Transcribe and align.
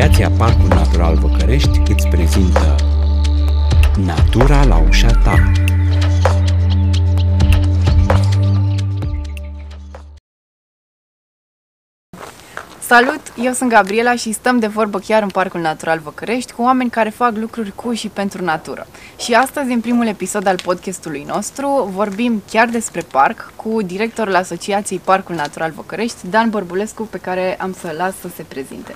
Asociația 0.00 0.36
Parcul 0.38 0.68
Natural 0.68 1.14
Văcărești 1.14 1.80
îți 1.88 2.08
prezintă 2.08 2.74
Natura 4.04 4.64
la 4.64 4.78
ușa 4.88 5.10
ta. 5.24 5.52
Salut, 12.80 13.20
eu 13.42 13.52
sunt 13.52 13.70
Gabriela 13.70 14.14
și 14.14 14.32
stăm 14.32 14.58
de 14.58 14.66
vorbă 14.66 14.98
chiar 14.98 15.22
în 15.22 15.28
Parcul 15.28 15.60
Natural 15.60 15.98
Văcărești 15.98 16.52
cu 16.52 16.62
oameni 16.62 16.90
care 16.90 17.08
fac 17.10 17.36
lucruri 17.36 17.72
cu 17.74 17.92
și 17.92 18.08
pentru 18.08 18.44
natură. 18.44 18.86
Și 19.18 19.34
astăzi, 19.34 19.72
în 19.72 19.80
primul 19.80 20.06
episod 20.06 20.46
al 20.46 20.56
podcastului 20.62 21.24
nostru, 21.26 21.90
vorbim 21.92 22.42
chiar 22.50 22.68
despre 22.68 23.00
parc 23.00 23.52
cu 23.56 23.82
directorul 23.82 24.34
Asociației 24.34 25.00
Parcul 25.04 25.34
Natural 25.34 25.70
Văcărești, 25.70 26.28
Dan 26.30 26.50
Bărbulescu, 26.50 27.02
pe 27.02 27.18
care 27.18 27.56
am 27.60 27.72
să 27.80 27.94
las 27.96 28.14
să 28.20 28.28
se 28.36 28.42
prezinte. 28.42 28.94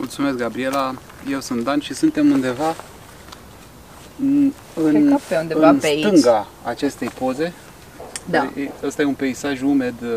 Mulțumesc, 0.00 0.36
Gabriela. 0.36 0.94
Eu 1.30 1.40
sunt 1.40 1.64
Dan 1.64 1.80
și 1.80 1.94
suntem 1.94 2.30
undeva 2.30 2.74
în, 4.20 4.52
Cred 4.74 5.08
că 5.08 5.16
pe 5.28 5.36
undeva 5.40 5.68
în 5.68 5.78
pe 5.78 5.86
aici. 5.86 6.04
stânga 6.04 6.46
acestei 6.64 7.08
poze. 7.08 7.52
Da. 8.24 8.50
E- 8.56 8.70
Ăsta 8.82 9.02
e 9.02 9.04
un 9.04 9.14
peisaj 9.14 9.62
umed, 9.62 9.94
uh, 10.02 10.08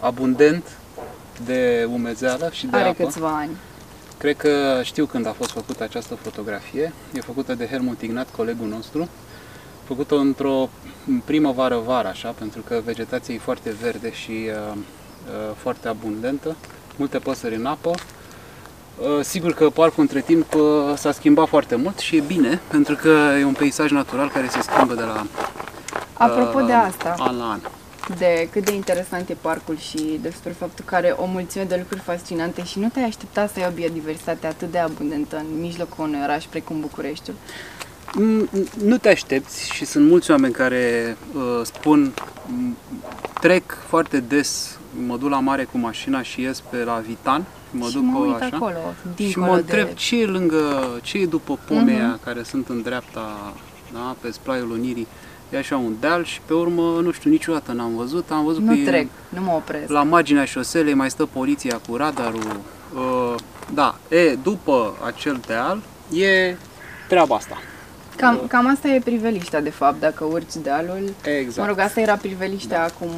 abundent 0.00 0.78
de 1.44 1.88
umezeală 1.92 2.48
și 2.52 2.66
de 2.66 2.76
Are 2.76 2.88
apă. 2.88 3.04
câțiva 3.04 3.28
ani. 3.36 3.50
Cred 4.18 4.36
că 4.36 4.80
știu 4.82 5.06
când 5.06 5.26
a 5.26 5.32
fost 5.32 5.50
făcută 5.50 5.82
această 5.82 6.14
fotografie. 6.14 6.92
E 7.14 7.20
făcută 7.20 7.54
de 7.54 7.66
Helmut 7.66 8.00
Ignat, 8.02 8.28
colegul 8.36 8.68
nostru. 8.68 9.08
Făcută 9.84 10.14
într-o 10.16 10.68
primăvară-vară, 11.24 12.08
așa, 12.08 12.28
pentru 12.38 12.60
că 12.60 12.80
vegetația 12.84 13.34
e 13.34 13.38
foarte 13.38 13.74
verde 13.82 14.12
și 14.12 14.30
uh, 14.30 14.76
uh, 14.76 15.54
foarte 15.56 15.88
abundentă. 15.88 16.56
Multe 16.96 17.18
păsări 17.18 17.54
în 17.54 17.66
apă. 17.66 17.90
Uh, 18.98 19.20
Sigur 19.24 19.52
că 19.52 19.70
parcul 19.70 20.02
între 20.02 20.20
timp 20.20 20.54
uh, 20.54 20.62
s-a 20.96 21.12
schimbat 21.12 21.48
foarte 21.48 21.74
mult 21.74 21.98
și 21.98 22.16
e 22.16 22.20
bine, 22.26 22.60
pentru 22.68 22.94
că 22.94 23.08
e 23.40 23.44
un 23.44 23.52
peisaj 23.52 23.90
natural 23.90 24.28
care 24.30 24.48
se 24.48 24.60
schimbă 24.60 24.94
de 24.94 25.02
la 25.02 25.26
Apropo 26.12 26.58
uh, 26.60 26.66
de 26.66 26.72
asta, 26.72 27.14
an 27.18 27.36
la 27.38 27.44
an. 27.50 27.58
de 28.18 28.48
cât 28.52 28.64
de 28.64 28.72
interesant 28.74 29.28
e 29.28 29.36
parcul 29.40 29.76
și 29.78 30.18
despre 30.22 30.50
faptul 30.58 30.84
că 30.84 30.94
are 30.94 31.14
o 31.18 31.24
mulțime 31.26 31.64
de 31.64 31.76
lucruri 31.78 32.00
fascinante 32.00 32.64
și 32.64 32.78
nu 32.78 32.88
te-ai 32.88 33.04
aștepta 33.04 33.46
să 33.46 33.52
ai 33.60 33.66
o 33.68 33.74
biodiversitate 33.74 34.46
atât 34.46 34.70
de 34.70 34.78
abundentă 34.78 35.36
în 35.36 35.60
mijlocul 35.60 36.04
unui 36.04 36.20
oraș 36.22 36.44
precum 36.44 36.80
Bucureștiul. 36.80 37.36
Mm, 38.14 38.48
Nu 38.84 38.96
te 38.98 39.08
aștepți 39.08 39.70
și 39.72 39.84
sunt 39.84 40.08
mulți 40.08 40.30
oameni 40.30 40.52
care 40.52 41.16
uh, 41.34 41.60
spun 41.64 42.12
m, 42.46 42.76
trec 43.40 43.62
foarte 43.88 44.20
des, 44.20 44.78
mă 45.06 45.16
duc 45.16 45.28
la 45.30 45.40
mare 45.40 45.64
cu 45.64 45.78
mașina 45.78 46.22
și 46.22 46.40
ies 46.40 46.60
pe 46.60 46.76
la 46.84 47.02
Vitan, 47.06 47.44
mă 47.70 47.86
și 47.86 47.92
duc 47.92 48.02
mă 48.02 48.18
pe 48.20 48.26
uit 48.26 48.34
așa 48.42 48.56
acolo, 48.56 48.76
și 49.00 49.14
dincolo 49.14 49.46
mă 49.46 49.52
de... 49.54 49.60
întreb 49.60 49.94
ce 49.96 50.20
e 50.20 50.26
lângă, 50.26 50.98
ce 51.02 51.18
e 51.18 51.26
după 51.26 51.58
pomea 51.68 52.06
Mhm. 52.08 52.24
care 52.24 52.42
sunt 52.42 52.68
în 52.68 52.82
dreapta, 52.82 53.52
da, 53.92 54.16
pe 54.20 54.30
splaiul 54.30 54.70
Unirii, 54.70 55.06
e 55.50 55.56
așa 55.58 55.76
un 55.76 55.92
deal 56.00 56.24
și 56.24 56.40
pe 56.46 56.54
urmă, 56.54 57.00
nu 57.02 57.10
știu, 57.10 57.30
niciodată 57.30 57.72
n-am 57.72 57.96
văzut, 57.96 58.30
am 58.30 58.44
văzut 58.44 58.62
Nu 58.62 58.72
că 58.72 58.78
e 58.78 58.84
trec, 58.84 59.06
nu 59.28 59.40
mă 59.40 59.52
opresc. 59.52 59.90
la 59.90 60.02
marginea 60.02 60.44
șoselei 60.44 60.94
mai 60.94 61.10
stă 61.10 61.26
poliția 61.26 61.80
cu 61.88 61.96
radarul, 61.96 62.60
uh, 62.94 63.34
da, 63.74 63.94
e, 64.08 64.34
după 64.42 64.94
acel 65.06 65.40
deal 65.46 65.82
e 66.12 66.56
treaba 67.08 67.34
asta. 67.34 67.56
Cam, 68.16 68.40
cam 68.48 68.66
asta 68.66 68.88
e 68.88 68.98
priveliștea, 68.98 69.60
de 69.60 69.70
fapt, 69.70 70.00
dacă 70.00 70.24
urci 70.24 70.54
dealul. 70.62 71.14
Exact. 71.38 71.58
Mă 71.58 71.66
rog, 71.66 71.78
asta 71.78 72.00
era 72.00 72.14
priveliștea 72.14 72.84
acum 72.84 73.08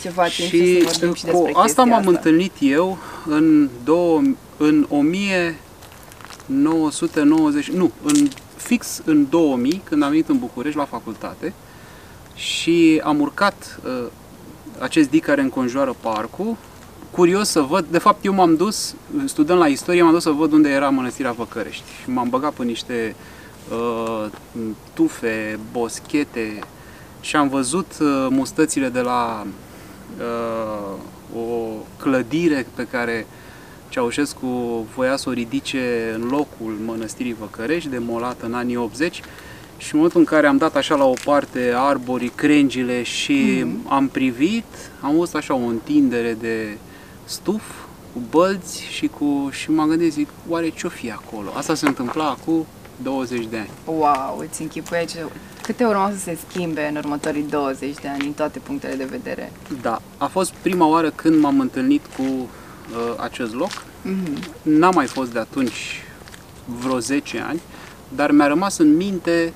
ceva 0.00 0.22
timp 0.22 0.48
și, 0.48 0.56
Și 0.56 0.80
să 0.80 0.86
vorbim 0.90 1.14
și 1.14 1.24
cu 1.24 1.30
despre 1.30 1.50
asta 1.50 1.62
chestia 1.62 1.84
m-am 1.84 1.98
asta. 1.98 2.10
întâlnit 2.10 2.52
eu 2.60 2.98
în, 3.26 3.68
două, 3.84 4.22
în 4.56 4.86
1990, 4.88 7.70
nu, 7.70 7.90
în, 8.02 8.28
fix 8.56 9.00
în 9.04 9.26
2000, 9.30 9.80
când 9.84 10.02
am 10.02 10.10
venit 10.10 10.28
în 10.28 10.38
București 10.38 10.78
la 10.78 10.84
facultate 10.84 11.52
și 12.34 13.00
am 13.04 13.20
urcat 13.20 13.80
uh, 13.84 14.04
acest 14.78 15.10
dig 15.10 15.24
care 15.24 15.40
înconjoară 15.40 15.96
parcul, 16.00 16.56
curios 17.10 17.48
să 17.48 17.60
văd, 17.60 17.86
de 17.90 17.98
fapt 17.98 18.24
eu 18.24 18.32
m-am 18.32 18.56
dus, 18.56 18.94
studând 19.24 19.58
la 19.58 19.66
istorie, 19.66 20.02
m-am 20.02 20.12
dus 20.12 20.22
să 20.22 20.30
văd 20.30 20.52
unde 20.52 20.68
era 20.68 20.88
mănăstirea 20.88 21.32
Văcărești 21.32 21.84
și 22.02 22.10
m-am 22.10 22.28
băgat 22.28 22.52
pe 22.52 22.64
niște 22.64 23.14
uh, 23.14 23.16
tufe, 24.94 25.58
boschete 25.72 26.58
și 27.20 27.36
am 27.36 27.48
văzut 27.48 27.86
uh, 28.00 28.26
mustățile 28.30 28.88
de 28.88 29.00
la 29.00 29.46
uh, 30.18 30.96
o 31.40 31.68
clădire 31.98 32.66
pe 32.74 32.86
care 32.90 33.26
Ceaușescu 33.88 34.46
voia 34.94 35.16
să 35.16 35.28
o 35.28 35.32
ridice 35.32 36.12
în 36.14 36.28
locul 36.28 36.76
mănăstirii 36.84 37.36
Văcărești, 37.40 37.88
demolată 37.88 38.46
în 38.46 38.54
anii 38.54 38.76
80 38.76 39.14
și 39.76 39.88
în 39.92 39.98
momentul 39.98 40.20
în 40.20 40.26
care 40.26 40.46
am 40.46 40.56
dat 40.56 40.76
așa 40.76 40.94
la 40.94 41.04
o 41.04 41.14
parte 41.24 41.72
arborii, 41.76 42.28
crengile 42.34 43.02
și 43.02 43.62
Mhm. 43.64 43.92
am 43.92 44.08
privit, 44.08 44.64
am 45.00 45.16
văzut 45.16 45.34
așa 45.34 45.54
o 45.54 45.66
întindere 45.66 46.36
de 46.40 46.76
stuf 47.24 47.62
cu 48.12 48.20
bălți 48.30 48.82
și 48.82 49.06
cu 49.06 49.48
și 49.52 49.70
m-am 49.70 49.88
gândit, 49.88 50.12
zic, 50.12 50.28
oare 50.48 50.68
ce-o 50.68 50.88
fi 50.88 51.10
acolo? 51.10 51.48
Asta 51.54 51.74
se 51.74 51.86
întâmpla 51.86 52.28
acum 52.28 52.66
20 53.02 53.46
de 53.46 53.58
ani. 53.58 53.70
Wow, 53.84 54.44
îți 54.48 54.62
închipuie 54.62 55.04
ce... 55.04 55.24
câte 55.62 55.84
urmau 55.84 56.10
să 56.10 56.18
se 56.18 56.38
schimbe 56.48 56.86
în 56.88 56.96
următorii 56.96 57.42
20 57.42 57.94
de 57.94 58.08
ani, 58.08 58.18
din 58.18 58.32
toate 58.32 58.58
punctele 58.58 58.94
de 58.94 59.04
vedere. 59.04 59.52
Da, 59.82 60.00
a 60.18 60.26
fost 60.26 60.52
prima 60.52 60.86
oară 60.86 61.10
când 61.10 61.40
m-am 61.40 61.60
întâlnit 61.60 62.02
cu 62.16 62.22
uh, 62.22 62.48
acest 63.16 63.54
loc. 63.54 63.70
Mhm. 64.02 64.38
N-am 64.62 64.94
mai 64.94 65.06
fost 65.06 65.32
de 65.32 65.38
atunci 65.38 66.02
vreo 66.64 66.98
10 66.98 67.44
ani, 67.48 67.60
dar 68.08 68.30
mi-a 68.30 68.46
rămas 68.46 68.78
în 68.78 68.96
minte 68.96 69.52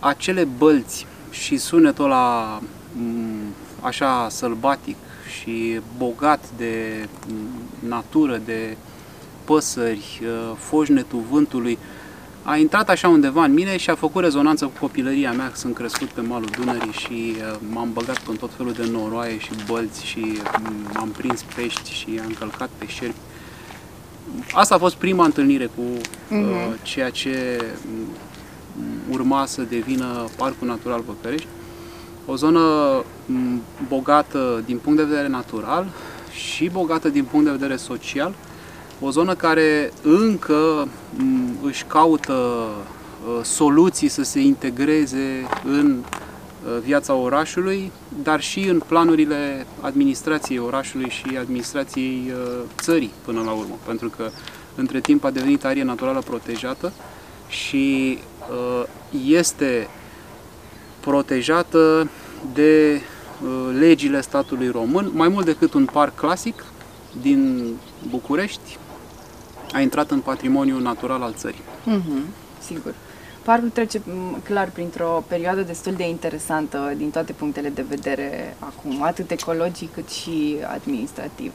acele 0.00 0.44
bălți 0.44 1.06
și 1.30 1.56
sunetul 1.56 2.04
ăla 2.04 2.60
m, 2.92 3.54
așa 3.80 4.26
sălbatic 4.30 4.96
și 5.38 5.80
bogat 5.98 6.44
de 6.56 7.06
m, 7.28 7.88
natură, 7.88 8.40
de 8.44 8.76
păsări, 9.44 10.20
uh, 10.22 10.56
foșnetul 10.56 11.22
vântului, 11.30 11.78
a 12.48 12.56
intrat 12.56 12.88
așa 12.88 13.08
undeva 13.08 13.44
în 13.44 13.52
mine 13.52 13.76
și 13.76 13.90
a 13.90 13.94
făcut 13.94 14.22
rezonanță 14.22 14.64
cu 14.64 14.72
copilăria 14.80 15.32
mea, 15.32 15.48
că 15.50 15.56
sunt 15.56 15.74
crescut 15.74 16.08
pe 16.08 16.20
malul 16.20 16.48
Dunării 16.58 16.92
și 16.92 17.34
uh, 17.36 17.58
m-am 17.72 17.92
băgat 17.92 18.20
în 18.28 18.36
tot 18.36 18.50
felul 18.56 18.72
de 18.72 18.88
noroaie 18.92 19.38
și 19.38 19.50
bălți 19.66 20.04
și 20.06 20.18
m, 20.62 20.90
am 20.94 21.08
prins 21.08 21.42
pești 21.54 21.92
și 21.92 22.20
am 22.24 22.34
călcat 22.38 22.68
pe 22.78 22.86
șerpi. 22.86 23.16
Asta 24.52 24.74
a 24.74 24.78
fost 24.78 24.94
prima 24.94 25.24
întâlnire 25.24 25.64
cu 25.64 25.80
uh, 25.82 26.00
Mhm. 26.28 26.78
ceea 26.82 27.10
ce 27.10 27.64
m, 27.86 28.12
urma 29.10 29.46
să 29.46 29.62
devină 29.62 30.24
Parcul 30.36 30.66
Natural 30.68 31.02
Văcărești. 31.06 31.46
O 32.26 32.36
zonă 32.36 32.60
m, 33.26 33.62
bogată 33.88 34.62
din 34.66 34.78
punct 34.78 34.98
de 34.98 35.04
vedere 35.04 35.28
natural 35.28 35.86
și 36.32 36.68
bogată 36.68 37.08
din 37.08 37.24
punct 37.24 37.44
de 37.44 37.50
vedere 37.50 37.76
social. 37.76 38.34
O 39.00 39.10
zonă 39.10 39.34
care 39.34 39.92
încă 40.02 40.88
m, 41.16 41.56
își 41.62 41.84
caută 41.84 42.32
uh, 42.32 43.42
soluții 43.42 44.08
să 44.08 44.22
se 44.22 44.40
integreze 44.40 45.46
în 45.64 45.96
uh, 45.96 46.78
viața 46.84 47.14
orașului, 47.14 47.92
dar 48.22 48.40
și 48.40 48.68
în 48.68 48.78
planurile 48.86 49.66
administrației 49.80 50.58
orașului 50.58 51.10
și 51.10 51.36
administrației 51.38 52.32
uh, 52.32 52.62
țării 52.80 53.12
până 53.24 53.42
la 53.44 53.50
urmă, 53.50 53.78
pentru 53.86 54.08
că 54.08 54.30
între 54.74 55.00
timp 55.00 55.24
a 55.24 55.30
devenit 55.30 55.64
arie 55.64 55.82
naturală 55.82 56.20
protejată 56.20 56.92
și 57.48 58.18
uh, 58.50 58.84
este 59.26 59.88
protejată 61.00 62.10
de 62.54 63.00
uh, 63.42 63.76
legile 63.78 64.20
statului 64.20 64.68
român, 64.68 65.10
mai 65.14 65.28
mult 65.28 65.44
decât 65.44 65.72
un 65.74 65.84
parc 65.84 66.14
clasic 66.14 66.64
din 67.20 67.70
București, 68.10 68.78
a 69.72 69.80
intrat 69.80 70.10
în 70.10 70.20
patrimoniul 70.20 70.82
natural 70.82 71.22
al 71.22 71.34
țării. 71.34 71.60
Mhm, 71.84 72.24
sigur. 72.58 72.94
Parcul 73.42 73.68
trece 73.68 74.00
m, 74.04 74.40
clar 74.42 74.70
printr-o 74.70 75.24
perioadă 75.28 75.62
destul 75.62 75.92
de 75.92 76.08
interesantă 76.08 76.92
din 76.96 77.10
toate 77.10 77.32
punctele 77.32 77.68
de 77.68 77.84
vedere 77.88 78.56
acum, 78.58 79.02
atât 79.02 79.30
ecologic 79.30 79.92
cât 79.92 80.08
și 80.08 80.56
administrativ. 80.72 81.52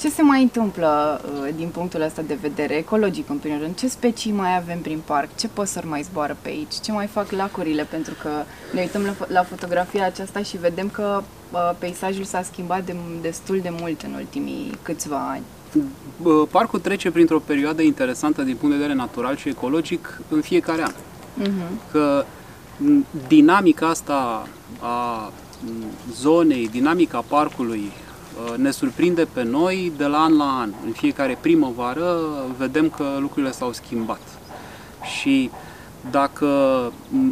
Ce 0.00 0.10
se 0.10 0.22
mai 0.22 0.42
întâmplă 0.42 1.20
uh, 1.24 1.48
din 1.56 1.68
punctul 1.68 2.00
ăsta 2.00 2.22
de 2.22 2.38
vedere, 2.40 2.74
ecologic 2.74 3.28
în 3.28 3.36
primul 3.36 3.60
rând? 3.60 3.74
Ce 3.76 3.88
specii 3.88 4.32
mai 4.32 4.56
avem 4.56 4.80
prin 4.80 5.00
parc? 5.04 5.36
Ce 5.36 5.48
păsări 5.48 5.86
mai 5.86 6.02
zboară 6.02 6.36
pe 6.42 6.48
aici? 6.48 6.74
Ce 6.82 6.92
mai 6.92 7.06
fac 7.06 7.30
lacurile? 7.30 7.86
Pentru 7.90 8.14
că 8.22 8.28
ne 8.72 8.80
uităm 8.80 9.02
la, 9.02 9.12
fo- 9.12 9.28
la 9.28 9.42
fotografia 9.42 10.04
aceasta 10.04 10.42
și 10.42 10.56
vedem 10.56 10.88
că 10.88 11.22
uh, 11.52 11.70
peisajul 11.78 12.24
s-a 12.24 12.42
schimbat 12.42 12.84
de, 12.84 12.96
destul 13.20 13.60
de 13.62 13.72
mult 13.80 14.02
în 14.02 14.12
ultimii 14.12 14.78
câțiva 14.82 15.28
ani. 15.30 15.42
Bă, 16.22 16.46
Parcul 16.50 16.78
trece 16.78 17.10
printr-o 17.10 17.38
perioadă 17.38 17.82
interesantă 17.82 18.42
din 18.42 18.56
punct 18.56 18.74
de 18.74 18.80
vedere 18.80 18.98
natural 18.98 19.36
și 19.36 19.48
ecologic 19.48 20.20
în 20.28 20.40
fiecare 20.40 20.82
an. 20.82 20.92
Mhm. 21.34 21.80
Că 21.90 22.24
m, 22.76 23.04
dinamica 23.28 23.88
asta 23.88 24.48
a 24.80 25.32
m, 25.64 25.70
zonei, 26.12 26.68
dinamica 26.68 27.24
parcului 27.28 27.78
uh, 27.84 28.09
ne 28.56 28.70
surprinde 28.70 29.26
pe 29.32 29.42
noi 29.42 29.92
de 29.96 30.06
la 30.06 30.18
an 30.18 30.36
la 30.36 30.58
an. 30.60 30.72
În 30.86 30.92
fiecare 30.92 31.38
primăvară 31.40 32.16
vedem 32.58 32.88
că 32.88 33.04
lucrurile 33.20 33.52
s-au 33.52 33.72
schimbat. 33.72 34.20
Și 35.18 35.50
dacă 36.10 36.46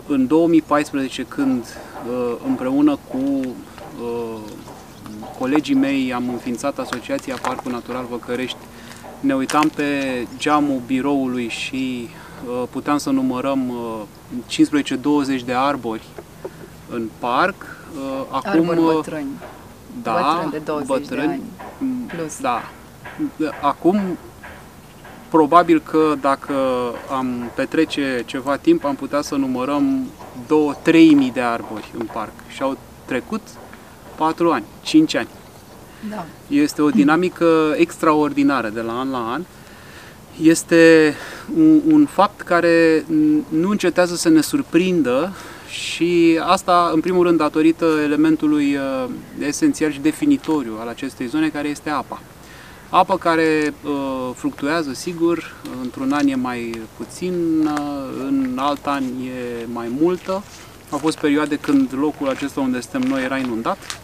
în 0.06 0.26
2014, 0.26 1.25
când 1.28 1.64
uh, 1.64 2.34
împreună 2.46 2.99
cu 3.08 3.40
colegii 5.38 5.75
mei 5.75 6.12
am 6.12 6.28
înființat 6.28 6.78
Asociația 6.78 7.38
Parcul 7.43 7.72
Natural 7.72 8.06
Văcărești, 8.10 8.58
ne 9.20 9.34
uitam 9.34 9.69
pe 9.75 10.26
geamul 10.37 10.81
biroului 10.87 11.49
și 11.49 12.08
puteam 12.70 12.99
să 12.99 13.10
numărăm 13.10 13.72
15-20 15.40 15.44
de 15.44 15.52
arbori 15.52 16.02
în 16.90 17.08
parc. 17.19 17.55
Acum, 18.31 18.50
arbori 18.50 18.94
bătrâni 18.94 19.28
da, 20.02 20.12
bătrân 20.12 20.50
de 20.50 20.58
20 20.64 20.86
bătrâni, 20.86 21.26
de 21.26 21.32
ani 21.80 22.06
plus. 22.06 22.40
Da. 22.40 22.62
Acum, 23.60 24.18
probabil 25.28 25.80
că 25.80 26.14
dacă 26.20 26.54
am 27.10 27.50
petrece 27.54 28.22
ceva 28.26 28.56
timp, 28.56 28.84
am 28.84 28.94
putea 28.94 29.20
să 29.20 29.34
numărăm 29.34 30.06
2-3 30.84 30.92
mii 30.92 31.30
de 31.34 31.40
arbori 31.40 31.92
în 31.98 32.06
parc. 32.12 32.32
Și 32.48 32.62
au 32.62 32.78
trecut 33.04 33.40
4 34.16 34.50
ani, 34.50 34.64
5 34.82 35.14
ani. 35.14 35.28
Da. 36.10 36.24
Este 36.48 36.82
o 36.82 36.90
dinamică 36.90 37.74
extraordinară 37.76 38.68
de 38.68 38.80
la 38.80 38.98
an 38.98 39.10
la 39.10 39.32
an. 39.32 39.42
Este 40.42 41.14
un, 41.56 41.80
un 41.86 42.06
fapt 42.06 42.40
care 42.40 43.04
nu 43.48 43.70
încetează 43.70 44.14
să 44.14 44.28
ne 44.28 44.40
surprindă 44.40 45.32
și 45.69 46.41
asta, 46.43 46.91
în 46.94 47.00
primul 47.00 47.25
rând, 47.25 47.38
datorită 47.38 47.85
elementului 48.03 48.76
uh, 48.76 49.11
esențial 49.41 49.93
și 49.93 50.00
definitoriu 50.00 50.73
al 50.81 50.88
acestei 50.88 51.26
zone, 51.26 51.49
care 51.49 51.69
este 51.69 51.91
apa. 51.91 52.20
Apă 52.91 53.17
care 53.19 53.75
uh, 53.85 54.31
fluctuează, 54.35 54.93
sigur, 54.93 55.55
într-un 55.82 56.12
an 56.12 56.29
e 56.29 56.35
mai 56.35 56.81
puțin, 56.97 57.35
uh, 57.65 58.03
în 58.26 58.59
alt 58.61 58.87
an 58.87 59.03
e 59.03 59.67
mai 59.73 59.91
multă. 60.00 60.43
Au 60.91 60.99
fost 60.99 61.19
perioade 61.19 61.56
când 61.56 61.91
locul 62.00 62.29
acesta 62.29 62.61
unde 62.61 62.81
suntem 62.81 63.11
noi 63.11 63.23
era 63.23 63.37
inundat, 63.37 64.00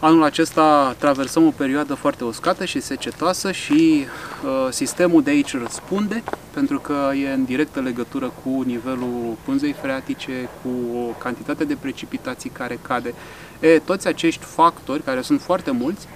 Anul 0.00 0.22
acesta 0.22 0.94
traversăm 0.98 1.46
o 1.46 1.50
perioadă 1.50 1.94
foarte 1.94 2.24
uscată 2.24 2.64
și 2.64 2.80
secetoasă 2.80 3.52
și 3.52 4.04
uh, 4.44 4.68
sistemul 4.70 5.22
de 5.22 5.30
aici 5.30 5.56
răspunde 5.56 6.22
pentru 6.54 6.78
că 6.78 7.10
e 7.22 7.32
în 7.32 7.44
directă 7.44 7.80
legătură 7.80 8.32
cu 8.42 8.62
nivelul 8.66 9.36
pânzei 9.44 9.72
freatice, 9.72 10.48
cu 10.62 10.98
o 10.98 11.12
cantitate 11.18 11.64
de 11.64 11.76
precipitații 11.80 12.50
care 12.50 12.78
cade. 12.82 13.14
E, 13.60 13.78
toți 13.78 14.08
acești 14.08 14.44
factori, 14.44 15.02
care 15.02 15.20
sunt 15.20 15.40
foarte 15.40 15.70
mulți 15.70 16.06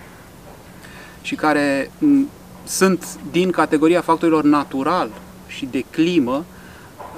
și 1.22 1.34
care 1.34 1.90
m, 1.98 2.28
sunt 2.64 3.18
din 3.30 3.50
categoria 3.50 4.00
factorilor 4.00 4.44
natural 4.44 5.10
și 5.46 5.68
de 5.70 5.84
climă, 5.90 6.44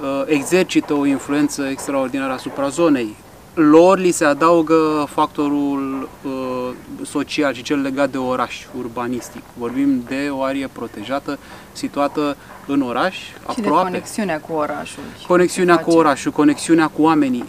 uh, 0.03 0.23
exercită 0.27 0.95
o 0.95 1.07
influență 1.07 1.63
extraordinară 1.63 2.33
asupra 2.33 2.69
zonei 2.69 3.17
lor 3.55 3.99
li 3.99 4.11
se 4.11 4.25
adaugă 4.25 5.09
factorul 5.11 6.09
uh, 6.23 6.31
social 7.03 7.55
și 7.55 7.63
cel 7.63 7.81
legat 7.81 8.11
de 8.11 8.19
oraș 8.19 8.67
urbanistic. 8.79 9.43
Vorbim 9.59 10.03
de 10.09 10.29
o 10.31 10.43
arie 10.43 10.69
protejată 10.73 11.39
situată 11.73 12.37
în 12.67 12.83
oraș, 12.83 13.17
și 13.17 13.33
aproape. 13.47 13.85
de 13.85 13.91
conexiunea 13.91 14.41
cu 14.41 14.53
orașul. 14.53 15.03
Conexiunea 15.27 15.79
cu 15.79 15.91
orașul, 15.91 16.33
conexiunea 16.33 16.87
cu 16.87 17.03
oamenii. 17.03 17.45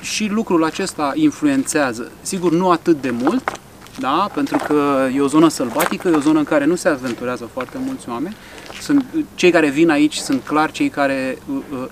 Și 0.00 0.28
lucrul 0.28 0.64
acesta 0.64 1.12
influențează. 1.14 2.10
Sigur, 2.22 2.52
nu 2.52 2.70
atât 2.70 3.00
de 3.00 3.10
mult, 3.10 3.52
da? 3.98 4.30
pentru 4.34 4.56
că 4.66 5.08
e 5.14 5.20
o 5.20 5.26
zonă 5.26 5.48
sălbatică, 5.48 6.08
e 6.08 6.16
o 6.16 6.20
zonă 6.20 6.38
în 6.38 6.44
care 6.44 6.64
nu 6.64 6.74
se 6.74 6.88
aventurează 6.88 7.48
foarte 7.52 7.78
mulți 7.86 8.08
oameni. 8.08 8.36
Sunt, 8.80 9.04
cei 9.34 9.50
care 9.50 9.68
vin 9.68 9.90
aici 9.90 10.16
sunt 10.16 10.42
clar 10.44 10.70
cei 10.70 10.88
care 10.88 11.38
uh, 11.52 11.62
uh 11.72 11.88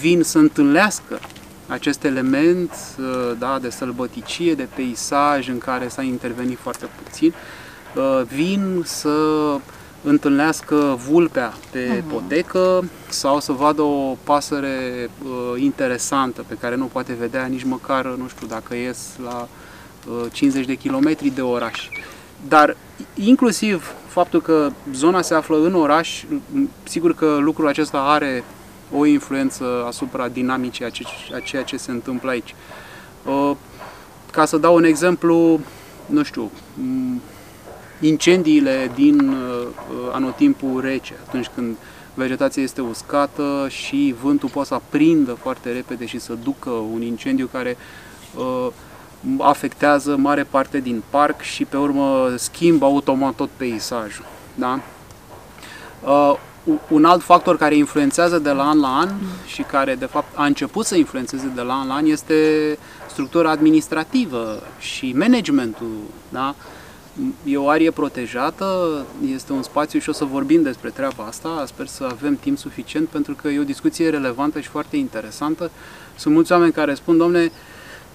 vin 0.00 0.22
să 0.22 0.38
întâlnească 0.38 1.20
acest 1.66 2.04
element 2.04 2.70
uh, 2.98 3.32
da, 3.38 3.58
de 3.60 3.70
sălbăticie, 3.70 4.54
de 4.54 4.68
peisaj 4.74 5.48
în 5.48 5.58
care 5.58 5.88
s-a 5.88 6.02
intervenit 6.02 6.58
foarte 6.58 6.88
puțin, 7.02 7.34
uh, 7.94 8.22
vin 8.34 8.82
să 8.84 9.10
întâlnească 10.02 10.98
vulpea 11.08 11.52
pe 11.70 11.98
uh-huh. 11.98 12.12
potecă 12.12 12.84
sau 13.08 13.40
să 13.40 13.52
vadă 13.52 13.82
o 13.82 14.16
pasăre 14.24 15.10
uh, 15.22 15.60
interesantă 15.62 16.44
pe 16.48 16.56
care 16.60 16.76
nu 16.76 16.84
poate 16.84 17.16
vedea 17.18 17.46
nici 17.46 17.64
măcar, 17.64 18.04
nu 18.04 18.28
știu, 18.28 18.46
dacă 18.46 18.74
ies 18.74 18.98
la 19.24 19.48
50 20.32 20.66
de 20.66 20.74
kilometri 20.74 21.28
de 21.28 21.40
oraș. 21.40 21.88
Dar 22.48 22.76
inclusiv 23.14 23.94
faptul 24.06 24.40
că 24.40 24.70
zona 24.92 25.22
se 25.22 25.34
află 25.34 25.56
în 25.56 25.74
oraș, 25.74 26.24
sigur 26.82 27.14
că 27.14 27.36
lucrul 27.40 27.68
acesta 27.68 27.98
are 27.98 28.44
o 28.92 29.04
influență 29.04 29.84
asupra 29.86 30.28
dinamicii 30.28 30.84
a 31.34 31.40
ceea 31.40 31.62
ce 31.62 31.76
se 31.76 31.90
întâmplă 31.90 32.30
aici. 32.30 32.54
Ca 34.32 34.44
să 34.44 34.56
dau 34.56 34.74
un 34.74 34.84
exemplu, 34.84 35.60
nu 36.06 36.22
știu, 36.22 36.50
incendiile 38.00 38.90
din 38.94 39.28
uh, 39.28 39.66
anotimpul 40.12 40.80
rece, 40.80 41.14
atunci 41.26 41.50
când 41.54 41.76
vegetația 42.14 42.62
este 42.62 42.80
uscată 42.80 43.66
și 43.68 44.14
vântul 44.22 44.48
poate 44.48 44.68
să 44.68 44.74
aprindă 44.74 45.32
foarte 45.32 45.72
repede 45.72 46.06
și 46.06 46.18
să 46.18 46.32
ducă 46.42 46.70
un 46.70 47.02
incendiu 47.02 47.48
care 47.52 47.76
uh, 48.36 48.66
afectează 49.38 50.16
mare 50.16 50.42
parte 50.42 50.80
din 50.80 51.02
parc 51.10 51.40
și 51.40 51.64
pe 51.64 51.76
urmă 51.76 52.34
schimbă 52.36 52.84
automat 52.84 53.34
tot 53.34 53.48
peisajul. 53.56 54.24
Da? 54.54 54.80
Uh, 56.66 56.74
un 56.88 57.04
alt 57.04 57.22
factor 57.22 57.56
care 57.56 57.76
influențează 57.76 58.38
de 58.38 58.50
la 58.50 58.68
an 58.68 58.80
la 58.80 58.98
an 58.98 59.08
și 59.46 59.62
care 59.62 59.94
de 59.94 60.06
fapt 60.06 60.26
a 60.34 60.44
început 60.44 60.86
să 60.86 60.96
influențeze 60.96 61.52
de 61.54 61.60
la 61.60 61.74
an 61.74 61.86
la 61.86 61.94
an 61.94 62.06
este 62.06 62.34
structura 63.10 63.50
administrativă 63.50 64.62
și 64.78 65.12
managementul. 65.16 65.96
Da? 66.28 66.54
E 67.44 67.56
o 67.56 67.68
arie 67.68 67.90
protejată, 67.90 69.04
este 69.34 69.52
un 69.52 69.62
spațiu 69.62 69.98
și 69.98 70.08
o 70.08 70.12
să 70.12 70.24
vorbim 70.24 70.62
despre 70.62 70.90
treaba 70.90 71.24
asta, 71.24 71.64
sper 71.66 71.86
să 71.86 72.08
avem 72.10 72.36
timp 72.36 72.58
suficient 72.58 73.08
pentru 73.08 73.34
că 73.34 73.48
e 73.48 73.58
o 73.58 73.64
discuție 73.64 74.10
relevantă 74.10 74.60
și 74.60 74.68
foarte 74.68 74.96
interesantă. 74.96 75.70
Sunt 76.16 76.34
mulți 76.34 76.52
oameni 76.52 76.72
care 76.72 76.94
spun, 76.94 77.16
domne, 77.16 77.50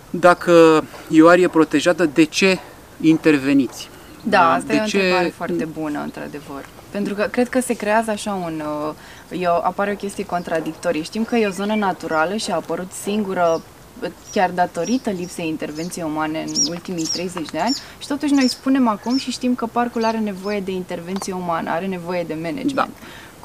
dacă 0.10 0.84
e 1.10 1.22
o 1.22 1.28
arie 1.28 1.48
protejată, 1.48 2.06
de 2.06 2.24
ce 2.24 2.60
interveniți? 3.02 3.90
Da, 4.24 4.38
da? 4.38 4.54
asta 4.54 4.68
de 4.68 4.76
e 4.76 4.82
o 4.82 4.86
ce... 4.86 4.98
întrebare 4.98 5.34
foarte 5.36 5.66
bună, 5.66 6.02
într-adevăr. 6.04 6.66
Pentru 6.92 7.14
că 7.14 7.28
cred 7.32 7.50
că 7.50 7.60
se 7.60 7.74
creează 7.74 8.12
așa 8.12 8.34
un... 8.34 8.64
Uh, 9.30 9.40
e 9.42 9.48
o, 9.48 9.54
apare 9.54 9.92
o 9.92 9.96
chestie 9.96 10.26
contradictorie. 10.26 11.02
Știm 11.02 11.24
că 11.24 11.36
e 11.36 11.48
o 11.48 11.52
zonă 11.52 11.76
naturală 11.76 12.36
și 12.36 12.52
a 12.52 12.56
apărut 12.56 12.92
singură 13.04 13.62
chiar 14.32 14.50
datorită 14.50 15.10
lipsei 15.10 15.48
intervenției 15.48 16.06
umane 16.08 16.44
în 16.48 16.54
ultimii 16.70 17.06
30 17.06 17.50
de 17.50 17.60
ani 17.60 17.76
și 18.00 18.08
totuși 18.08 18.34
noi 18.34 18.48
spunem 18.48 18.88
acum 18.88 19.18
și 19.18 19.32
știm 19.32 19.56
că 19.56 19.66
parcul 19.66 20.06
are 20.06 20.18
nevoie 20.18 20.60
de 20.60 20.72
intervenție 20.72 21.34
umană, 21.34 21.70
are 21.70 21.86
nevoie 21.86 22.24
de 22.28 22.34
management. 22.34 22.74
Da. 22.74 22.88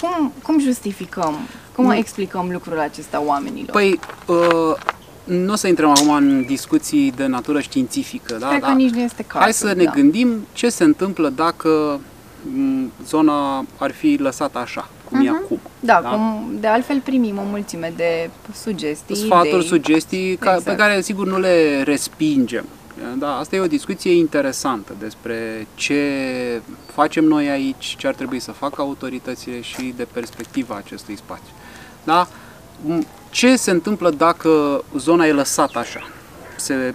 Cum, 0.00 0.32
cum 0.42 0.60
justificăm, 0.60 1.34
cum 1.74 1.84
nu. 1.84 1.94
explicăm 1.94 2.50
lucrul 2.52 2.78
acesta 2.78 3.22
oamenilor? 3.26 3.70
Păi, 3.70 4.00
uh, 4.26 4.76
nu 5.24 5.52
o 5.52 5.56
să 5.56 5.68
intrăm 5.68 5.90
acum 5.90 6.10
în 6.10 6.44
discuții 6.44 7.12
de 7.16 7.26
natură 7.26 7.60
științifică, 7.60 8.34
da? 8.34 8.48
Cred 8.48 8.60
da? 8.60 8.66
că 8.66 8.72
nici 8.72 8.90
nu 8.90 9.00
este 9.00 9.22
cazul. 9.22 9.40
Hai 9.40 9.52
să 9.52 9.72
ne 9.72 9.84
da. 9.84 9.90
gândim 9.90 10.46
ce 10.52 10.68
se 10.68 10.84
întâmplă 10.84 11.28
dacă 11.28 12.00
zona 13.06 13.64
ar 13.78 13.92
fi 13.92 14.16
lăsată 14.20 14.58
așa, 14.58 14.88
cum 15.08 15.20
uh-huh. 15.20 15.26
e 15.26 15.30
mhm. 15.30 15.40
acum. 15.44 15.60
Da, 15.80 16.00
da? 16.02 16.08
Cum, 16.08 16.56
de 16.60 16.66
altfel 16.66 17.00
primim 17.00 17.38
o 17.38 17.42
mulțime 17.42 17.92
de 17.96 18.30
sugestii. 18.54 19.16
Sfaturi, 19.16 19.48
idei. 19.48 19.66
sugestii 19.66 20.30
exact. 20.32 20.62
pe 20.62 20.74
care 20.74 21.00
sigur 21.00 21.26
nu 21.26 21.38
le 21.38 21.82
respingem. 21.82 22.64
Da, 23.18 23.36
asta 23.36 23.56
e 23.56 23.60
o 23.60 23.66
discuție 23.66 24.12
interesantă 24.12 24.94
despre 24.98 25.66
ce 25.74 26.02
facem 26.86 27.24
noi 27.24 27.48
aici, 27.48 27.94
ce 27.98 28.06
ar 28.06 28.14
trebui 28.14 28.40
să 28.40 28.52
facă 28.52 28.80
autoritățile 28.80 29.60
și 29.60 29.94
de 29.96 30.06
perspectiva 30.12 30.74
acestui 30.74 31.16
spațiu. 31.16 31.52
Da? 32.04 32.28
Ce 33.30 33.56
se 33.56 33.70
întâmplă 33.70 34.10
dacă 34.10 34.84
zona 34.96 35.26
e 35.26 35.32
lăsată 35.32 35.78
așa? 35.78 36.08
Se 36.56 36.94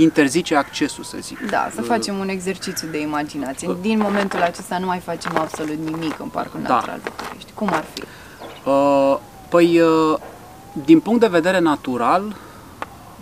interzice 0.00 0.56
accesul, 0.56 1.04
să 1.04 1.16
zic. 1.20 1.50
Da, 1.50 1.68
să 1.74 1.82
facem 1.82 2.18
un 2.18 2.28
exercițiu 2.28 2.88
de 2.90 3.00
imaginație. 3.00 3.76
Din 3.80 3.98
momentul 3.98 4.42
acesta 4.42 4.78
nu 4.78 4.86
mai 4.86 4.98
facem 4.98 5.36
absolut 5.36 5.76
nimic 5.76 6.18
în 6.18 6.28
Parcul 6.28 6.60
da. 6.62 6.68
Natural 6.68 7.00
București. 7.04 7.50
Cum 7.54 7.68
ar 7.72 7.84
fi? 7.92 8.02
Uh, 8.68 9.18
păi, 9.48 9.80
uh, 9.80 10.18
din 10.84 11.00
punct 11.00 11.20
de 11.20 11.26
vedere 11.26 11.58
natural, 11.58 12.36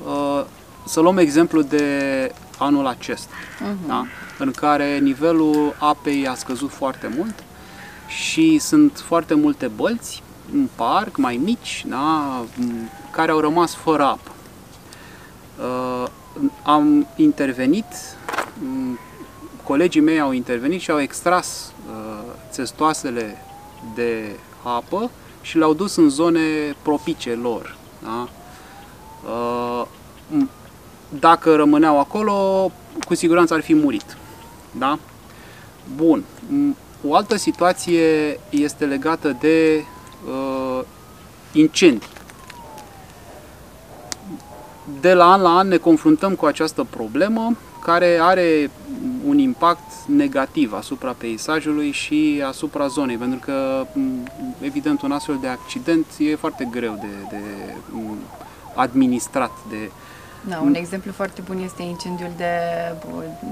uh, 0.07 0.45
să 0.87 1.01
luăm 1.01 1.19
exemplu 1.19 1.63
de 1.63 1.85
anul 2.59 2.87
acesta, 2.87 3.35
uh-huh. 3.35 3.87
da? 3.87 4.07
în 4.39 4.51
care 4.51 4.99
nivelul 4.99 5.75
apei 5.79 6.29
a 6.29 6.35
scăzut 6.35 6.71
foarte 6.71 7.13
mult 7.17 7.45
și 8.07 8.59
sunt 8.59 9.03
foarte 9.07 9.35
multe 9.35 9.67
bălți 9.67 10.23
în 10.53 10.69
parc, 10.75 11.17
mai 11.17 11.41
mici, 11.45 11.85
da? 11.89 12.45
care 13.11 13.31
au 13.31 13.41
rămas 13.41 13.75
fără 13.75 14.03
apă. 14.03 14.31
Uh, 16.43 16.51
am 16.63 17.07
intervenit 17.17 17.87
mm, 18.59 18.99
colegii 19.63 20.01
mei 20.01 20.21
au 20.21 20.33
intervenit 20.33 20.81
și 20.81 20.91
au 20.91 21.01
extras 21.01 21.73
uh, 21.91 22.25
țestoasele 22.51 23.37
de 23.95 24.37
apă 24.63 25.11
și 25.41 25.59
le-au 25.59 25.75
dus 25.75 25.97
în 25.97 26.09
zone 26.09 26.77
propice 26.83 27.35
lor. 27.35 27.77
Da? 28.03 28.29
Uh, 29.31 29.87
dacă 31.19 31.55
rămâneau 31.55 31.99
acolo, 31.99 32.71
cu 33.07 33.15
siguranță 33.15 33.55
ar 33.55 33.61
fi 33.61 33.75
murit. 33.75 34.17
Da? 34.79 34.99
Bun. 35.97 36.25
O 37.09 37.15
altă 37.15 37.37
situație 37.37 38.39
este 38.51 38.85
legată 38.85 39.37
de 39.41 39.85
uh, 40.29 40.85
incendii. 41.53 42.09
De 45.01 45.13
la 45.13 45.33
an 45.33 45.41
la 45.41 45.57
an 45.57 45.69
ne 45.69 45.77
confruntăm 45.77 46.35
cu 46.35 46.47
această 46.47 46.87
problemă 46.91 47.57
care 47.85 48.19
are 48.21 48.71
un 49.27 49.39
impact 49.39 49.93
negativ 50.07 50.73
asupra 50.73 51.15
peisajului 51.19 51.91
și 51.91 52.43
asupra 52.47 52.87
zonei, 52.87 53.17
pentru 53.17 53.39
că, 53.39 53.87
evident, 54.61 55.03
un 55.03 55.13
astfel 55.13 55.39
de 55.41 55.49
accident 55.49 56.07
e 56.19 56.35
foarte 56.35 56.69
greu 56.71 56.99
de, 57.01 57.37
de 57.37 57.43
administrat, 58.75 59.51
de 59.71 59.91
da, 60.49 60.61
un 60.61 60.75
exemplu 60.75 61.13
foarte 61.13 61.41
bun 61.45 61.59
este 61.65 61.83
incendiul 61.83 62.31
de, 62.37 62.53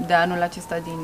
de 0.07 0.13
anul 0.13 0.41
acesta 0.41 0.79
din 0.83 0.99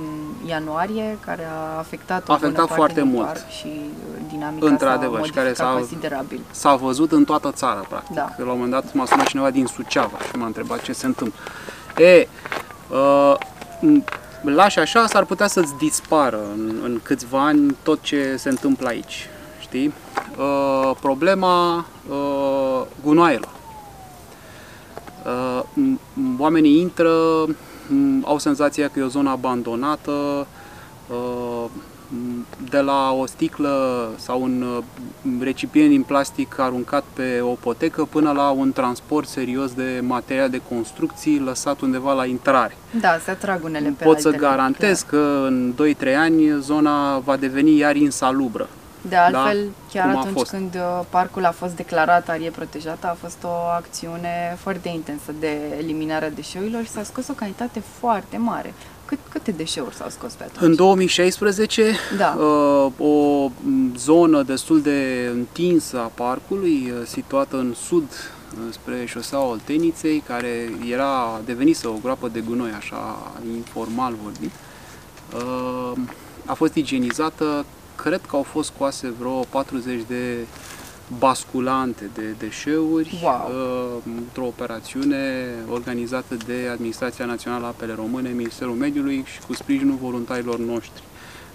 ianuarie, 0.47 1.17
care 1.25 1.47
a 1.51 1.77
afectat, 1.77 2.29
a 2.29 2.33
afectat 2.33 2.67
foarte 2.67 3.01
mult 3.01 3.45
și 3.59 3.81
dinamica 4.29 4.65
Într-adevăr, 4.65 5.25
și 5.25 5.31
care 5.31 5.53
s-a, 5.53 5.65
considerabil. 5.65 6.41
S-a 6.51 6.75
văzut 6.75 7.11
în 7.11 7.23
toată 7.23 7.51
țara, 7.51 7.79
practic. 7.79 8.15
Da. 8.15 8.33
Că 8.37 8.43
la 8.43 8.51
un 8.51 8.59
moment 8.59 8.71
dat 8.71 8.93
m-a 8.93 9.05
sunat 9.05 9.27
cineva 9.27 9.49
din 9.49 9.65
Suceava 9.65 10.17
și 10.17 10.35
m-a 10.35 10.45
întrebat 10.45 10.81
ce 10.81 10.91
se 10.91 11.05
întâmplă. 11.05 11.39
E, 11.97 12.27
uh, 12.89 13.35
la 14.41 14.67
și 14.67 14.79
așa 14.79 15.07
s-ar 15.07 15.25
putea 15.25 15.47
să-ți 15.47 15.73
dispară 15.77 16.39
în, 16.53 16.79
în 16.83 16.99
câțiva 17.03 17.45
ani 17.45 17.77
tot 17.83 18.01
ce 18.01 18.35
se 18.37 18.49
întâmplă 18.49 18.87
aici. 18.87 19.29
Știi? 19.59 19.93
Uh, 20.37 20.91
problema 21.01 21.85
uh, 22.09 22.81
gunoaielor 23.03 23.49
Uh, 23.51 23.58
oamenii 26.37 26.79
intră, 26.79 27.11
au 28.23 28.37
senzația 28.37 28.87
că 28.87 28.99
e 28.99 29.03
o 29.03 29.07
zonă 29.07 29.29
abandonată, 29.29 30.47
uh, 31.11 31.65
de 32.69 32.79
la 32.79 33.11
o 33.11 33.25
sticlă 33.25 34.09
sau 34.17 34.41
un 34.41 34.61
uh, 34.61 34.83
recipient 35.41 35.89
din 35.89 36.01
plastic 36.03 36.59
aruncat 36.59 37.03
pe 37.13 37.39
o 37.41 37.57
potecă 37.59 38.05
până 38.05 38.31
la 38.31 38.49
un 38.49 38.71
transport 38.71 39.27
serios 39.27 39.73
de 39.73 40.01
material 40.03 40.49
de 40.49 40.61
construcții 40.69 41.39
lăsat 41.39 41.81
undeva 41.81 42.13
la 42.13 42.25
intrare. 42.25 42.77
Da, 42.99 43.17
se 43.23 43.31
atrag 43.31 43.63
unele 43.63 43.93
pe 43.97 44.03
Pot 44.03 44.19
să 44.19 44.29
garantez 44.29 45.01
clar. 45.01 45.21
că 45.21 45.45
în 45.47 45.73
2-3 46.13 46.15
ani 46.17 46.59
zona 46.59 47.17
va 47.17 47.37
deveni 47.37 47.77
iar 47.77 47.95
insalubră. 47.95 48.69
De 49.01 49.15
altfel, 49.15 49.63
da? 49.63 49.71
chiar 49.91 50.11
Cum 50.11 50.19
atunci 50.19 50.47
când 50.47 50.75
uh, 50.75 51.05
parcul 51.09 51.45
a 51.45 51.51
fost 51.51 51.75
declarat 51.75 52.29
arie 52.29 52.49
protejată, 52.49 53.07
a 53.07 53.17
fost 53.21 53.37
o 53.43 53.47
acțiune 53.75 54.57
foarte 54.61 54.89
intensă 54.89 55.33
de 55.39 55.57
eliminare 55.77 56.25
a 56.25 56.29
deșeurilor 56.29 56.83
și 56.83 56.89
s-a 56.89 57.03
scos 57.03 57.27
o 57.27 57.33
cantitate 57.33 57.81
foarte 57.99 58.37
mare. 58.37 58.73
Cât, 59.05 59.19
câte 59.29 59.51
deșeuri 59.51 59.95
s-au 59.95 60.09
scos 60.09 60.33
pe 60.33 60.43
atunci? 60.43 60.69
În 60.69 60.75
2016, 60.75 61.91
da. 62.17 62.37
uh, 62.39 62.91
o 62.97 63.49
zonă 63.97 64.43
destul 64.43 64.81
de 64.81 65.29
întinsă 65.33 65.99
a 65.99 66.11
parcului, 66.13 66.93
uh, 66.99 67.05
situată 67.05 67.57
în 67.57 67.73
sud, 67.73 68.03
uh, 68.03 68.59
spre 68.71 69.05
șoseaua 69.05 69.49
Olteniței, 69.49 70.23
care 70.27 70.69
era 70.91 71.41
devenise 71.45 71.87
o 71.87 71.93
groapă 72.01 72.27
de 72.27 72.39
gunoi, 72.39 72.71
așa 72.77 73.31
informal 73.55 74.13
vorbit, 74.23 74.51
uh, 75.35 75.97
a 76.45 76.53
fost 76.53 76.75
igienizată 76.75 77.65
cred 78.01 78.21
că 78.27 78.35
au 78.35 78.43
fost 78.43 78.71
scoase 78.73 79.13
vreo 79.19 79.39
40 79.49 80.01
de 80.07 80.45
basculante 81.17 82.09
de 82.13 82.35
deșeuri 82.37 83.19
wow. 83.23 83.49
uh, 83.49 84.13
într-o 84.17 84.45
operațiune 84.45 85.53
organizată 85.71 86.37
de 86.45 86.67
Administrația 86.71 87.25
Națională 87.25 87.65
a 87.65 87.67
Apele 87.67 87.93
Române, 87.93 88.29
Ministerul 88.29 88.75
Mediului 88.75 89.23
și 89.25 89.39
cu 89.47 89.53
sprijinul 89.53 89.97
voluntarilor 90.01 90.59
noștri. 90.59 91.03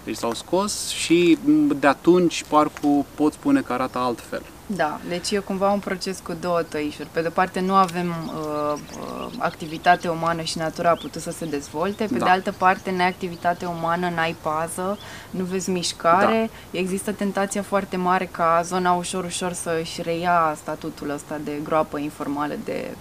Deci 0.03 0.15
s-au 0.15 0.33
scos 0.33 0.87
și 0.87 1.37
de 1.79 1.87
atunci 1.87 2.43
parcul 2.49 3.05
pot 3.15 3.33
spune 3.33 3.61
că 3.61 3.73
arată 3.73 3.97
altfel. 3.97 4.41
Da, 4.67 4.99
deci 5.07 5.31
e 5.31 5.37
cumva 5.37 5.71
un 5.71 5.79
proces 5.79 6.19
cu 6.23 6.33
două 6.41 6.61
tăișuri. 6.61 7.07
Pe 7.11 7.21
de 7.21 7.29
parte 7.29 7.59
nu 7.59 7.73
avem 7.73 8.07
uh, 8.07 8.73
uh, 8.73 9.27
activitate 9.37 10.07
umană 10.07 10.41
și 10.41 10.57
natura 10.57 10.89
a 10.89 10.95
putut 10.95 11.21
să 11.21 11.31
se 11.31 11.45
dezvolte, 11.45 12.05
pe 12.11 12.17
da. 12.17 12.25
de 12.25 12.31
altă 12.31 12.51
parte 12.57 12.89
neactivitate 12.89 13.65
umană, 13.65 14.09
n-ai 14.15 14.35
pază, 14.41 14.97
nu 15.29 15.43
vezi 15.43 15.69
mișcare, 15.69 16.49
da. 16.71 16.79
există 16.79 17.11
tentația 17.11 17.61
foarte 17.61 17.97
mare 17.97 18.29
ca 18.31 18.61
zona 18.63 18.91
ușor, 18.91 19.23
ușor 19.23 19.53
să 19.53 19.77
își 19.81 20.01
reia 20.01 20.55
statutul 20.61 21.09
ăsta 21.09 21.39
de 21.43 21.51
groapă 21.63 21.97
informală 21.97 22.53
de 22.63 22.95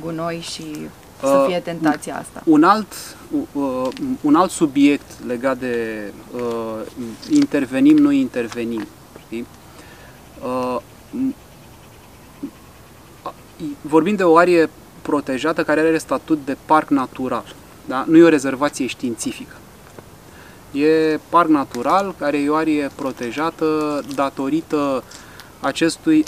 gunoi 0.00 0.40
și 0.40 0.88
să 1.20 1.38
uh, 1.40 1.44
fie 1.46 1.58
tentația 1.58 2.16
asta. 2.16 2.42
Un 2.44 2.62
alt, 2.62 2.92
uh, 3.52 3.88
un 4.20 4.34
alt 4.34 4.50
subiect 4.50 5.10
legat 5.26 5.58
de 5.58 6.12
uh, 6.34 6.80
intervenim, 7.30 7.96
nu 7.96 8.10
intervenim, 8.10 8.86
știi? 9.26 9.46
Uh, 11.14 11.34
vorbim 13.80 14.14
de 14.14 14.22
o 14.22 14.36
arie 14.36 14.70
protejată 15.02 15.64
care 15.64 15.80
are 15.80 15.98
statut 15.98 16.38
de 16.44 16.56
parc 16.66 16.88
natural. 16.88 17.54
Da? 17.86 18.04
Nu 18.08 18.16
e 18.16 18.22
o 18.22 18.28
rezervație 18.28 18.86
științifică. 18.86 19.54
E 20.72 21.18
parc 21.28 21.48
natural 21.48 22.14
care 22.18 22.38
e 22.38 22.48
o 22.48 22.54
arie 22.54 22.90
protejată 22.94 24.00
datorită 24.14 25.04
acestui, 25.60 26.24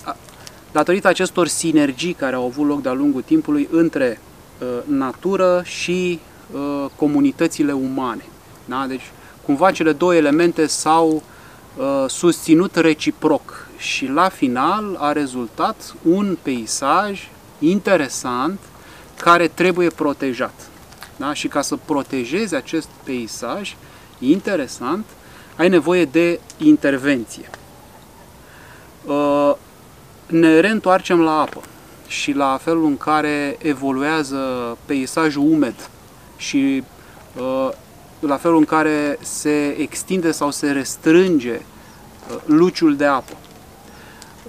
datorită 0.72 1.08
acestor 1.08 1.46
sinergii 1.46 2.12
care 2.12 2.34
au 2.34 2.44
avut 2.44 2.66
loc 2.66 2.82
de-a 2.82 2.92
lungul 2.92 3.22
timpului 3.22 3.68
între 3.70 4.20
uh, 4.58 4.68
natură 4.86 5.62
și 5.64 6.20
uh, 6.52 6.90
comunitățile 6.96 7.72
umane. 7.72 8.24
Da? 8.64 8.84
Deci, 8.88 9.12
cumva 9.44 9.70
cele 9.70 9.92
două 9.92 10.14
elemente 10.14 10.66
s-au 10.66 11.22
uh, 11.76 12.04
susținut 12.08 12.76
reciproc 12.76 13.68
și 13.82 14.06
la 14.06 14.28
final 14.28 14.96
a 14.98 15.12
rezultat 15.12 15.94
un 16.02 16.36
peisaj 16.42 17.28
interesant 17.58 18.58
care 19.16 19.48
trebuie 19.48 19.88
protejat. 19.88 20.54
Da? 21.16 21.34
Și 21.34 21.48
ca 21.48 21.60
să 21.60 21.76
protejezi 21.84 22.54
acest 22.54 22.88
peisaj 23.04 23.76
interesant, 24.18 25.04
ai 25.56 25.68
nevoie 25.68 26.04
de 26.04 26.40
intervenție. 26.56 27.50
Uh, 29.04 29.52
ne 30.26 30.60
reîntoarcem 30.60 31.20
la 31.20 31.40
apă 31.40 31.60
și 32.06 32.32
la 32.32 32.58
felul 32.62 32.84
în 32.84 32.96
care 32.96 33.56
evoluează 33.62 34.76
peisajul 34.84 35.42
umed 35.42 35.90
și 36.36 36.82
uh, 37.36 37.68
la 38.20 38.36
felul 38.36 38.58
în 38.58 38.64
care 38.64 39.18
se 39.20 39.76
extinde 39.78 40.30
sau 40.30 40.50
se 40.50 40.70
restrânge 40.70 41.60
uh, 41.60 42.36
luciul 42.44 42.96
de 42.96 43.04
apă. 43.04 43.36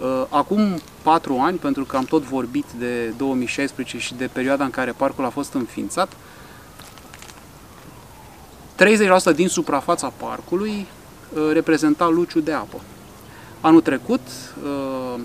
Uh, 0.02 0.26
acum 0.30 0.80
patru 1.02 1.38
ani, 1.40 1.58
pentru 1.58 1.84
că 1.86 1.98
am 1.98 2.04
tot 2.04 2.24
vorbit 2.24 2.66
de 2.80 3.14
2016 3.18 3.98
și 3.98 4.16
de 4.16 4.30
perioada 4.34 4.64
în 4.64 4.70
care 4.70 4.92
parcul 4.92 5.26
a 5.26 5.30
fost 5.30 5.54
înființat, 5.54 6.12
30% 9.32 9.36
din 9.36 9.48
suprafața 9.48 10.14
parcului 10.18 10.86
uh, 11.34 11.50
reprezenta 11.54 12.08
luciu 12.08 12.40
de 12.40 12.52
apă. 12.52 12.82
Anul 13.62 13.82
trecut 13.82 14.22
uh, 14.64 15.20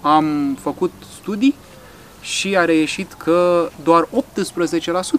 am 0.00 0.56
făcut 0.60 0.92
studii 1.20 1.54
și 2.20 2.56
a 2.56 2.64
reieșit 2.64 3.12
că 3.12 3.68
doar 3.82 4.08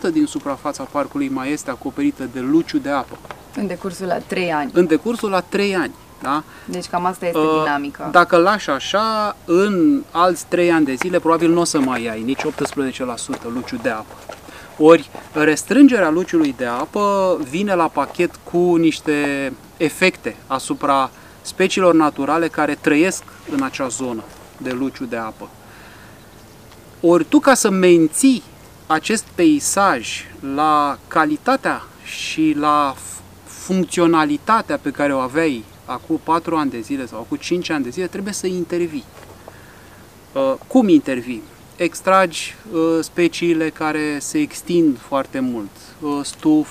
18% 0.10 0.12
din 0.12 0.26
suprafața 0.26 0.84
parcului 0.84 1.30
mai 1.30 1.52
este 1.52 1.70
acoperită 1.70 2.30
de 2.34 2.40
luciu 2.40 2.78
de 2.78 2.90
apă. 2.90 3.18
În 3.56 3.68
decursul 3.68 4.06
la 4.06 4.18
3 4.18 4.54
ani. 4.54 4.72
În 4.74 4.86
decursul 4.86 5.30
la 5.30 5.40
3 5.40 5.76
ani. 5.76 5.94
Da? 6.22 6.44
Deci 6.66 6.86
cam 6.86 7.06
asta 7.06 7.26
este 7.26 7.38
uh, 7.38 7.62
dinamica. 7.64 8.10
Dacă 8.12 8.38
lași 8.38 8.70
așa, 8.70 9.36
în 9.46 10.04
alți 10.12 10.46
3 10.48 10.72
ani 10.72 10.86
de 10.86 10.94
zile, 10.94 11.20
probabil 11.20 11.50
nu 11.50 11.60
o 11.60 11.64
să 11.64 11.80
mai 11.80 12.08
ai 12.08 12.22
nici 12.22 12.42
18% 12.42 12.46
luciu 13.54 13.78
de 13.82 13.90
apă. 13.90 14.16
Ori 14.78 15.10
restrângerea 15.34 16.10
luciului 16.10 16.54
de 16.58 16.66
apă 16.66 17.38
vine 17.50 17.76
la 17.76 17.88
pachet 17.88 18.40
cu 18.44 18.76
niște 18.76 19.54
efecte 19.78 20.36
asupra 20.48 21.10
speciilor 21.42 21.94
naturale 21.94 22.48
care 22.48 22.78
trăiesc 22.82 23.24
în 23.52 23.64
acea 23.64 23.88
zonă 23.88 24.24
de 24.58 24.72
luciu 24.72 25.06
de 25.06 25.18
apă. 25.18 25.50
Ori 27.02 27.26
tu 27.26 27.40
ca 27.40 27.54
să 27.54 27.70
menții 27.70 28.44
acest 28.88 29.26
peisaj 29.36 30.26
la 30.56 30.98
calitatea 31.08 31.84
și 32.04 32.56
la 32.60 32.96
funcționalitatea 33.46 34.78
pe 34.78 34.92
care 34.92 35.14
o 35.14 35.18
aveai 35.18 35.64
acum 35.88 36.20
4 36.24 36.56
ani 36.56 36.70
de 36.70 36.80
zile 36.80 37.06
sau 37.06 37.20
acum 37.20 37.38
5 37.38 37.70
ani 37.70 37.84
de 37.84 37.90
zile, 37.90 38.08
trebuie 38.08 38.34
să 38.34 38.48
intervii. 38.48 39.04
Uh, 40.34 40.54
cum 40.68 40.88
intervii? 40.88 41.42
Extragi 41.76 42.56
uh, 42.72 42.80
speciile 43.02 43.70
care 43.70 44.18
se 44.20 44.38
extind 44.38 44.98
foarte 45.00 45.40
mult, 45.40 45.70
uh, 46.02 46.20
stuf, 46.24 46.70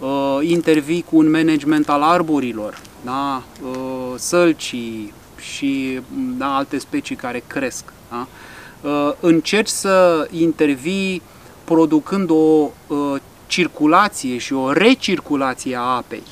uh, 0.00 0.38
intervii 0.42 1.02
cu 1.02 1.16
un 1.16 1.30
management 1.30 1.88
al 1.88 2.02
arborilor, 2.02 2.80
da? 3.04 3.42
uh, 3.62 4.14
sălcii 4.16 5.12
și 5.40 6.00
da, 6.38 6.56
alte 6.56 6.78
specii 6.78 7.16
care 7.16 7.42
cresc. 7.46 7.84
Da? 8.10 8.26
Uh, 8.80 9.12
încerci 9.20 9.68
să 9.68 10.28
intervii 10.30 11.22
producând 11.64 12.30
o 12.30 12.34
uh, 12.86 13.20
circulație 13.46 14.38
și 14.38 14.52
o 14.52 14.72
recirculație 14.72 15.76
a 15.76 15.80
apei, 15.80 16.22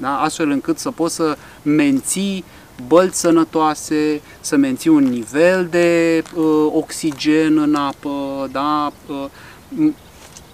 da? 0.00 0.20
astfel 0.20 0.50
încât 0.50 0.78
să 0.78 0.90
poți 0.90 1.14
să 1.14 1.36
menții 1.62 2.44
bălți 2.86 3.20
sănătoase, 3.20 4.20
să 4.40 4.56
menții 4.56 4.90
un 4.90 5.04
nivel 5.04 5.66
de 5.70 6.22
uh, 6.34 6.44
oxigen 6.72 7.58
în 7.58 7.74
apă, 7.74 8.48
da? 8.52 8.92
uh, 9.06 9.92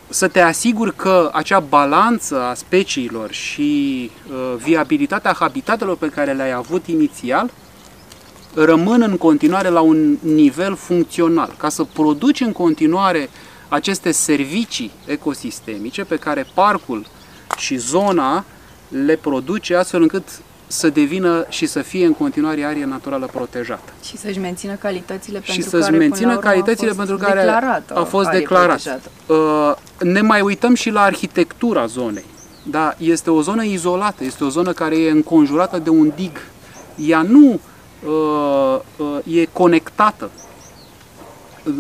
să 0.09 0.29
te 0.29 0.41
asiguri 0.41 0.95
că 0.95 1.31
acea 1.33 1.61
balanță 1.61 2.43
a 2.43 2.55
speciilor 2.55 3.33
și 3.33 4.11
uh, 4.29 4.55
viabilitatea 4.57 5.33
habitatelor 5.39 5.97
pe 5.97 6.09
care 6.09 6.33
le-ai 6.33 6.53
avut 6.53 6.87
inițial 6.87 7.51
rămân 8.55 9.03
în 9.03 9.17
continuare 9.17 9.69
la 9.69 9.81
un 9.81 10.17
nivel 10.21 10.75
funcțional, 10.75 11.55
ca 11.57 11.69
să 11.69 11.85
produci 11.85 12.41
în 12.41 12.53
continuare 12.53 13.29
aceste 13.69 14.11
servicii 14.11 14.91
ecosistemice 15.07 16.05
pe 16.05 16.17
care 16.17 16.47
parcul 16.55 17.07
și 17.57 17.77
zona 17.77 18.45
le 18.89 19.17
produce 19.17 19.75
astfel 19.75 20.03
încât 20.03 20.25
să 20.67 20.89
devină 20.89 21.47
și 21.49 21.67
să 21.67 21.83
fie 21.83 22.07
în 22.07 22.13
continuare 22.13 22.65
arie 22.65 22.85
naturală 22.85 23.29
protejată. 23.33 23.93
Și 24.05 24.17
să-și 24.17 24.39
mențină 24.39 24.75
calitățile 24.75 25.41
și 25.43 25.51
pentru 25.51 25.69
să-și 25.69 25.85
care 25.85 25.97
mențină 25.97 26.19
până 26.19 26.33
la 26.33 26.39
urmă 26.39 26.51
calitățile 26.51 26.91
a 26.91 26.95
fost 26.95 27.09
pentru 27.09 27.27
care 27.27 27.41
declarată 27.41 27.95
a 27.95 28.05
fost 28.05 28.27
arie 28.27 28.39
declarat. 28.39 28.83
protejată. 28.83 29.11
Uh, 29.27 30.13
ne 30.13 30.21
mai 30.21 30.41
uităm 30.41 30.75
și 30.75 30.91
la 30.91 31.01
arhitectura 31.01 31.87
zonei. 31.87 32.25
Da, 32.63 32.95
este 32.99 33.31
o 33.31 33.43
zonă 33.43 33.65
izolată, 33.65 34.25
este 34.25 34.45
o 34.45 34.49
zonă 34.49 34.73
care 34.73 34.99
e 34.99 35.11
înconjurată 35.11 35.79
de 35.79 35.91
un 35.91 36.13
dig. 36.17 36.37
Ea 36.97 37.23
nu 37.23 37.61
uh, 38.07 38.79
uh, 38.97 39.39
e 39.41 39.45
conectată, 39.53 40.31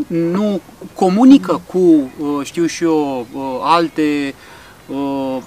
nu 0.07 0.61
comunică 0.95 1.61
cu, 1.67 1.79
uh, 1.79 2.41
știu 2.43 2.67
și 2.67 2.85
eu, 2.85 3.27
uh, 3.33 3.43
alte 3.63 4.35
uh, 4.35 4.56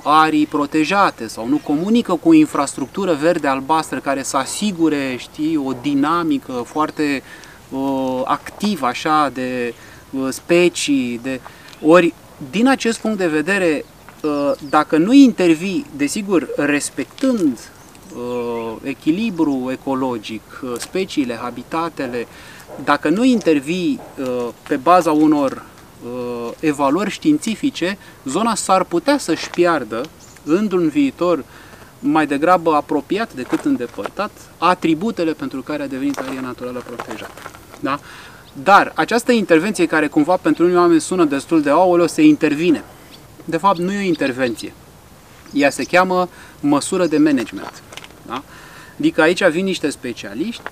arii 0.03 0.45
protejate 0.45 1.27
sau 1.27 1.47
nu 1.47 1.57
comunică 1.63 2.13
cu 2.13 2.29
o 2.29 2.33
infrastructură 2.33 3.13
verde-albastră 3.13 3.99
care 3.99 4.23
să 4.23 4.37
asigure, 4.37 5.15
știi, 5.17 5.57
o 5.57 5.71
dinamică 5.81 6.51
foarte 6.51 7.23
uh, 7.69 8.21
activă, 8.25 8.85
așa, 8.85 9.31
de 9.33 9.73
uh, 10.09 10.27
specii, 10.29 11.19
de... 11.23 11.41
Ori, 11.85 12.13
din 12.51 12.67
acest 12.67 12.99
punct 12.99 13.17
de 13.17 13.27
vedere, 13.27 13.85
uh, 14.23 14.51
dacă 14.69 14.97
nu 14.97 15.13
intervii, 15.13 15.85
desigur, 15.95 16.47
respectând 16.55 17.59
uh, 18.15 18.75
echilibru 18.83 19.69
ecologic, 19.71 20.61
uh, 20.63 20.73
speciile, 20.77 21.35
habitatele, 21.41 22.27
dacă 22.83 23.09
nu 23.09 23.23
intervii 23.23 23.99
uh, 24.19 24.47
pe 24.67 24.75
baza 24.75 25.11
unor 25.11 25.63
uh, 26.03 26.51
evaluări 26.59 27.09
științifice, 27.09 27.97
zona 28.25 28.55
s-ar 28.55 28.83
putea 28.83 29.17
să-și 29.17 29.49
piardă 29.49 30.01
într-un 30.43 30.89
viitor 30.89 31.43
mai 31.99 32.27
degrabă 32.27 32.73
apropiat 32.73 33.33
decât 33.33 33.65
îndepărtat 33.65 34.31
atributele 34.57 35.33
pentru 35.33 35.61
care 35.61 35.83
a 35.83 35.87
devenit 35.87 36.17
arie 36.17 36.39
naturală 36.41 36.83
protejată. 36.85 37.41
Da? 37.79 37.99
Dar 38.63 38.91
această 38.95 39.31
intervenție 39.31 39.85
care 39.85 40.07
cumva 40.07 40.35
pentru 40.35 40.63
unii 40.63 40.75
oameni 40.75 41.01
sună 41.01 41.25
destul 41.25 41.61
de 41.61 41.69
aoleo, 41.69 42.07
se 42.07 42.21
intervine. 42.21 42.83
De 43.45 43.57
fapt, 43.57 43.77
nu 43.77 43.91
e 43.91 43.97
o 43.97 44.01
intervenție. 44.01 44.73
Ea 45.53 45.69
se 45.69 45.83
cheamă 45.83 46.29
măsură 46.59 47.05
de 47.05 47.17
management. 47.17 47.83
Da? 48.27 48.43
Adică 48.97 49.21
aici 49.21 49.47
vin 49.47 49.65
niște 49.65 49.89
specialiști 49.89 50.61
uh, 50.65 50.71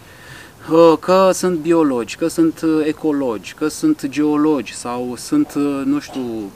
că 0.99 1.29
sunt 1.33 1.59
biologi, 1.59 2.15
că 2.15 2.27
sunt 2.27 2.61
uh, 2.61 2.85
ecologi, 2.85 3.53
că 3.53 3.67
sunt 3.67 4.07
geologi 4.07 4.73
sau 4.73 5.13
sunt, 5.15 5.53
uh, 5.55 5.81
nu 5.85 5.99
știu, 5.99 6.51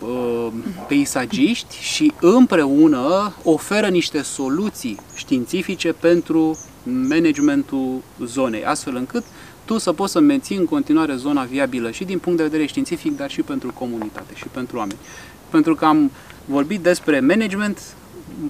peisagiști 0.87 1.75
și 1.81 2.11
împreună 2.21 3.33
oferă 3.43 3.87
niște 3.87 4.21
soluții 4.21 4.97
științifice 5.15 5.93
pentru 5.93 6.57
managementul 6.83 8.01
zonei, 8.25 8.65
astfel 8.65 8.95
încât 8.95 9.23
tu 9.65 9.77
să 9.77 9.93
poți 9.93 10.11
să 10.11 10.19
menții 10.19 10.55
în 10.57 10.65
continuare 10.65 11.15
zona 11.15 11.43
viabilă 11.43 11.91
și 11.91 12.03
din 12.03 12.19
punct 12.19 12.37
de 12.37 12.43
vedere 12.43 12.65
științific, 12.65 13.17
dar 13.17 13.29
și 13.29 13.41
pentru 13.41 13.71
comunitate 13.73 14.33
și 14.35 14.47
pentru 14.51 14.77
oameni. 14.77 14.99
Pentru 15.49 15.75
că 15.75 15.85
am 15.85 16.11
vorbit 16.45 16.79
despre 16.79 17.19
management, 17.19 17.95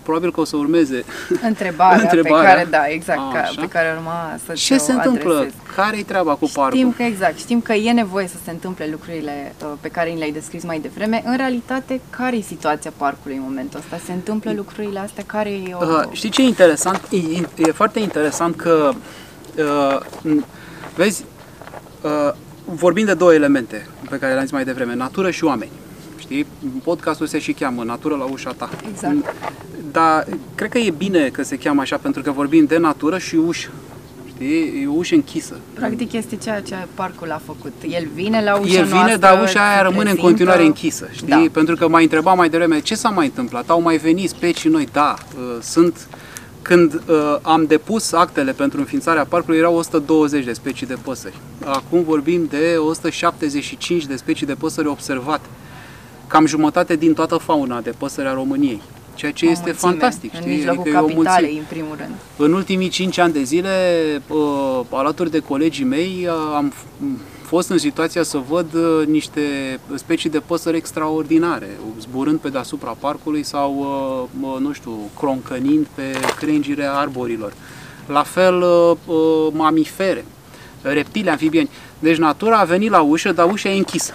probabil 0.04 0.32
că 0.32 0.40
o 0.40 0.44
să 0.44 0.56
urmeze 0.56 1.04
Întrebarea, 1.48 2.02
Întrebarea. 2.04 2.50
pe 2.50 2.56
care, 2.56 2.68
da, 2.70 2.86
exact, 2.88 3.20
A, 3.20 3.32
ca, 3.34 3.40
așa. 3.40 3.62
pe 3.62 3.68
care 3.68 3.96
urma 3.98 4.36
să 4.46 4.54
ce 4.54 4.76
ți-o 4.76 4.78
se 4.86 4.92
întâmplă, 4.92 5.34
adresez. 5.36 5.54
care-i 5.76 6.04
treaba 6.04 6.36
cu 6.36 6.50
parcul. 6.54 6.78
Știm 6.78 6.94
că 6.98 7.04
exact, 7.04 7.38
știm 7.38 7.62
că 7.62 7.74
e 7.74 7.92
nevoie 7.92 8.28
să 8.28 8.36
se 8.44 8.52
întâmple 8.52 8.88
lucrurile 8.92 9.54
uh, 9.64 9.68
pe 9.82 9.88
care 9.90 10.10
ni 10.10 10.18
le-ai 10.18 10.32
descris 10.32 10.64
mai 10.64 10.80
devreme. 10.80 11.22
În 11.26 11.38
realitate, 11.38 12.02
care 12.10 12.36
e 12.36 12.42
situația 12.42 12.92
parcului 12.98 13.36
în 13.36 13.44
momentul 13.44 13.80
ăsta? 13.80 14.00
Se 14.06 14.12
întâmplă 14.12 14.54
lucrurile 14.56 15.00
astea? 15.00 15.24
Care 15.28 15.50
e 15.50 15.74
o... 15.74 15.86
Uh, 15.86 16.04
știi 16.12 16.30
ce 16.30 16.42
e 16.42 16.46
interesant? 16.46 17.02
E, 17.12 17.18
e- 17.18 17.48
e 17.68 17.72
foarte 17.72 18.00
interesant 18.00 18.56
că, 18.56 18.92
uh, 19.58 19.98
m- 20.42 20.46
vezi, 20.96 21.24
uh, 22.02 22.34
vorbim 22.66 23.06
de 23.06 23.14
două 23.14 23.34
elemente 23.34 23.88
pe 24.10 24.18
care 24.18 24.32
le-am 24.32 24.44
zis 24.44 24.54
mai 24.54 24.64
devreme, 24.64 24.96
natură 24.96 25.30
și 25.32 25.44
oameni. 25.44 25.72
Știi? 26.32 26.46
Podcastul 26.84 27.28
se 27.28 27.40
și 27.40 27.52
cheamă 27.54 27.84
Natură 27.84 28.16
la 28.16 28.24
ușa 28.24 28.52
ta. 28.52 28.70
Exact. 28.92 29.36
Dar 29.92 30.28
cred 30.56 30.70
că 30.70 30.78
e 30.78 30.94
bine 30.98 31.30
că 31.30 31.44
se 31.44 31.58
cheamă 31.58 31.82
așa 31.82 31.98
pentru 31.98 32.22
că 32.22 32.32
vorbim 32.32 32.66
de 32.66 32.78
natură 32.78 33.18
și 33.18 33.36
ușă. 33.36 33.70
Știi? 34.28 34.82
E 34.84 34.88
o 34.88 34.94
ușă 34.94 35.16
închisă. 35.16 35.56
Practic 35.74 36.14
este 36.14 36.36
ceea 36.36 36.62
ce 36.62 36.76
parcul 36.94 37.32
a 37.32 37.42
făcut. 37.46 37.74
El 37.90 38.08
vine 38.14 38.44
la 38.44 38.56
ușa 38.56 38.74
El 38.74 38.86
vine, 38.86 38.96
noastră, 38.96 39.18
dar 39.18 39.42
ușa 39.44 39.70
aia 39.70 39.78
se 39.78 39.82
rămâne 39.82 39.98
în 39.98 40.04
prezintă. 40.04 40.22
continuare 40.22 40.64
închisă, 40.66 41.10
știi? 41.12 41.28
Da. 41.28 41.44
Pentru 41.52 41.76
că 41.76 41.88
m-a 41.88 42.00
întrebat 42.00 42.36
mai 42.36 42.50
devreme 42.50 42.80
ce 42.80 42.96
s-a 42.96 43.10
mai 43.10 43.26
întâmplat, 43.26 43.70
au 43.70 43.82
mai 43.82 43.98
venit 43.98 44.30
specii 44.30 44.70
noi, 44.70 44.88
da, 44.92 45.16
uh, 45.36 45.58
sunt 45.62 46.08
când 46.62 46.94
uh, 46.94 47.38
am 47.42 47.66
depus 47.66 48.12
actele 48.12 48.52
pentru 48.52 48.80
înființarea 48.80 49.26
parcului 49.26 49.60
erau 49.60 49.76
120 49.76 50.46
de 50.46 50.54
specii 50.54 50.88
de 50.88 50.98
păsări. 51.04 51.36
Acum 51.66 52.04
vorbim 52.04 52.46
de 52.50 52.76
175 52.78 54.06
de 54.06 54.16
specii 54.16 54.46
de 54.46 54.54
păsări 54.54 54.88
observate. 54.88 55.46
Cam 56.32 56.46
jumătate 56.46 56.96
din 56.96 57.14
toată 57.14 57.36
fauna 57.38 57.82
de 57.82 57.94
păsări 57.98 58.28
a 58.28 58.34
României. 58.34 58.82
Ceea 59.16 59.32
ce 59.32 59.46
O 59.46 59.50
este 59.50 59.64
mulțime, 59.66 59.92
fantastic, 59.92 60.34
În 60.34 60.40
știi? 60.40 60.54
mijlocul 60.56 60.82
Adică 60.82 60.96
e 60.98 61.00
o 61.00 61.02
mulțime. 61.02 61.24
capitalei, 61.24 61.58
în 61.58 61.64
primul 61.70 61.96
rând. 61.98 62.12
În 62.38 62.54
ultimii 62.54 62.90
5 62.90 63.18
ani 63.18 63.34
de 63.34 63.44
zile, 63.44 63.70
uh, 64.28 64.80
alături 64.90 65.32
de 65.32 65.40
colegii 65.40 65.86
mei, 65.86 66.28
uh, 66.28 66.56
am 66.56 66.74
f- 66.74 67.18
fost 67.46 67.70
în 67.70 67.78
situația 67.78 68.24
să 68.24 68.38
văd 68.50 68.74
uh, 68.74 69.06
niște 69.08 69.42
specii 69.96 70.30
de 70.30 70.40
păsări 70.40 70.78
extraordinare, 70.78 71.70
zburând 72.00 72.40
pe 72.40 72.50
deasupra 72.50 72.96
parcului 73.00 73.44
sau, 73.44 73.76
uh, 74.42 74.50
uh, 74.54 74.60
nu 74.60 74.72
știu, 74.74 74.98
croncănind 75.18 75.88
pe 75.96 76.04
crengile 76.38 76.90
arborilor. 76.94 77.54
La 78.08 78.24
fel, 78.24 78.62
uh, 78.62 78.92
uh, 79.06 79.48
mamifere, 79.54 80.26
reptile, 80.82 81.30
amfibieni. 81.32 81.70
Deci 82.00 82.18
natura 82.18 82.58
a 82.60 82.64
venit 82.64 82.90
la 82.90 83.02
ușă, 83.02 83.32
dar 83.32 83.52
ușa 83.52 83.70
e 83.70 83.78
închisă. 83.78 84.14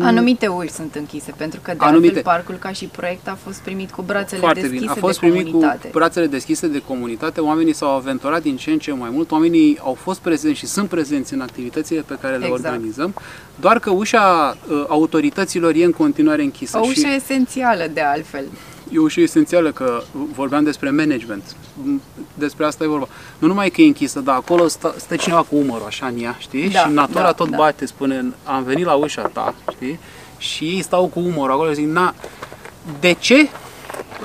Anumite 0.00 0.46
uși 0.46 0.70
sunt 0.70 0.94
închise, 0.94 1.32
pentru 1.36 1.60
că 1.62 1.70
de 1.70 1.76
Anumite. 1.80 2.06
altfel 2.14 2.22
parcul 2.32 2.54
ca 2.54 2.72
și 2.72 2.84
proiect 2.84 3.28
a 3.28 3.38
fost 3.44 3.58
primit 3.58 3.90
cu 3.90 4.02
brațele 4.02 4.40
Foarte 4.40 4.60
deschise 4.60 4.80
bine. 4.80 4.92
A 4.92 4.94
fost 5.00 5.20
de 5.20 5.26
primit 5.26 5.46
comunitate. 5.50 5.86
cu 5.88 5.98
brațele 5.98 6.26
deschise 6.26 6.66
de 6.66 6.82
comunitate, 6.86 7.40
oamenii 7.40 7.72
s-au 7.74 7.94
aventurat 7.96 8.42
din 8.42 8.56
ce 8.56 8.70
în 8.70 8.78
ce 8.78 8.92
mai 8.92 9.10
mult, 9.12 9.30
oamenii 9.30 9.78
au 9.82 9.94
fost 9.94 10.20
prezenți 10.20 10.58
și 10.58 10.66
sunt 10.66 10.88
prezenți 10.88 11.32
în 11.34 11.40
activitățile 11.40 12.00
pe 12.00 12.18
care 12.20 12.36
le 12.36 12.46
Exact. 12.46 12.64
organizăm, 12.64 13.14
doar 13.60 13.78
că 13.78 13.90
ușa 13.90 14.56
uh, 14.68 14.84
autorităților 14.88 15.74
e 15.74 15.84
în 15.84 15.92
continuare 15.92 16.42
închisă. 16.42 16.78
O 16.78 16.80
ușă 16.86 16.92
și 16.92 17.14
esențială 17.16 17.86
de 17.92 18.00
altfel. 18.00 18.44
E 18.92 18.98
o 18.98 19.02
ușă 19.02 19.20
esențială 19.20 19.70
că 19.72 20.02
vorbeam 20.34 20.64
despre 20.64 20.90
management. 20.90 21.56
M, 21.82 22.00
Despre 22.34 22.66
asta 22.66 22.84
e 22.84 22.86
vorba. 22.86 23.08
Nu 23.38 23.46
numai 23.46 23.70
că 23.70 23.80
e 23.80 23.86
închisă, 23.86 24.20
dar 24.20 24.34
acolo 24.34 24.68
stă, 24.68 24.94
stă 24.98 25.16
cineva 25.16 25.42
cu 25.42 25.56
umărul 25.56 25.86
așa 25.86 26.06
în 26.06 26.22
ea, 26.22 26.36
știi? 26.38 26.70
Da, 26.70 26.78
și 26.78 26.90
natura 26.90 27.22
da, 27.22 27.32
tot 27.32 27.48
da. 27.48 27.56
bate, 27.56 27.86
spune, 27.86 28.34
am 28.44 28.62
venit 28.62 28.84
la 28.84 28.94
ușa 28.94 29.22
ta, 29.22 29.54
știi? 29.72 29.98
Și 30.38 30.64
ei 30.64 30.82
stau 30.82 31.06
cu 31.06 31.18
umărul 31.18 31.50
acolo 31.50 31.68
și 31.68 31.74
zic, 31.74 31.86
na, 31.86 32.14
de 33.00 33.12
ce 33.12 33.48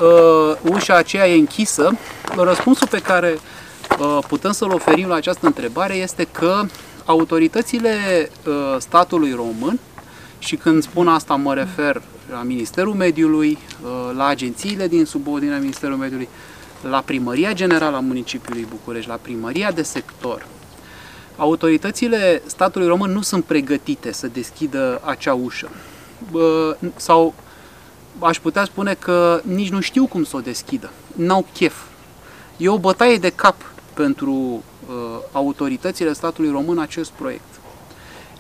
uh, 0.02 0.72
ușa 0.72 0.96
aceea 0.96 1.28
e 1.28 1.38
închisă? 1.38 1.98
Răspunsul 2.36 2.88
pe 2.88 3.00
care 3.00 3.40
uh, 4.00 4.20
putem 4.28 4.52
să-l 4.52 4.72
oferim 4.72 5.08
la 5.08 5.16
această 5.16 5.46
întrebare 5.46 5.94
este 5.94 6.28
că 6.32 6.62
autoritățile 7.06 7.96
uh, 8.48 8.76
statului 8.80 9.34
român, 9.34 9.80
și 10.42 10.56
când 10.56 10.84
spun 10.84 11.08
asta 11.08 11.36
mă 11.36 11.54
refer 11.54 12.02
la 12.32 12.42
Ministerul 12.42 12.94
Mediului, 12.94 13.58
uh, 13.84 14.12
la 14.16 14.26
agențiile 14.26 14.88
din 14.88 15.06
subordinea 15.06 15.60
Ministerului 15.60 16.00
Mediului, 16.00 16.30
la 16.90 17.02
Primăria 17.02 17.54
Generală 17.54 17.96
a 17.96 18.00
Municipiului 18.00 18.68
București, 18.70 19.10
la 19.10 19.20
Primăria 19.22 19.72
de 19.72 19.82
Sector, 19.82 20.46
autoritățile 21.38 22.42
statului 22.46 22.88
român 22.88 23.12
nu 23.12 23.22
sunt 23.22 23.44
pregătite 23.44 24.12
să 24.12 24.28
deschidă 24.28 25.02
acea 25.06 25.34
ușă. 25.34 25.70
Bă, 26.32 26.78
sau 26.96 27.34
aș 28.20 28.40
putea 28.40 28.64
spune 28.64 28.94
că 28.94 29.42
nici 29.44 29.70
nu 29.70 29.80
știu 29.80 30.06
cum 30.06 30.24
să 30.24 30.36
o 30.36 30.40
deschidă. 30.40 30.90
N-au 31.16 31.46
chef. 31.54 31.76
E 32.58 32.70
o 32.70 32.78
bătaie 32.78 33.18
de 33.18 33.30
cap 33.30 33.56
pentru 33.94 34.32
uh, 34.32 35.20
autoritățile 35.32 36.14
statului 36.14 36.52
român 36.52 36.80
acest 36.80 37.10
proiect. 37.10 37.61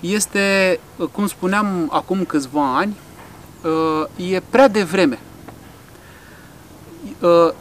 Este, 0.01 0.79
uh, 0.95 1.07
cum 1.07 1.27
spuneam 1.27 1.89
acum 1.91 2.23
câțiva 2.23 2.77
ani, 2.77 2.95
uh, 4.17 4.31
e 4.31 4.41
prea 4.49 4.67
devreme. 4.67 5.19
Uh, 7.19 7.53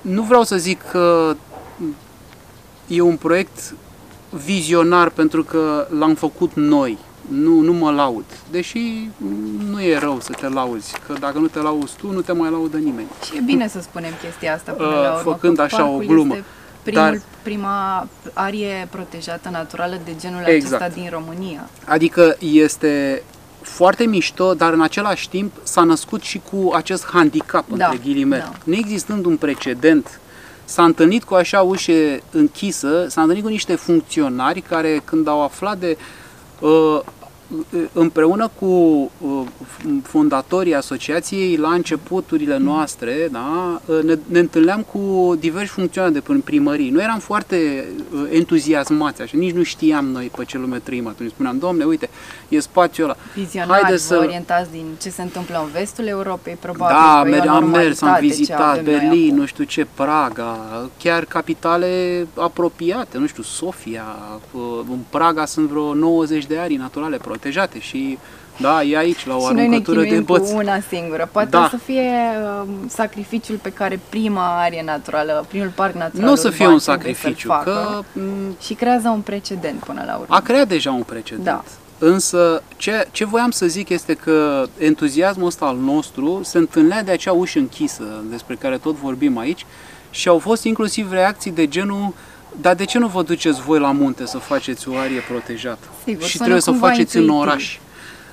nu 0.00 0.22
vreau 0.22 0.42
să 0.42 0.56
zic 0.56 0.82
că 0.82 1.36
e 2.86 3.00
un 3.00 3.16
proiect 3.16 3.74
vizionar 4.44 5.08
pentru 5.08 5.44
că 5.44 5.86
l-am 5.98 6.14
făcut 6.14 6.50
noi. 6.54 6.98
Nu, 7.28 7.60
nu 7.60 7.72
mă 7.72 7.90
laud. 7.90 8.24
Deși 8.50 9.10
nu 9.70 9.82
e 9.82 9.98
rău 9.98 10.20
să 10.20 10.32
te 10.32 10.48
lauzi, 10.48 10.94
că 11.06 11.12
dacă 11.20 11.38
nu 11.38 11.46
te 11.46 11.58
lauzi 11.58 11.96
tu, 11.96 12.12
nu 12.12 12.20
te 12.20 12.32
mai 12.32 12.50
laudă 12.50 12.76
nimeni. 12.76 13.08
Și 13.24 13.36
e 13.36 13.40
bine 13.40 13.68
să 13.68 13.80
spunem 13.80 14.12
chestia 14.22 14.54
asta 14.54 14.72
până 14.72 14.88
uh, 14.88 14.94
la 14.94 15.16
urmă. 15.16 15.32
Făcând 15.32 15.58
așa 15.58 15.86
o 15.86 15.98
glumă. 15.98 16.36
Primul, 16.90 17.10
Dar, 17.10 17.20
prima 17.42 18.08
arie 18.32 18.88
protejată 18.90 19.48
naturală 19.48 20.00
de 20.04 20.14
genul 20.20 20.42
exact. 20.46 20.82
acesta 20.82 21.00
din 21.00 21.10
România. 21.10 21.68
Adică 21.84 22.36
este 22.38 23.22
foarte 23.60 24.04
mișto, 24.04 24.54
dar 24.54 24.72
în 24.72 24.82
același 24.82 25.28
timp 25.28 25.52
s-a 25.62 25.82
născut 25.82 26.22
și 26.22 26.40
cu 26.50 26.70
acest 26.74 27.06
handicap, 27.06 27.64
da, 27.68 27.86
între 27.86 28.00
ghilimele. 28.04 28.42
Da. 28.42 28.52
Neexistând 28.64 29.24
un 29.24 29.36
precedent, 29.36 30.20
s-a 30.64 30.84
întâlnit 30.84 31.24
cu 31.24 31.34
așa 31.34 31.60
ușe 31.60 32.22
închisă, 32.30 33.06
s-a 33.08 33.20
întâlnit 33.20 33.44
cu 33.44 33.50
niște 33.50 33.74
funcționari 33.74 34.60
care 34.60 35.02
când 35.04 35.28
au 35.28 35.42
aflat 35.42 35.78
de 35.78 35.96
uh, 36.60 37.00
împreună 37.92 38.50
cu 38.58 38.66
uh, 38.66 39.42
fondatorii 40.02 40.74
asociației 40.74 41.56
la 41.56 41.72
începuturile 41.72 42.56
noastre, 42.56 43.28
da, 43.32 43.80
uh, 43.86 44.02
ne, 44.02 44.18
ne 44.26 44.38
întâlneam 44.38 44.82
cu 44.82 45.34
diversi 45.38 45.72
funcționari 45.72 46.12
de 46.12 46.20
prin 46.20 46.40
primării. 46.40 46.90
Noi 46.90 47.02
eram 47.02 47.18
foarte 47.18 47.84
uh, 48.14 48.28
entuziasmați, 48.30 49.22
așa, 49.22 49.36
nici 49.36 49.54
nu 49.54 49.62
știam 49.62 50.04
noi 50.04 50.30
pe 50.36 50.44
ce 50.44 50.58
lume 50.58 50.78
trăim 50.78 51.06
atunci. 51.06 51.30
Spuneam, 51.30 51.58
domne, 51.58 51.84
uite, 51.84 52.10
e 52.48 52.60
spațiul 52.60 53.06
ăla. 53.06 53.16
Vizionari, 53.34 53.82
Haide 53.82 53.96
să... 53.96 54.16
orientați 54.16 54.70
din 54.70 54.84
ce 55.00 55.10
se 55.10 55.22
întâmplă 55.22 55.60
în 55.64 55.70
vestul 55.72 56.06
Europei, 56.06 56.56
probabil. 56.60 56.96
Da, 56.96 57.22
mer- 57.36 57.48
am 57.48 57.68
mers, 57.68 58.02
am 58.02 58.16
vizitat 58.20 58.82
Berlin, 58.82 59.34
nu 59.34 59.46
știu 59.46 59.64
ce, 59.64 59.86
Praga, 59.94 60.58
chiar 60.98 61.24
capitale 61.24 62.26
apropiate, 62.34 63.18
nu 63.18 63.26
știu, 63.26 63.42
Sofia, 63.42 64.04
în 64.90 64.98
Praga 65.10 65.44
sunt 65.44 65.68
vreo 65.68 65.94
90 65.94 66.46
de 66.46 66.58
arii 66.58 66.76
naturale 66.76 67.16
protejate 67.38 67.80
și 67.80 68.18
da, 68.60 68.82
e 68.82 68.96
aici 68.96 69.26
la 69.26 69.36
o 69.36 69.40
și 69.40 69.46
aruncătură 69.46 70.02
de 70.02 70.20
băți. 70.20 70.52
cu 70.52 70.58
una 70.58 70.80
singură. 70.88 71.28
Poate 71.32 71.48
da. 71.48 71.68
să 71.70 71.76
fie 71.76 72.10
uh, 72.62 72.68
sacrificiul 72.88 73.56
pe 73.62 73.72
care 73.72 74.00
prima 74.08 74.60
arie 74.60 74.82
naturală, 74.84 75.44
primul 75.48 75.72
parc 75.74 75.94
natural 75.94 76.24
Nu 76.24 76.32
o 76.32 76.34
să 76.34 76.50
fie 76.50 76.66
un 76.66 76.78
sacrificiu, 76.78 77.48
că... 77.62 78.02
Și 78.60 78.74
creează 78.74 79.08
un 79.08 79.20
precedent 79.20 79.84
până 79.84 80.02
la 80.06 80.14
urmă. 80.14 80.34
A 80.34 80.40
creat 80.40 80.68
deja 80.68 80.92
un 80.92 81.02
precedent. 81.02 81.44
Da. 81.44 81.64
Însă, 81.98 82.62
ce, 82.76 83.08
ce 83.10 83.24
voiam 83.24 83.50
să 83.50 83.66
zic 83.66 83.88
este 83.88 84.14
că 84.14 84.66
entuziasmul 84.78 85.46
ăsta 85.46 85.64
al 85.64 85.76
nostru 85.76 86.40
se 86.42 86.58
întâlnea 86.58 87.02
de 87.02 87.10
acea 87.10 87.32
ușă 87.32 87.58
închisă 87.58 88.04
despre 88.30 88.54
care 88.54 88.76
tot 88.76 88.94
vorbim 88.94 89.38
aici 89.38 89.66
și 90.10 90.28
au 90.28 90.38
fost 90.38 90.64
inclusiv 90.64 91.12
reacții 91.12 91.50
de 91.50 91.68
genul 91.68 92.12
dar 92.60 92.74
de 92.74 92.84
ce 92.84 92.98
nu 92.98 93.06
vă 93.06 93.22
duceți 93.22 93.60
voi 93.60 93.78
la 93.78 93.92
munte 93.92 94.26
să 94.26 94.38
faceți 94.38 94.88
o 94.88 94.96
arie 94.96 95.20
protejată? 95.28 95.86
Sigur, 96.04 96.24
și 96.24 96.38
trebuie 96.38 96.60
să 96.60 96.70
o 96.70 96.74
faceți 96.74 97.00
intuitiv. 97.00 97.30
în 97.30 97.36
oraș. 97.36 97.78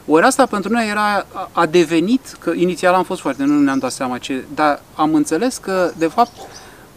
Ori 0.08 0.26
asta 0.26 0.46
pentru 0.46 0.72
noi 0.72 0.90
era, 0.90 1.26
a 1.52 1.66
devenit, 1.66 2.36
că 2.40 2.52
inițial 2.56 2.94
am 2.94 3.04
fost 3.04 3.22
foarte, 3.22 3.44
nu 3.44 3.60
ne-am 3.60 3.78
dat 3.78 3.92
seama 3.92 4.18
ce, 4.18 4.44
dar 4.56 4.82
am 4.96 5.14
înțeles 5.14 5.58
că, 5.58 5.92
de 5.98 6.08
fapt, 6.08 6.32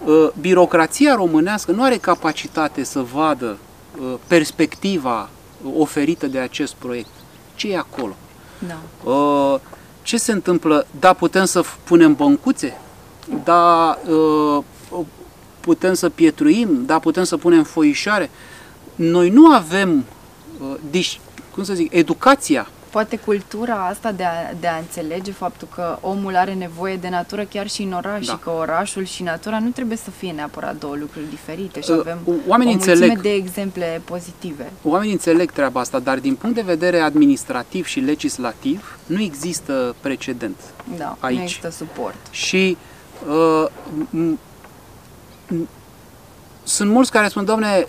ă, 0.06 0.32
birocrația 0.40 1.14
românească 1.14 1.72
nu 1.72 1.82
are 1.82 1.96
capacitate 1.96 2.84
să 2.84 3.00
vadă 3.12 3.56
ă, 4.04 4.18
perspectiva 4.26 5.28
oferită 5.76 6.26
de 6.26 6.38
acest 6.38 6.74
proiect. 6.74 7.08
Ce 7.54 7.68
e 7.68 7.76
acolo? 7.76 8.16
Da. 8.58 9.10
Ă, 9.10 9.60
ce 10.02 10.16
se 10.16 10.32
întâmplă? 10.32 10.86
Da, 11.00 11.12
putem 11.12 11.44
să 11.44 11.64
punem 11.84 12.14
băncuțe? 12.14 12.80
Da, 13.44 13.98
putem 15.66 15.94
să 15.94 16.08
pietruim, 16.08 16.82
da, 16.86 16.98
putem 16.98 17.24
să 17.24 17.36
punem 17.36 17.64
foișoare. 17.64 18.30
Noi 18.94 19.30
nu 19.30 19.46
avem, 19.46 20.04
uh, 20.92 21.18
cum 21.50 21.64
să 21.64 21.74
zic, 21.74 21.92
educația. 21.92 22.68
Poate 22.90 23.16
cultura 23.16 23.86
asta 23.90 24.12
de 24.12 24.24
a, 24.24 24.54
de 24.60 24.66
a 24.66 24.76
înțelege 24.76 25.32
faptul 25.32 25.68
că 25.74 25.98
omul 26.00 26.36
are 26.36 26.54
nevoie 26.54 26.96
de 26.96 27.08
natură 27.08 27.44
chiar 27.44 27.68
și 27.68 27.82
în 27.82 27.92
oraș 27.92 28.26
da. 28.26 28.32
și 28.32 28.38
că 28.38 28.50
orașul 28.50 29.04
și 29.04 29.22
natura 29.22 29.58
nu 29.58 29.68
trebuie 29.68 29.96
să 29.96 30.10
fie 30.10 30.32
neapărat 30.32 30.78
două 30.78 30.94
lucruri 30.96 31.24
diferite 31.30 31.80
și 31.80 31.90
uh, 31.90 31.98
avem 32.00 32.18
Oamenii 32.46 32.72
o 32.72 32.76
înțeleg, 32.76 33.20
de 33.20 33.32
exemple 33.32 34.02
pozitive. 34.04 34.72
Oamenii 34.82 35.12
înțeleg 35.12 35.50
treaba 35.50 35.80
asta, 35.80 35.98
dar 35.98 36.18
din 36.18 36.34
punct 36.34 36.54
de 36.54 36.62
vedere 36.62 36.98
administrativ 36.98 37.86
și 37.86 38.00
legislativ 38.00 38.98
nu 39.06 39.20
există 39.22 39.94
precedent 40.00 40.56
da, 40.98 41.16
aici. 41.20 41.36
nu 41.36 41.42
există 41.42 41.70
suport. 41.70 42.16
Și 42.30 42.76
uh, 43.28 43.66
sunt 46.62 46.90
mulți 46.90 47.10
care 47.10 47.28
spun, 47.28 47.44
doamne, 47.44 47.86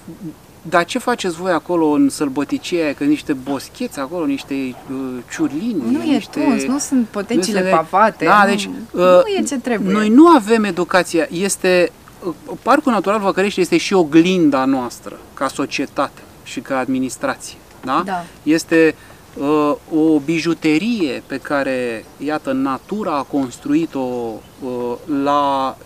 dar 0.62 0.86
ce 0.86 1.00
faceți 1.00 1.36
voi 1.36 1.52
acolo 1.52 1.86
în 1.86 2.10
sălbăticie, 2.10 2.94
că 2.98 3.04
niște 3.04 3.34
boscheți 3.34 4.00
acolo, 4.00 4.26
niște 4.26 4.54
uh, 4.54 5.24
ciurlini? 5.32 5.84
Nu 5.92 6.02
niște, 6.02 6.40
e 6.40 6.44
tuns, 6.44 6.64
nu 6.64 6.78
sunt 6.78 7.08
potecile 7.08 7.64
nu 7.64 7.70
pavate, 7.76 8.26
da, 8.26 8.44
nu, 8.44 8.50
deci, 8.50 8.66
uh, 8.66 9.02
nu 9.02 9.34
e 9.40 9.44
ce 9.48 9.60
trebuie. 9.60 9.94
Noi 9.94 10.10
nu 10.10 10.28
avem 10.28 10.64
educația, 10.64 11.28
este, 11.32 11.92
uh, 12.24 12.34
Parcul 12.62 12.92
Natural 12.92 13.20
Văcărești 13.20 13.62
este 13.62 13.78
și 13.78 13.94
oglinda 13.94 14.66
noastră, 14.66 15.20
ca 15.34 15.48
societate 15.48 16.22
și 16.44 16.60
ca 16.60 16.78
administrație. 16.78 17.58
Da? 17.84 18.02
da. 18.06 18.24
Este 18.44 18.96
uh, 19.38 19.76
o 19.96 20.20
bijuterie 20.20 21.24
pe 21.26 21.38
care, 21.38 22.06
iată, 22.18 22.52
natura 22.52 23.12
a 23.12 23.22
construit-o 23.22 24.00
uh, 24.00 24.94
la 25.24 25.78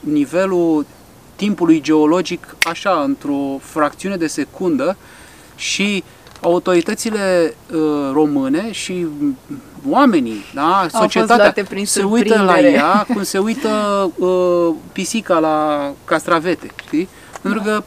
nivelul 0.00 0.86
timpului 1.42 1.80
geologic 1.80 2.56
așa, 2.60 3.02
într-o 3.04 3.58
fracțiune 3.60 4.16
de 4.16 4.26
secundă 4.26 4.96
și 5.56 6.04
autoritățile 6.40 7.54
uh, 7.72 7.78
române 8.12 8.72
și 8.72 9.06
oamenii, 9.88 10.44
da, 10.54 10.86
societatea 10.90 11.64
se 11.84 12.02
uită 12.02 12.42
la 12.42 12.60
ea 12.60 13.06
cum 13.12 13.22
se 13.22 13.38
uită 13.38 13.68
uh, 14.16 14.74
pisica 14.92 15.38
la 15.38 15.90
castravete, 16.04 16.70
știi? 16.86 17.08
Pentru 17.40 17.60
da. 17.60 17.70
că 17.70 17.82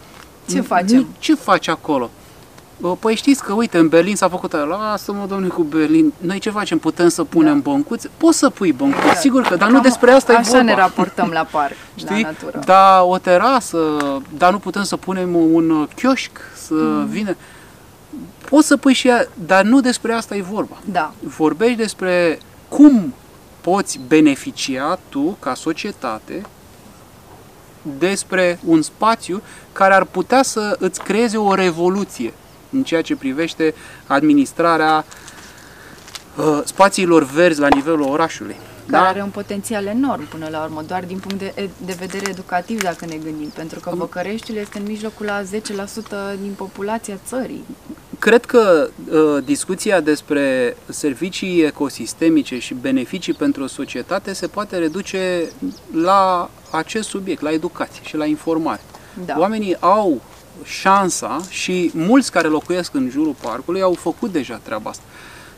ce 0.49 0.61
facem? 0.61 1.07
Ce 1.19 1.35
faci 1.35 1.67
acolo? 1.67 2.09
Păi 2.99 3.15
știți 3.15 3.43
că, 3.43 3.53
uite, 3.53 3.77
în 3.77 3.87
Berlin 3.87 4.15
s-a 4.15 4.29
făcut 4.29 4.53
aia, 4.53 4.63
lasă-mă, 4.63 5.25
domnule, 5.27 5.53
cu 5.53 5.63
Berlin. 5.63 6.13
Noi 6.17 6.39
ce 6.39 6.49
facem? 6.49 6.77
Putem 6.77 7.07
să 7.07 7.23
punem 7.23 7.61
da. 7.61 7.71
băncuțe? 7.71 8.09
Poți 8.17 8.37
să 8.37 8.49
pui 8.49 8.71
băncuțe, 8.71 9.05
da. 9.05 9.13
sigur 9.13 9.41
că, 9.41 9.55
dar 9.55 9.67
Cam 9.67 9.71
nu 9.71 9.81
despre 9.81 10.11
asta 10.11 10.31
e 10.31 10.35
vorba. 10.35 10.49
Așa 10.49 10.63
ne 10.63 10.75
raportăm 10.75 11.29
la 11.29 11.47
parc, 11.51 11.75
Știi? 11.95 12.21
la 12.21 12.27
natură. 12.27 12.59
Da, 12.65 13.03
o 13.03 13.17
terasă, 13.17 13.77
dar 14.37 14.51
nu 14.51 14.59
putem 14.59 14.83
să 14.83 14.97
punem 14.97 15.35
un 15.35 15.87
chioșc, 15.95 16.31
să 16.53 16.73
mm. 16.73 17.05
vină. 17.05 17.35
Poți 18.49 18.67
să 18.67 18.77
pui 18.77 18.93
și 18.93 19.07
ea, 19.07 19.27
dar 19.45 19.63
nu 19.63 19.81
despre 19.81 20.13
asta 20.13 20.35
e 20.35 20.41
vorba. 20.41 20.77
Da. 20.85 21.13
Vorbești 21.19 21.77
despre 21.77 22.39
cum 22.67 23.13
poți 23.61 23.99
beneficia 24.07 24.99
tu, 25.09 25.37
ca 25.39 25.53
societate, 25.53 26.41
despre 27.99 28.59
un 28.65 28.81
spațiu 28.81 29.41
care 29.71 29.93
ar 29.93 30.03
putea 30.03 30.43
să 30.43 30.75
îți 30.79 31.03
creeze 31.03 31.37
o 31.37 31.53
revoluție 31.53 32.33
în 32.75 32.83
ceea 32.83 33.01
ce 33.01 33.15
privește 33.15 33.73
administrarea 34.07 35.05
uh, 36.35 36.61
spațiilor 36.65 37.23
verzi 37.23 37.59
la 37.59 37.67
nivelul 37.75 38.01
orașului. 38.09 38.55
Care 38.89 39.03
da? 39.03 39.09
are 39.09 39.21
un 39.21 39.29
potențial 39.29 39.85
enorm 39.85 40.27
până 40.27 40.47
la 40.51 40.63
urmă, 40.63 40.83
doar 40.87 41.03
din 41.03 41.17
punct 41.17 41.39
de, 41.39 41.69
de 41.85 41.95
vedere 41.99 42.29
educativ 42.29 42.81
dacă 42.81 43.05
ne 43.05 43.15
gândim, 43.15 43.49
pentru 43.49 43.79
că 43.79 43.91
Văcăreștiul 43.95 44.57
este 44.57 44.77
în 44.77 44.85
mijlocul 44.87 45.25
la 45.25 45.41
10% 45.41 45.45
din 46.41 46.53
populația 46.57 47.19
țării. 47.25 47.63
Cred 48.19 48.45
că 48.45 48.89
uh, 49.11 49.43
discuția 49.43 49.99
despre 49.99 50.77
servicii 50.89 51.61
ecosistemice 51.61 52.59
și 52.59 52.73
beneficii 52.73 53.33
pentru 53.33 53.63
o 53.63 53.67
societate 53.67 54.33
se 54.33 54.47
poate 54.47 54.77
reduce 54.77 55.49
la 55.93 56.49
acest 56.71 57.09
subiect, 57.09 57.41
la 57.41 57.51
educație 57.51 58.03
și 58.03 58.17
la 58.17 58.25
informare. 58.25 58.81
Da. 59.25 59.35
Oamenii 59.39 59.77
au 59.79 60.21
șansa 60.63 61.41
și 61.49 61.91
mulți 61.93 62.31
care 62.31 62.47
locuiesc 62.47 62.93
în 62.93 63.09
jurul 63.09 63.35
parcului 63.41 63.81
au 63.81 63.93
făcut 63.93 64.31
deja 64.31 64.59
treaba 64.63 64.89
asta. 64.89 65.03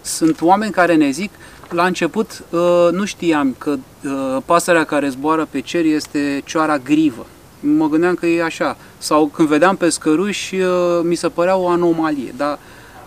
Sunt 0.01 0.41
oameni 0.41 0.71
care 0.71 0.95
ne 0.95 1.10
zic, 1.10 1.31
la 1.69 1.86
început 1.86 2.43
uh, 2.49 2.88
nu 2.91 3.05
știam 3.05 3.55
că 3.57 3.69
uh, 4.03 4.38
pasărea 4.45 4.83
care 4.83 5.10
zboară 5.10 5.47
pe 5.49 5.60
cer 5.60 5.86
este 5.86 6.41
cioara 6.45 6.77
grivă. 6.77 7.25
Mă 7.60 7.88
gândeam 7.88 8.15
că 8.15 8.25
e 8.25 8.43
așa. 8.43 8.77
Sau 8.97 9.25
când 9.25 9.47
vedeam 9.47 9.75
pe 9.75 9.89
scăruși, 9.89 10.55
uh, 10.55 10.69
mi 11.03 11.15
se 11.15 11.29
părea 11.29 11.55
o 11.55 11.67
anomalie. 11.67 12.33
Dar 12.38 12.60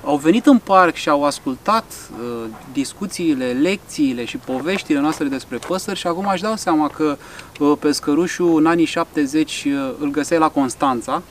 au 0.05 0.17
venit 0.17 0.47
în 0.47 0.59
parc 0.59 0.95
și 0.95 1.09
au 1.09 1.25
ascultat 1.25 1.85
uh, 2.13 2.49
discuțiile, 2.73 3.53
lecțiile 3.53 4.25
și 4.25 4.37
poveștile 4.37 5.01
noastre 5.01 5.25
despre 5.27 5.59
păsări 5.67 5.99
și 5.99 6.07
acum 6.07 6.29
își 6.33 6.43
dau 6.43 6.57
seama 6.57 6.89
că 6.89 7.17
uh, 7.59 7.73
pescărușul 7.79 8.59
în 8.59 8.67
anii 8.67 8.85
70 8.85 9.65
uh, 9.67 9.73
îl 9.99 10.11
găseai 10.11 10.39
la 10.39 10.49
Constanța, 10.49 11.23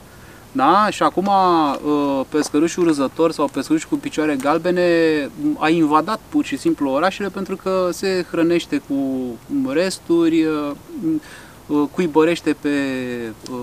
da? 0.52 0.88
Și 0.90 1.02
acum 1.02 1.26
uh, 1.26 2.20
pescărușul 2.28 2.84
râzător 2.84 3.32
sau 3.32 3.48
pescărușul 3.52 3.88
cu 3.88 3.96
picioare 3.96 4.36
galbene 4.36 4.82
a 5.58 5.68
invadat 5.68 6.20
pur 6.28 6.44
și 6.44 6.56
simplu 6.56 6.90
orașele 6.90 7.28
pentru 7.28 7.56
că 7.56 7.88
se 7.92 8.26
hrănește 8.30 8.82
cu 8.88 9.26
resturi, 9.72 10.44
uh, 10.44 10.70
Uh, 11.04 11.20
cuibărește 11.76 12.56
pe 12.60 12.68
uh, 13.50 13.56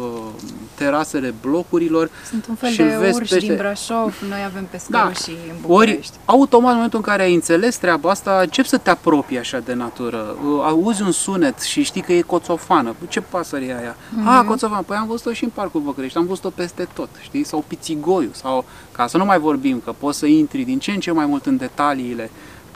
terasele 0.76 1.34
blocurilor. 1.42 2.10
Sunt 2.30 2.46
un 2.50 2.56
fel 2.56 2.70
și 2.70 2.78
de 2.78 2.96
vezi 3.00 3.18
urși 3.20 3.34
pește- 3.34 3.48
din 3.48 3.56
Brașov, 3.58 4.16
noi 4.30 4.40
avem 4.46 4.68
pescărușii 4.72 5.38
Da. 5.48 5.54
în 5.54 5.58
Ori, 5.76 5.86
București. 5.88 6.14
automat, 6.26 6.70
în 6.70 6.76
momentul 6.76 7.00
în 7.00 7.06
care 7.06 7.24
ai 7.24 7.34
înțeles 7.34 7.78
treaba 7.78 8.10
asta, 8.10 8.40
începi 8.42 8.68
să 8.68 8.78
te 8.78 8.90
apropii 8.90 9.38
așa 9.40 9.60
de 9.60 9.74
natură. 9.74 10.36
Uh, 10.46 10.62
Auzi 10.66 11.02
un 11.02 11.12
sunet 11.12 11.60
și 11.62 11.84
știi 11.84 12.02
că 12.02 12.14
e 12.14 12.22
coțofană. 12.22 12.96
Păi, 13.00 13.08
Ce 13.08 13.22
pasăre 13.22 13.66
e 13.66 13.78
aia? 13.78 13.96
Mhm. 14.16 14.28
Ah, 14.28 14.44
coțofană. 14.48 14.84
Păi 14.86 14.98
am 14.98 15.08
văzut-o 15.08 15.34
și 15.34 15.44
în 15.44 15.50
Parcul 15.54 15.82
Băcărești, 15.82 16.18
am 16.18 16.26
văzut-o 16.26 16.50
peste 16.50 16.88
tot, 16.94 17.10
știi? 17.22 17.44
Sau 17.44 17.64
pițigoiul, 17.68 18.32
sau, 18.34 18.66
ca 18.92 19.08
să 19.08 19.18
nu 19.18 19.26
mai 19.26 19.40
vorbim, 19.40 19.82
că 19.86 19.94
poți 19.98 20.18
să 20.18 20.26
intri 20.26 20.62
din 20.64 20.80
ce 20.80 20.92
în 20.92 21.00
ce 21.00 21.12
mai 21.12 21.26
mult 21.26 21.46
în 21.46 21.58
detaliile 21.58 22.30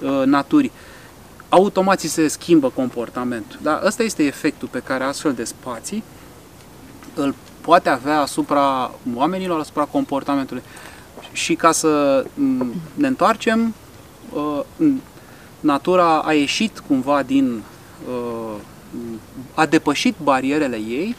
uh, 0.03 0.21
naturii. 0.25 0.71
Automat 1.53 1.99
ți 1.99 2.07
se 2.07 2.27
schimbă 2.27 2.69
comportamentul. 2.69 3.59
Dar 3.61 3.81
ăsta 3.85 4.03
este 4.03 4.23
efectul 4.23 4.67
pe 4.67 4.79
care 4.79 5.03
astfel 5.03 5.33
de 5.33 5.43
spații 5.43 6.03
îl 7.13 7.35
poate 7.61 7.89
avea 7.89 8.19
asupra 8.19 8.91
oamenilor, 9.15 9.59
asupra 9.59 9.83
comportamentului. 9.83 10.63
Și 11.31 11.55
ca 11.55 11.71
să 11.71 12.23
m, 12.33 12.73
ne 12.93 13.07
întoarcem, 13.07 13.73
uh, 14.33 14.61
n- 14.83 15.01
natura 15.59 16.19
a 16.19 16.33
ieșit 16.33 16.79
cumva 16.87 17.23
din. 17.23 17.61
uh, 18.07 18.55
a 19.53 19.65
depășit 19.65 20.15
barierele 20.23 20.75
ei, 20.75 21.15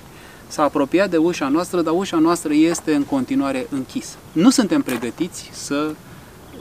s-a 0.47 0.63
apropiat 0.63 1.11
de 1.11 1.17
ușa 1.17 1.49
noastră, 1.49 1.83
dar 1.83 1.95
ușa 1.97 2.17
noastră 2.17 2.53
este 2.53 2.95
în 2.95 3.05
continuare 3.05 3.67
închisă. 3.71 4.17
Nu 4.33 4.51
suntem 4.51 4.83
pregătiți 4.83 5.51
să 5.53 5.95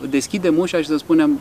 deschidem 0.10 0.58
ușa 0.58 0.78
și 0.78 0.88
să 0.88 0.98
spunem 0.98 1.40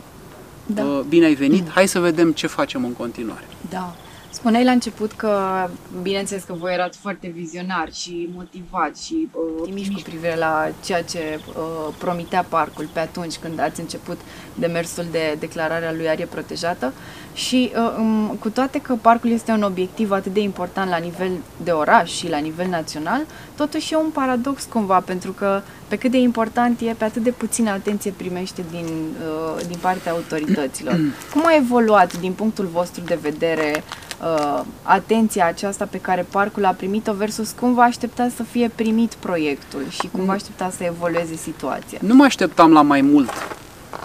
Da. 0.65 0.83
uh, 0.83 0.99
bine 1.09 1.25
ai 1.25 1.33
venit, 1.33 1.69
hai 1.69 1.87
să 1.87 1.99
vedem 1.99 2.31
ce 2.31 2.47
facem 2.47 2.85
în 2.85 2.93
continuare. 2.93 3.47
Da. 3.69 3.95
Spuneai 4.33 4.63
la 4.63 4.71
început 4.71 5.11
că, 5.11 5.67
bineînțeles 6.01 6.43
că 6.43 6.53
voi 6.53 6.73
erați 6.73 6.97
foarte 6.97 7.27
vizionari 7.27 7.95
și 7.95 8.29
motivați 8.33 9.05
și 9.05 9.29
uh, 9.31 9.41
optimiști 9.59 9.93
cu 9.93 10.01
privire 10.01 10.35
la 10.35 10.67
ceea 10.83 11.03
ce 11.03 11.39
uh, 11.47 11.93
promitea 11.97 12.45
parcul 12.49 12.89
pe 12.93 12.99
atunci 12.99 13.35
când 13.35 13.59
ați 13.59 13.79
început 13.79 14.19
demersul 14.55 15.05
de 15.11 15.35
declarare 15.39 15.85
a 15.85 15.91
lui 15.91 16.09
arie 16.09 16.25
protejată 16.25 16.93
și 17.33 17.71
uh, 17.75 17.95
um, 17.97 18.37
cu 18.39 18.49
toate 18.49 18.81
că 18.81 18.95
parcul 19.01 19.29
este 19.29 19.51
un 19.51 19.61
obiectiv 19.61 20.11
atât 20.11 20.33
de 20.33 20.39
important 20.39 20.89
la 20.89 20.97
nivel 20.97 21.31
de 21.63 21.71
oraș 21.71 22.11
și 22.11 22.29
la 22.29 22.37
nivel 22.37 22.67
național, 22.67 23.21
totuși 23.55 23.93
e 23.93 23.97
un 23.97 24.09
paradox 24.09 24.63
cumva 24.63 24.99
pentru 24.99 25.31
că 25.31 25.61
pe 25.87 25.97
cât 25.97 26.11
de 26.11 26.17
important 26.17 26.79
e, 26.79 26.95
pe 26.97 27.03
atât 27.03 27.23
de 27.23 27.31
puțină 27.31 27.69
atenție 27.69 28.13
primește 28.17 28.63
din, 28.71 28.85
uh, 28.85 29.65
din 29.67 29.77
partea 29.81 30.11
autorităților. 30.11 30.99
Cum 31.33 31.45
a 31.45 31.55
evoluat 31.55 32.19
din 32.19 32.31
punctul 32.31 32.65
vostru 32.65 33.03
de 33.05 33.19
vedere 33.21 33.83
uh, 34.23 34.61
atenția 34.83 35.45
aceasta 35.45 35.85
pe 35.85 35.97
care 35.97 36.25
parcul 36.31 36.65
a 36.65 36.71
primit-o 36.71 37.13
versus 37.13 37.51
cum 37.59 37.73
vă 37.73 37.81
așteptați 37.81 38.35
să 38.35 38.43
fie 38.43 38.71
primit 38.75 39.13
proiectul 39.13 39.85
și 39.89 40.09
cum 40.11 40.25
vă 40.25 40.31
așteptați 40.31 40.77
să 40.77 40.83
evolueze 40.83 41.35
situația? 41.35 41.99
Nu 42.01 42.15
mă 42.15 42.23
așteptam 42.23 42.71
la 42.71 42.81
mai 42.81 43.01
mult 43.01 43.31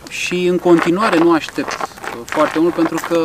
și 0.08 0.46
în 0.46 0.58
continuare 0.58 1.18
nu 1.18 1.32
aștept 1.32 1.72
uh, 1.72 2.20
foarte 2.24 2.58
mult 2.58 2.74
pentru 2.74 2.98
că 3.08 3.18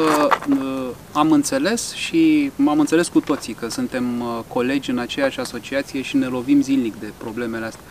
uh, 0.50 0.90
am 1.12 1.32
înțeles 1.32 1.94
și 1.94 2.52
m-am 2.56 2.80
înțeles 2.80 3.08
cu 3.08 3.20
toții 3.20 3.54
că 3.54 3.70
suntem 3.70 4.22
uh, 4.22 4.40
colegi 4.48 4.90
în 4.90 4.98
aceeași 4.98 5.40
asociație 5.40 6.02
și 6.02 6.18
ne 6.18 6.26
lovim 6.26 6.62
zilnic 6.62 7.00
de 7.00 7.12
problemele 7.18 7.66
astea. 7.66 7.82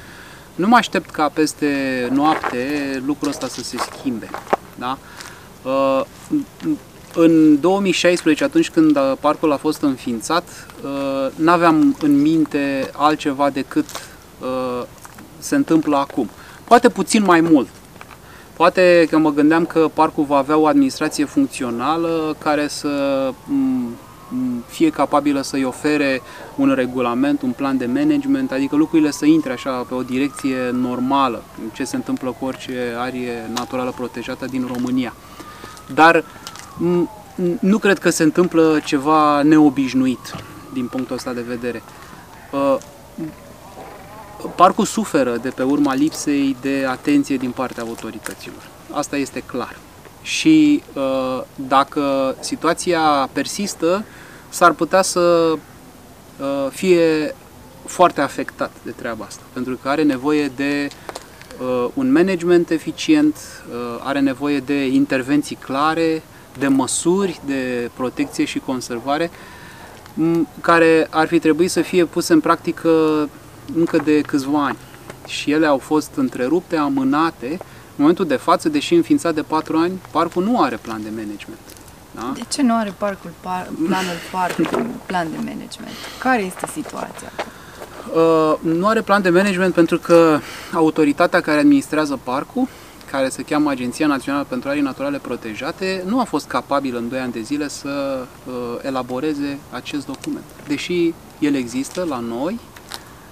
Nu 0.55 0.69
mă 0.69 0.77
aștept 0.77 1.11
ca 1.11 1.29
peste 1.29 2.09
noapte 2.13 3.03
lucrul 3.07 3.29
ăsta 3.29 3.49
să 3.49 3.63
se 3.63 3.77
schimbe. 3.79 4.31
Da? 4.79 4.99
Uh, 5.63 6.03
În 7.15 7.61
2016, 7.61 8.45
atunci 8.45 8.71
când 8.71 8.97
uh, 8.97 9.13
parcul 9.21 9.53
a 9.53 9.57
fost 9.57 9.83
înființat, 9.83 10.67
uh, 10.83 10.91
n-aveam 11.35 11.97
în 12.03 12.21
minte 12.21 12.91
altceva 12.93 13.51
decât 13.51 13.87
uh, 14.41 14.83
se 15.39 15.55
întâmplă 15.55 15.97
acum. 15.97 16.31
Poate 16.65 16.89
puțin 16.89 17.23
mai 17.23 17.41
mult. 17.41 17.69
Poate 18.57 19.07
că 19.11 19.19
mă 19.19 19.33
gândeam 19.33 19.67
că 19.67 19.91
parcul 19.95 20.25
va 20.25 20.37
avea 20.37 20.57
o 20.57 20.67
administrație 20.67 21.25
funcțională 21.25 22.37
care 22.39 22.69
să 22.69 22.89
m, 23.45 23.55
m, 24.29 24.65
fie 24.67 24.91
capabilă 24.91 25.43
să-i 25.43 25.65
ofere 25.65 26.23
un 26.57 26.73
regulament, 26.75 27.43
un 27.43 27.51
plan 27.51 27.77
de 27.77 27.87
management, 27.87 28.53
adică 28.53 28.77
lucrurile 28.77 29.11
să 29.11 29.25
intre 29.25 29.53
așa 29.53 29.71
pe 29.71 29.95
o 29.95 30.03
direcție 30.03 30.71
normală, 30.73 31.43
ce 31.73 31.85
se 31.85 31.97
întâmplă 31.97 32.37
cu 32.39 32.45
orice 32.45 32.95
arie 32.99 33.51
naturală 33.55 33.93
protejată 33.97 34.45
din 34.45 34.71
România. 34.75 35.15
Dar 35.95 36.17
m, 36.17 36.25
nu 37.61 37.79
cred 37.79 37.99
că 37.99 38.11
se 38.11 38.23
întâmplă 38.23 38.81
ceva 38.85 39.43
neobișnuit 39.43 40.35
din 40.73 40.87
punctul 40.87 41.17
ăsta 41.17 41.33
de 41.33 41.41
vedere. 41.41 41.83
Uh, 42.53 42.77
Parcul 44.57 44.85
suferă 44.85 45.37
de 45.37 45.49
pe 45.49 45.63
urma 45.63 45.95
lipsei 45.95 46.57
de 46.61 46.87
atenție 46.89 47.37
din 47.37 47.51
partea 47.51 47.83
autorităților. 47.83 48.69
Asta 48.91 49.17
este 49.17 49.41
clar. 49.41 49.77
Și 50.23 50.83
uh, 50.95 51.43
dacă 51.55 52.35
situația 52.41 53.29
persistă, 53.33 54.05
s-ar 54.49 54.73
putea 54.73 55.03
să 55.03 55.21
uh, 55.21 56.67
fie 56.71 57.35
foarte 57.85 58.21
afectat 58.21 58.71
de 58.83 58.91
treaba 58.91 59.25
asta, 59.25 59.43
pentru 59.53 59.79
că 59.83 59.89
are 59.89 60.03
nevoie 60.03 60.51
de 60.57 60.89
uh, 61.61 61.89
un 61.95 62.13
management 62.13 62.71
eficient, 62.71 63.37
uh, 63.37 64.01
are 64.05 64.21
nevoie 64.21 64.59
de 64.59 64.87
intervenții 64.87 65.57
clare, 65.57 66.23
de 66.59 66.69
măsuri 66.69 67.41
de 67.47 67.91
protecție 67.95 68.45
și 68.45 68.59
conservare, 68.59 69.31
m, 70.15 70.49
care 70.61 71.07
ar 71.11 71.27
fi 71.27 71.39
trebuit 71.39 71.71
să 71.71 71.81
fie 71.81 72.05
puse 72.05 72.33
în 72.33 72.41
practică 72.41 72.91
încă 73.75 73.97
de 74.05 74.21
câțiva 74.21 74.65
ani. 74.65 74.77
Și 75.27 75.51
ele 75.51 75.67
au 75.67 75.79
fost 75.79 76.11
întrerupte, 76.15 76.77
amânate. 76.77 77.49
În 77.51 77.97
momentul 77.97 78.27
de 78.27 78.37
față, 78.37 78.69
deși 78.69 78.95
înființat 78.95 79.35
de 79.35 79.43
4 79.43 79.77
ani, 79.77 80.01
parcul 80.11 80.45
nu 80.45 80.61
are 80.63 80.77
plan 80.77 81.03
de 81.03 81.09
management. 81.09 81.61
Da? 82.15 82.33
De 82.35 82.43
ce 82.49 82.63
nu 82.63 82.75
are 82.75 82.95
parcul 82.99 83.31
par, 83.41 83.69
planul 83.87 84.17
parc 84.33 84.55
plan 85.07 85.31
de 85.31 85.37
management? 85.37 85.95
Care 86.19 86.43
este 86.43 86.67
situația? 86.73 87.33
Uh, 88.15 88.55
nu 88.61 88.87
are 88.87 89.01
plan 89.03 89.23
de 89.23 89.31
management 89.31 89.75
pentru 89.75 89.99
că 89.99 90.39
autoritatea 90.75 91.41
care 91.41 91.59
administrează 91.59 92.19
parcul, 92.23 92.69
care 93.11 93.29
se 93.29 93.43
cheamă 93.43 93.71
Agenția 93.71 94.07
Națională 94.07 94.47
pentru 94.49 94.69
Arii 94.69 94.83
Naturale 94.83 95.19
Protejate, 95.19 96.03
nu 96.07 96.21
a 96.21 96.25
fost 96.25 96.47
capabilă 96.47 96.99
în 96.99 97.09
2 97.09 97.19
ani 97.19 97.33
de 97.33 97.41
zile 97.41 97.69
să 97.69 98.25
uh, 98.47 98.53
elaboreze 98.83 99.59
acest 99.71 100.07
document. 100.07 100.45
Deși 100.67 101.15
el 101.39 101.55
există 101.55 102.07
la 102.09 102.19
noi, 102.19 102.59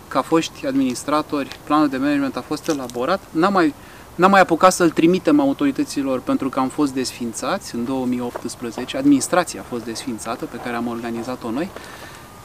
ca 0.08 0.22
foști 0.22 0.66
administratori, 0.66 1.58
planul 1.64 1.88
de 1.88 1.96
management 1.96 2.36
a 2.36 2.40
fost 2.40 2.68
elaborat, 2.68 3.20
n-am 3.30 3.52
mai, 3.52 3.74
n-am 4.14 4.30
mai 4.30 4.40
apucat 4.40 4.72
să-l 4.72 4.90
trimitem 4.90 5.40
autorităților 5.40 6.20
pentru 6.20 6.48
că 6.48 6.58
am 6.58 6.68
fost 6.68 6.92
desfințați 6.92 7.74
în 7.74 7.84
2018, 7.84 8.96
administrația 8.96 9.60
a 9.60 9.68
fost 9.68 9.84
desfințată 9.84 10.44
pe 10.44 10.56
care 10.56 10.76
am 10.76 10.86
organizat-o 10.86 11.50
noi, 11.50 11.70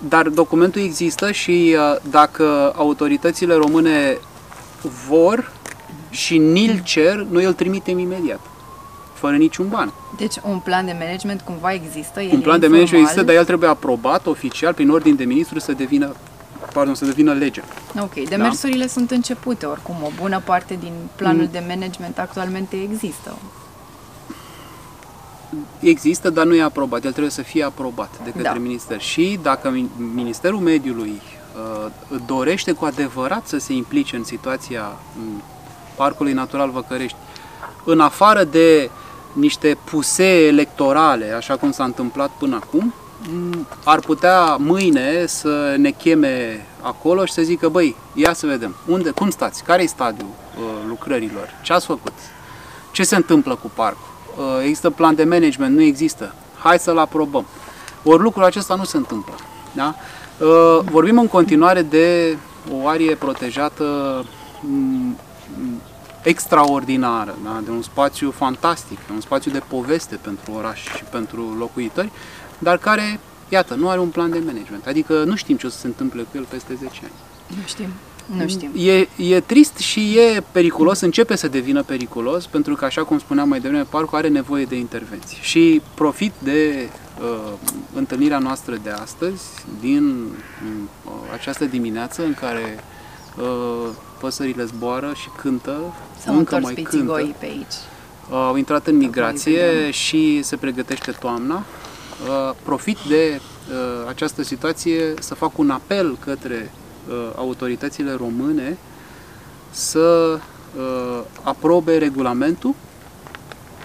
dar 0.08 0.30
documentul 0.30 0.82
există 0.82 1.32
și 1.32 1.76
uh, 1.78 1.96
dacă 2.10 2.74
autoritățile 2.76 3.54
române 3.54 4.18
vor 5.08 5.53
și 6.14 6.38
ni-l 6.38 6.82
cer, 6.84 7.16
noi 7.30 7.44
îl 7.44 7.54
trimitem 7.54 7.98
imediat, 8.00 8.40
fără 9.14 9.36
niciun 9.36 9.68
ban. 9.70 9.94
Deci 10.18 10.36
un 10.50 10.60
plan 10.60 10.86
de 10.86 10.96
management 11.00 11.42
cumva 11.42 11.74
există, 11.74 12.22
el 12.22 12.30
Un 12.34 12.40
e 12.40 12.42
plan 12.42 12.60
de 12.60 12.66
informal. 12.66 12.70
management 12.70 13.02
există, 13.04 13.24
dar 13.24 13.36
el 13.36 13.46
trebuie 13.46 13.70
aprobat 13.70 14.26
oficial 14.26 14.74
prin 14.74 14.90
ordin 14.90 15.16
de 15.16 15.24
ministru 15.24 15.60
să 15.60 15.72
devină, 15.72 16.16
pardon, 16.74 16.96
să 16.96 17.06
devină 17.06 17.34
lege. 17.34 17.62
Ok, 18.02 18.14
demersurile 18.30 18.88
sunt 18.88 19.12
începute 19.12 19.66
oricum, 19.66 19.96
o 20.04 20.10
bună 20.22 20.42
parte 20.46 20.78
din 20.80 20.92
planul 21.16 21.42
Mm. 21.44 21.50
de 21.52 21.64
management 21.68 22.18
actualmente 22.20 22.76
există. 22.92 23.38
Există, 25.80 26.30
dar 26.30 26.46
nu 26.46 26.56
e 26.56 26.62
aprobat. 26.62 27.04
El 27.04 27.10
trebuie 27.12 27.32
să 27.32 27.42
fie 27.42 27.64
aprobat 27.64 28.10
de 28.24 28.30
către 28.30 28.42
Da. 28.42 28.54
minister. 28.54 29.00
Și 29.02 29.40
dacă 29.42 29.72
Min- 29.72 30.14
Ministerul 30.14 30.60
Mediului 30.60 31.22
uh, 31.86 31.92
dorește 32.26 32.72
cu 32.72 32.86
adevărat 32.86 33.48
să 33.48 33.58
se 33.58 33.74
implice 33.74 34.16
în 34.16 34.24
situația 34.24 34.82
m, 35.16 35.42
Parcului 35.96 36.34
Natural 36.34 36.70
Văcărești, 36.70 37.18
în 37.84 38.00
afară 38.00 38.44
de 38.44 38.90
niște 39.34 39.78
pusee 39.84 40.48
electorale, 40.48 41.34
așa 41.38 41.56
cum 41.56 41.72
s-a 41.72 41.84
întâmplat 41.84 42.30
până 42.38 42.56
acum, 42.56 42.94
m, 43.32 43.68
ar 43.84 44.00
putea 44.00 44.56
mâine 44.56 45.26
să 45.26 45.76
ne 45.78 45.90
cheme 45.90 46.66
acolo 46.82 47.26
și 47.26 47.34
să 47.34 47.42
zică, 47.42 47.70
băi, 47.70 47.96
ia 48.14 48.34
să 48.34 48.46
vedem, 48.46 48.76
unde, 48.88 49.10
cum 49.10 49.30
stați, 49.30 49.64
care 49.64 49.84
e 49.84 49.86
stadiul 49.86 50.28
uh, 50.28 50.64
lucrărilor, 50.88 51.50
ce 51.62 51.74
ați 51.74 51.86
făcut, 51.86 52.14
ce 52.92 53.04
se 53.04 53.16
întâmplă 53.16 53.56
cu 53.56 53.72
parcul, 53.74 54.14
uh, 54.38 54.64
există 54.64 54.90
plan 54.90 55.16
de 55.16 55.24
management, 55.24 55.76
nu 55.76 55.82
există, 55.82 56.34
hai 56.60 56.80
să-l 56.80 56.98
aprobăm. 56.98 57.46
Ori 58.04 58.22
lucrul 58.22 58.44
acesta 58.44 58.76
nu 58.76 58.84
se 58.84 58.98
întâmplă. 58.98 59.34
Da? 59.72 59.96
Uh, 60.38 60.80
vorbim 60.92 61.20
în 61.20 61.28
continuare 61.28 61.82
de 61.82 62.38
o 62.72 62.88
arie 62.88 63.16
protejată 63.16 63.84
m, 64.60 64.74
m, 64.74 65.18
extraordinară, 66.24 67.38
da? 67.44 67.62
de 67.64 67.72
un 67.72 67.82
spațiu 67.82 68.32
fantastic, 68.32 68.98
un 69.14 69.22
spațiu 69.22 69.52
de 69.52 69.62
poveste 69.68 70.16
pentru 70.16 70.52
oraș 70.52 70.82
și 70.96 71.04
pentru 71.04 71.56
locuitori, 71.58 72.10
dar 72.60 72.78
care, 72.78 73.20
iată, 73.50 73.74
nu 73.74 73.90
are 73.90 74.00
un 74.00 74.10
plan 74.10 74.32
de 74.32 74.42
management. 74.46 74.86
Adică 74.88 75.24
nu 75.24 75.36
știm 75.36 75.58
ce 75.58 75.66
o 75.66 75.70
să 75.70 75.78
se 75.78 75.88
întâmple 75.88 76.22
cu 76.22 76.38
el 76.38 76.46
peste 76.50 76.74
10 76.76 77.00
ani. 77.04 77.12
Nu 77.48 77.66
știm. 77.66 77.88
Nu 78.26 78.48
știm. 78.48 78.72
E, 78.76 79.08
e 79.18 79.40
trist 79.40 79.78
și 79.78 80.18
e 80.18 80.44
periculos, 80.52 81.00
începe 81.00 81.36
să 81.36 81.48
devină 81.48 81.84
periculos, 81.84 82.46
pentru 82.46 82.76
că, 82.76 82.86
așa 82.86 83.04
cum 83.04 83.20
spuneam 83.20 83.50
mai 83.50 83.60
devreme, 83.60 83.84
parcul 83.84 84.18
are 84.18 84.28
nevoie 84.28 84.66
de 84.66 84.76
intervenții. 84.76 85.38
Și 85.42 85.82
profit 85.94 86.34
de 86.40 86.90
uh, 87.22 87.52
întâlnirea 87.94 88.38
noastră 88.38 88.80
de 88.84 88.90
astăzi, 88.90 89.44
din 89.80 90.24
uh, 91.06 91.12
această 91.34 91.66
dimineață 91.66 92.24
în 92.24 92.34
care 92.34 92.84
uh, 93.42 93.90
păsările 94.20 94.64
zboară 94.66 95.12
și 95.16 95.30
cântă, 95.42 95.80
S-au 96.26 96.38
încă 96.38 96.56
întors 96.56 96.64
mai 96.64 96.84
pițigoi 96.84 97.22
cântă. 97.24 97.36
pe 97.40 97.46
aici. 97.46 97.74
Uh, 98.30 98.36
au 98.36 98.56
intrat 98.56 98.88
în 98.88 98.96
migrație 98.98 99.92
și 99.92 100.42
se 100.44 100.56
pregătește 100.56 101.12
toamna. 101.12 101.56
Uh, 102.28 102.56
Profit 102.64 102.98
de 103.08 103.40
uh, 103.70 104.08
această 104.08 104.44
situație 104.44 105.14
să 105.20 105.34
fac 105.36 105.58
un 105.58 105.70
apel 105.70 106.18
către 106.20 106.72
uh, 107.10 107.16
autoritățile 107.36 108.14
române 108.14 108.78
să 109.70 110.40
uh, 110.78 111.20
aprobe 111.44 111.98
regulamentul 111.98 112.74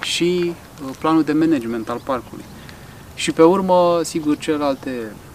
și 0.03 0.53
uh, 0.85 0.91
planul 0.99 1.23
de 1.23 1.33
management 1.33 1.89
al 1.89 2.01
parcului. 2.05 2.45
Și 3.15 3.33
pe 3.33 3.43
urmă, 3.43 4.01
sigur, 4.05 4.37
celelalte 4.39 4.91
uh, 4.91 5.13
m- 5.13 5.28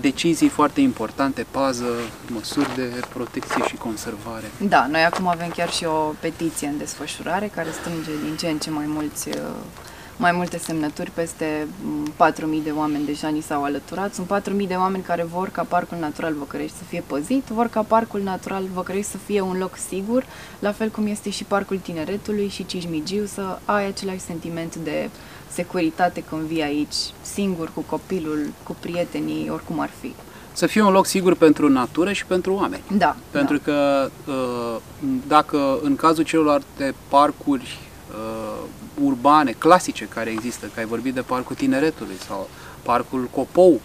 decizii 0.00 0.48
foarte 0.48 0.80
importante, 0.80 1.46
pază, 1.50 1.86
măsuri 2.26 2.74
de 2.74 3.00
protecție 3.14 3.64
și 3.68 3.76
conservare. 3.76 4.50
Da, 4.68 4.86
noi 4.90 5.04
acum 5.04 5.26
avem 5.26 5.48
chiar 5.48 5.70
și 5.70 5.84
o 5.84 6.12
petiție 6.20 6.66
în 6.68 6.78
desfășurare 6.78 7.50
care 7.54 7.68
strânge 7.70 8.10
din 8.24 8.36
ce 8.36 8.48
în 8.48 8.58
ce 8.58 8.70
mai 8.70 8.84
mulți 8.86 9.28
uh, 9.28 9.34
mai 10.18 10.32
multe 10.32 10.58
semnături, 10.58 11.10
peste 11.10 11.66
mm, 11.82 12.12
4.000 12.58 12.64
de 12.64 12.70
oameni 12.70 13.04
deja 13.04 13.28
ni 13.28 13.40
s-au 13.40 13.64
alăturat. 13.64 14.14
Sunt 14.14 14.42
4.000 14.60 14.66
de 14.68 14.74
oameni 14.74 15.02
care 15.02 15.22
vor 15.22 15.48
ca 15.48 15.62
Parcul 15.62 15.98
Natural 15.98 16.34
Văcărești 16.34 16.76
să 16.76 16.84
fie 16.84 17.02
păzit, 17.06 17.44
vor 17.44 17.66
ca 17.66 17.82
Parcul 17.82 18.22
Natural 18.22 18.64
Văcărești 18.74 19.10
să 19.10 19.16
fie 19.16 19.40
un 19.40 19.58
loc 19.58 19.76
sigur, 19.88 20.26
la 20.58 20.72
fel 20.72 20.88
cum 20.88 21.06
este 21.06 21.30
și 21.30 21.44
Parcul 21.44 21.78
Tineretului 21.78 22.48
și 22.48 22.66
Cismigiu, 22.66 23.26
să 23.26 23.58
ai 23.64 23.86
același 23.86 24.20
sentiment 24.20 24.76
de 24.76 25.10
securitate 25.56 26.22
când 26.28 26.42
vii 26.42 26.62
aici, 26.62 26.94
singur, 27.22 27.70
cu 27.74 27.80
copilul, 27.80 28.52
cu 28.62 28.76
prietenii, 28.80 29.50
oricum 29.50 29.80
ar 29.80 29.90
fi. 30.00 30.14
Să 30.52 30.66
fie 30.66 30.82
un 30.82 30.92
loc 30.92 31.06
sigur 31.06 31.34
pentru 31.34 31.68
natură 31.68 32.12
și 32.12 32.26
pentru 32.26 32.52
oameni. 32.54 32.82
Da, 32.96 33.16
Pentru 33.30 33.58
că 33.58 34.08
uh, 34.26 34.76
dacă 35.26 35.78
în 35.82 35.96
cazul 35.96 36.24
celorlalte 36.24 36.94
parcuri 37.08 37.78
uh, 38.10 39.04
urbane, 39.04 39.54
clasice 39.58 40.04
care 40.04 40.30
există, 40.30 40.66
că 40.66 40.80
ai 40.80 40.86
vorbit 40.86 41.14
de 41.14 41.20
Parcul 41.20 41.56
Tineretului 41.56 42.16
sau 42.26 42.48
Parcul 42.82 43.28
Copou 43.30 43.80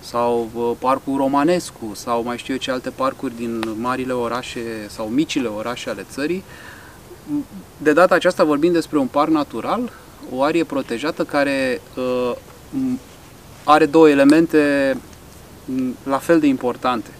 sau 0.00 0.50
uh, 0.54 0.70
Parcul 0.78 1.16
Romanescu 1.16 1.92
sau 1.94 2.22
mai 2.22 2.38
știu 2.38 2.52
eu 2.54 2.60
ce 2.60 2.70
alte 2.70 2.90
parcuri 2.90 3.36
din 3.36 3.62
marile 3.80 4.12
orașe 4.12 4.60
sau 4.88 5.06
micile 5.06 5.48
orașe 5.48 5.90
ale 5.90 6.06
țării, 6.10 6.44
de 7.78 7.92
data 7.92 8.14
aceasta 8.14 8.44
vorbim 8.44 8.72
despre 8.72 8.98
un 8.98 9.06
parc 9.06 9.30
natural, 9.30 9.92
o 10.30 10.42
arie 10.42 10.64
protejată 10.64 11.24
care 11.24 11.80
uh, 11.96 12.32
m- 12.74 12.98
are 13.64 13.86
două 13.86 14.08
elemente 14.08 14.96
m, 15.64 15.96
la 16.04 16.18
fel 16.18 16.40
de 16.40 16.46
importante. 16.46 17.10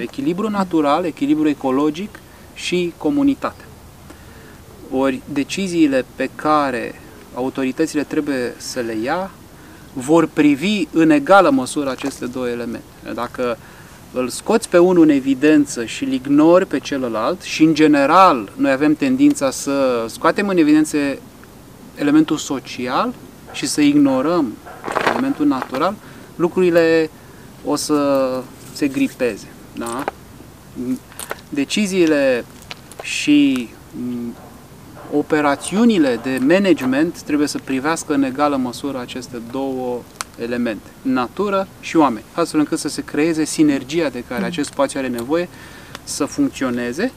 Echilibru 0.00 0.48
natural, 0.48 1.04
echilibru 1.04 1.48
ecologic 1.48 2.18
și 2.54 2.92
comunitate. 2.96 3.64
Ori 4.90 5.20
deciziile 5.32 6.04
pe 6.16 6.30
care 6.34 7.00
autoritățile 7.34 8.02
trebuie 8.02 8.54
să 8.56 8.80
le 8.80 8.96
ia 9.02 9.30
vor 9.92 10.26
privi 10.32 10.84
în 10.92 11.10
egală 11.10 11.50
măsură 11.50 11.90
aceste 11.90 12.26
două 12.26 12.48
elemente. 12.48 13.12
Dacă 13.14 13.58
îl 14.12 14.28
scoți 14.28 14.68
pe 14.68 14.78
unul 14.78 15.02
în 15.02 15.08
evidență 15.08 15.84
și 15.84 16.04
îl 16.04 16.12
ignori 16.12 16.66
pe 16.66 16.78
celălalt 16.78 17.42
și 17.42 17.62
în 17.62 17.74
general 17.74 18.52
noi 18.56 18.72
avem 18.72 18.94
tendința 18.94 19.50
să 19.50 20.04
scoatem 20.08 20.48
în 20.48 20.56
evidență 20.56 20.96
elementul 21.94 22.36
social 22.36 23.14
și 23.52 23.66
să 23.66 23.80
ignorăm 23.80 24.52
elementul 25.10 25.46
natural, 25.46 25.94
lucrurile 26.36 27.10
o 27.64 27.76
să 27.76 28.28
se 28.72 28.88
gripeze. 28.88 29.46
Da? 29.74 30.04
Deciziile 31.48 32.44
și 33.02 33.68
m, 33.92 34.34
operațiunile 35.12 36.20
de 36.22 36.38
management 36.40 37.22
trebuie 37.22 37.48
să 37.48 37.58
privească 37.64 38.12
în 38.14 38.22
egală 38.22 38.56
măsură 38.56 39.00
aceste 39.00 39.42
două 39.50 40.02
elemente, 40.40 40.88
natură 41.02 41.68
și 41.80 41.96
oameni, 41.96 42.24
astfel 42.32 42.60
încât 42.60 42.78
să 42.78 42.88
se 42.88 43.02
creeze 43.02 43.44
sinergia 43.44 44.08
de 44.08 44.24
care 44.28 44.44
acest 44.44 44.70
spațiu 44.70 44.98
are 44.98 45.08
nevoie 45.08 45.48
să 46.04 46.24
funcționeze 46.24 47.12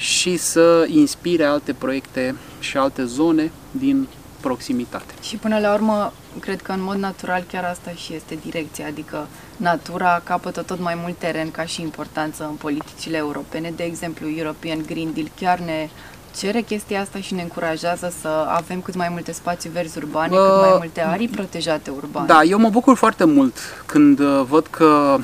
și 0.00 0.36
să 0.36 0.86
inspire 0.88 1.44
alte 1.44 1.72
proiecte 1.72 2.34
și 2.60 2.76
alte 2.76 3.04
zone 3.04 3.50
din 3.70 4.06
proximitate. 4.40 5.14
Și 5.22 5.36
până 5.36 5.58
la 5.58 5.74
urmă, 5.74 6.12
cred 6.38 6.62
că 6.62 6.72
în 6.72 6.82
mod 6.82 6.96
natural 6.96 7.44
chiar 7.52 7.64
asta 7.64 7.90
și 7.90 8.14
este 8.14 8.38
direcția, 8.44 8.86
adică 8.86 9.26
natura 9.56 10.20
capătă 10.24 10.62
tot 10.62 10.80
mai 10.80 10.98
mult 11.02 11.18
teren 11.18 11.50
ca 11.50 11.64
și 11.64 11.80
importanță 11.80 12.46
în 12.48 12.54
politicile 12.54 13.16
europene. 13.16 13.72
De 13.76 13.82
exemplu, 13.82 14.28
European 14.28 14.82
Green 14.86 15.12
Deal 15.14 15.30
chiar 15.40 15.58
ne 15.58 15.88
cere 16.36 16.60
chestia 16.60 17.00
asta 17.00 17.18
și 17.18 17.34
ne 17.34 17.42
încurajează 17.42 18.12
să 18.20 18.28
avem 18.48 18.80
cât 18.80 18.94
mai 18.94 19.08
multe 19.10 19.32
spații 19.32 19.70
verzi 19.70 19.98
urbane, 19.98 20.28
Bă, 20.28 20.50
cât 20.50 20.68
mai 20.68 20.78
multe 20.78 21.00
arii 21.00 21.28
protejate 21.28 21.90
urbane. 21.90 22.26
Da, 22.26 22.42
eu 22.42 22.58
mă 22.58 22.68
bucur 22.68 22.96
foarte 22.96 23.24
mult 23.24 23.56
când 23.86 24.18
uh, 24.18 24.42
văd 24.48 24.66
că 24.66 25.18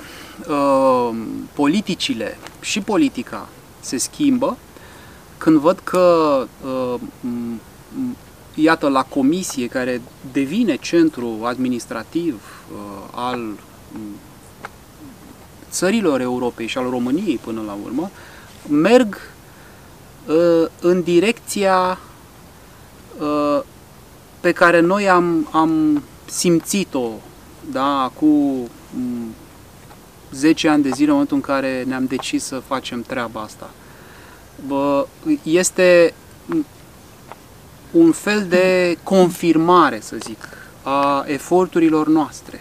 uh, 0.49 1.17
politicile 1.53 2.39
și 2.61 2.81
politica 2.81 3.49
se 3.81 3.97
schimbă, 3.97 4.57
când 5.39 5.57
văd 5.59 5.79
că, 5.85 6.47
uh, 6.65 6.95
m- 7.01 7.61
m- 7.93 8.17
iată, 8.55 8.89
la 8.89 9.03
comisie 9.03 9.67
care 9.67 10.01
devine 10.33 10.77
centru 10.77 11.39
administrativ 11.43 12.35
uh, 12.73 13.09
al 13.15 13.39
m, 13.39 13.99
țărilor 15.71 16.21
Europei 16.21 16.67
și 16.67 16.79
al 16.79 16.91
României 16.91 17.37
până 17.37 17.63
la 17.67 17.77
urmă, 17.85 18.11
merg 18.69 19.19
uh, 20.27 20.67
în 20.81 21.03
direcția 21.03 21.99
uh, 23.21 23.61
pe 24.41 24.53
care 24.53 24.81
noi 24.81 25.09
am, 25.09 25.49
am 25.53 26.03
simțit-o 26.25 27.09
da, 27.73 28.11
cu 28.15 28.27
m, 28.27 29.35
10 30.33 30.69
ani 30.69 30.83
de 30.83 30.91
zile 30.91 31.07
în 31.07 31.11
momentul 31.13 31.37
în 31.37 31.43
care 31.43 31.85
ne-am 31.87 32.05
decis 32.07 32.45
să 32.45 32.63
facem 32.67 33.03
treaba 33.03 33.41
asta. 33.41 33.71
Bă, 34.67 35.07
este 35.43 36.15
m, 36.47 36.67
un 37.91 38.13
fel 38.13 38.47
de 38.49 38.99
confirmare, 39.03 40.01
să 40.03 40.17
zic, 40.19 40.49
a 40.83 41.25
eforturilor 41.27 42.09
noastre. 42.09 42.61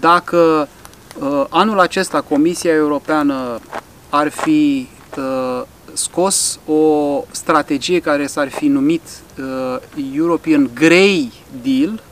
Dacă 0.00 0.68
uh, 1.20 1.44
anul 1.48 1.80
acesta 1.80 2.20
Comisia 2.20 2.72
Europeană 2.72 3.60
ar 4.10 4.28
fi 4.28 4.88
uh, 5.18 5.62
scos 5.92 6.58
o 6.66 7.24
strategie 7.30 8.00
care 8.00 8.26
s-ar 8.26 8.48
fi 8.48 8.66
numit 8.66 9.02
uh, 9.38 9.78
European 10.14 10.70
Grey 10.74 11.32
Deal, 11.62 12.02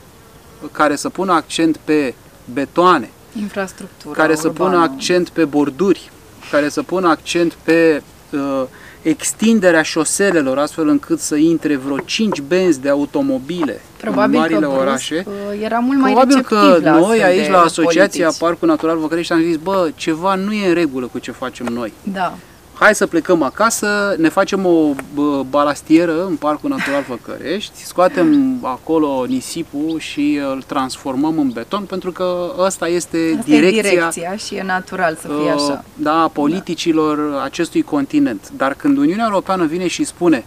care 0.72 0.97
să 0.97 1.09
pună 1.09 1.32
accent 1.32 1.76
pe 1.76 2.14
betoane, 2.53 3.11
Infrastructura 3.40 4.14
care 4.14 4.34
să 4.34 4.49
pună 4.49 4.68
urbană. 4.68 4.92
accent 4.92 5.28
pe 5.28 5.45
borduri, 5.45 6.11
care 6.51 6.68
să 6.68 6.82
pună 6.82 7.09
accent 7.09 7.53
pe 7.53 8.03
uh, 8.32 8.62
extinderea 9.05 9.82
șoselelor, 9.82 10.59
astfel 10.59 10.88
încât 10.88 11.18
să 11.20 11.34
intre 11.36 11.76
vreo 11.76 11.98
5 11.98 12.40
benzi 12.40 12.80
de 12.80 12.88
automobile 12.88 13.80
Probabil 14.00 14.34
în 14.34 14.40
marile 14.40 14.59
că 14.59 14.66
brusc, 14.66 14.80
orașe. 14.80 15.24
uh, 15.26 15.61
era 15.62 15.78
mult 15.78 15.98
mai 15.98 16.11
Probabil 16.12 16.36
receptiv 16.36 16.59
că 16.59 16.78
la 16.82 16.90
noi 16.90 17.00
astfel 17.02 17.28
aici 17.28 17.44
de 17.44 17.50
la 17.50 17.61
Asociația 17.61 18.24
politici. 18.24 18.40
Parcul 18.40 18.68
Natural 18.68 18.98
Văcărești 18.98 19.32
am 19.32 19.42
zis, 19.42 19.57
bă, 19.57 19.90
ceva 19.94 20.34
nu 20.34 20.52
e 20.52 20.68
în 20.68 20.74
regulă 20.74 21.07
cu 21.07 21.18
ce 21.18 21.30
facem 21.30 21.66
noi. 21.66 21.92
Da. 22.02 22.34
Hai 22.75 22.95
să 22.95 23.07
plecăm 23.07 23.43
acasă, 23.43 24.14
ne 24.18 24.29
facem 24.29 24.66
o 24.66 24.95
bă, 25.14 25.43
balastieră 25.51 26.25
în 26.27 26.37
Parcul 26.37 26.70
Natural 26.70 27.05
Văcărești, 27.09 27.85
scoatem 27.85 28.59
acolo 28.62 29.25
nisipul 29.29 29.99
și 29.99 30.41
îl 30.53 30.62
transformăm 30.66 31.39
în 31.39 31.49
beton, 31.49 31.85
pentru 31.85 32.12
că 32.12 32.55
ăsta 32.59 32.89
este 32.89 33.35
Asta 33.39 33.51
direcția, 33.51 33.79
e 33.79 33.91
direcția 33.91 34.37
și 34.37 34.55
e 34.55 34.62
natural 34.62 35.18
să 35.20 35.27
fie 35.27 35.53
uh, 35.53 35.61
așa. 35.62 35.85
da, 35.95 36.31
politicilor 36.33 37.41
acestui 37.45 37.83
continent. 37.83 38.51
Dar 38.57 38.75
când 38.75 38.99
Uniunea 38.99 39.27
Europeană 39.29 39.64
vine 39.64 39.87
și 39.87 40.05
spune 40.05 40.45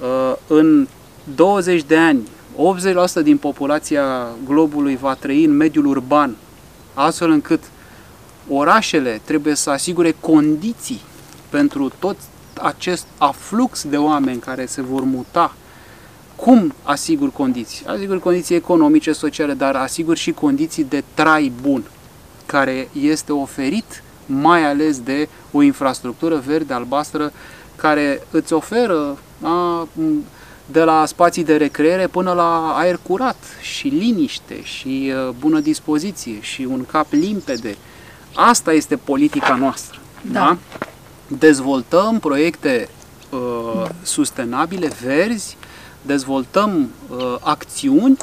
uh, 0.00 0.36
în 0.46 0.88
20 1.34 1.82
de 1.82 1.96
ani 1.96 2.28
80% 3.20 3.22
din 3.22 3.36
populația 3.36 4.26
globului 4.46 4.96
va 5.00 5.14
trăi 5.14 5.44
în 5.44 5.56
mediul 5.56 5.86
urban, 5.86 6.36
astfel 6.94 7.30
încât 7.30 7.62
orașele 8.48 9.20
trebuie 9.24 9.54
să 9.54 9.70
asigure 9.70 10.14
condiții 10.20 11.00
pentru 11.50 11.92
tot 11.98 12.16
acest 12.62 13.06
aflux 13.18 13.84
de 13.84 13.96
oameni 13.96 14.40
care 14.40 14.66
se 14.66 14.82
vor 14.82 15.02
muta. 15.02 15.54
Cum 16.36 16.74
asigur 16.82 17.32
condiții? 17.32 17.86
Asigur 17.86 18.20
condiții 18.20 18.54
economice, 18.54 19.12
sociale, 19.12 19.52
dar 19.52 19.76
asigur 19.76 20.16
și 20.16 20.32
condiții 20.32 20.84
de 20.84 21.04
trai 21.14 21.52
bun, 21.62 21.82
care 22.46 22.88
este 23.00 23.32
oferit 23.32 24.02
mai 24.26 24.64
ales 24.64 25.00
de 25.00 25.28
o 25.52 25.62
infrastructură 25.62 26.36
verde, 26.46 26.74
albastră, 26.74 27.32
care 27.76 28.22
îți 28.30 28.52
oferă 28.52 29.18
a, 29.42 29.88
de 30.66 30.82
la 30.82 31.06
spații 31.06 31.44
de 31.44 31.56
recreere 31.56 32.06
până 32.06 32.32
la 32.32 32.74
aer 32.76 32.98
curat 33.02 33.36
și 33.60 33.88
liniște 33.88 34.62
și 34.62 35.12
uh, 35.14 35.34
bună 35.38 35.60
dispoziție 35.60 36.40
și 36.40 36.62
un 36.70 36.84
cap 36.84 37.06
limpede. 37.10 37.76
Asta 38.34 38.72
este 38.72 38.96
politica 38.96 39.54
noastră. 39.54 39.98
Da. 40.32 40.40
da? 40.40 40.58
Dezvoltăm 41.28 42.18
proiecte 42.18 42.88
uh, 43.30 43.88
sustenabile, 44.02 44.90
verzi, 45.02 45.56
dezvoltăm 46.02 46.90
uh, 47.08 47.36
acțiuni 47.40 48.16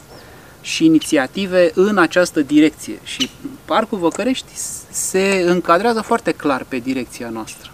și 0.61 0.85
inițiative 0.85 1.71
în 1.73 1.97
această 1.97 2.41
direcție. 2.41 2.99
Și 3.03 3.29
Parcul 3.65 3.97
Văcărești 3.97 4.51
se 4.89 5.43
încadrează 5.45 6.01
foarte 6.01 6.31
clar 6.31 6.65
pe 6.67 6.77
direcția 6.77 7.29
noastră. 7.29 7.69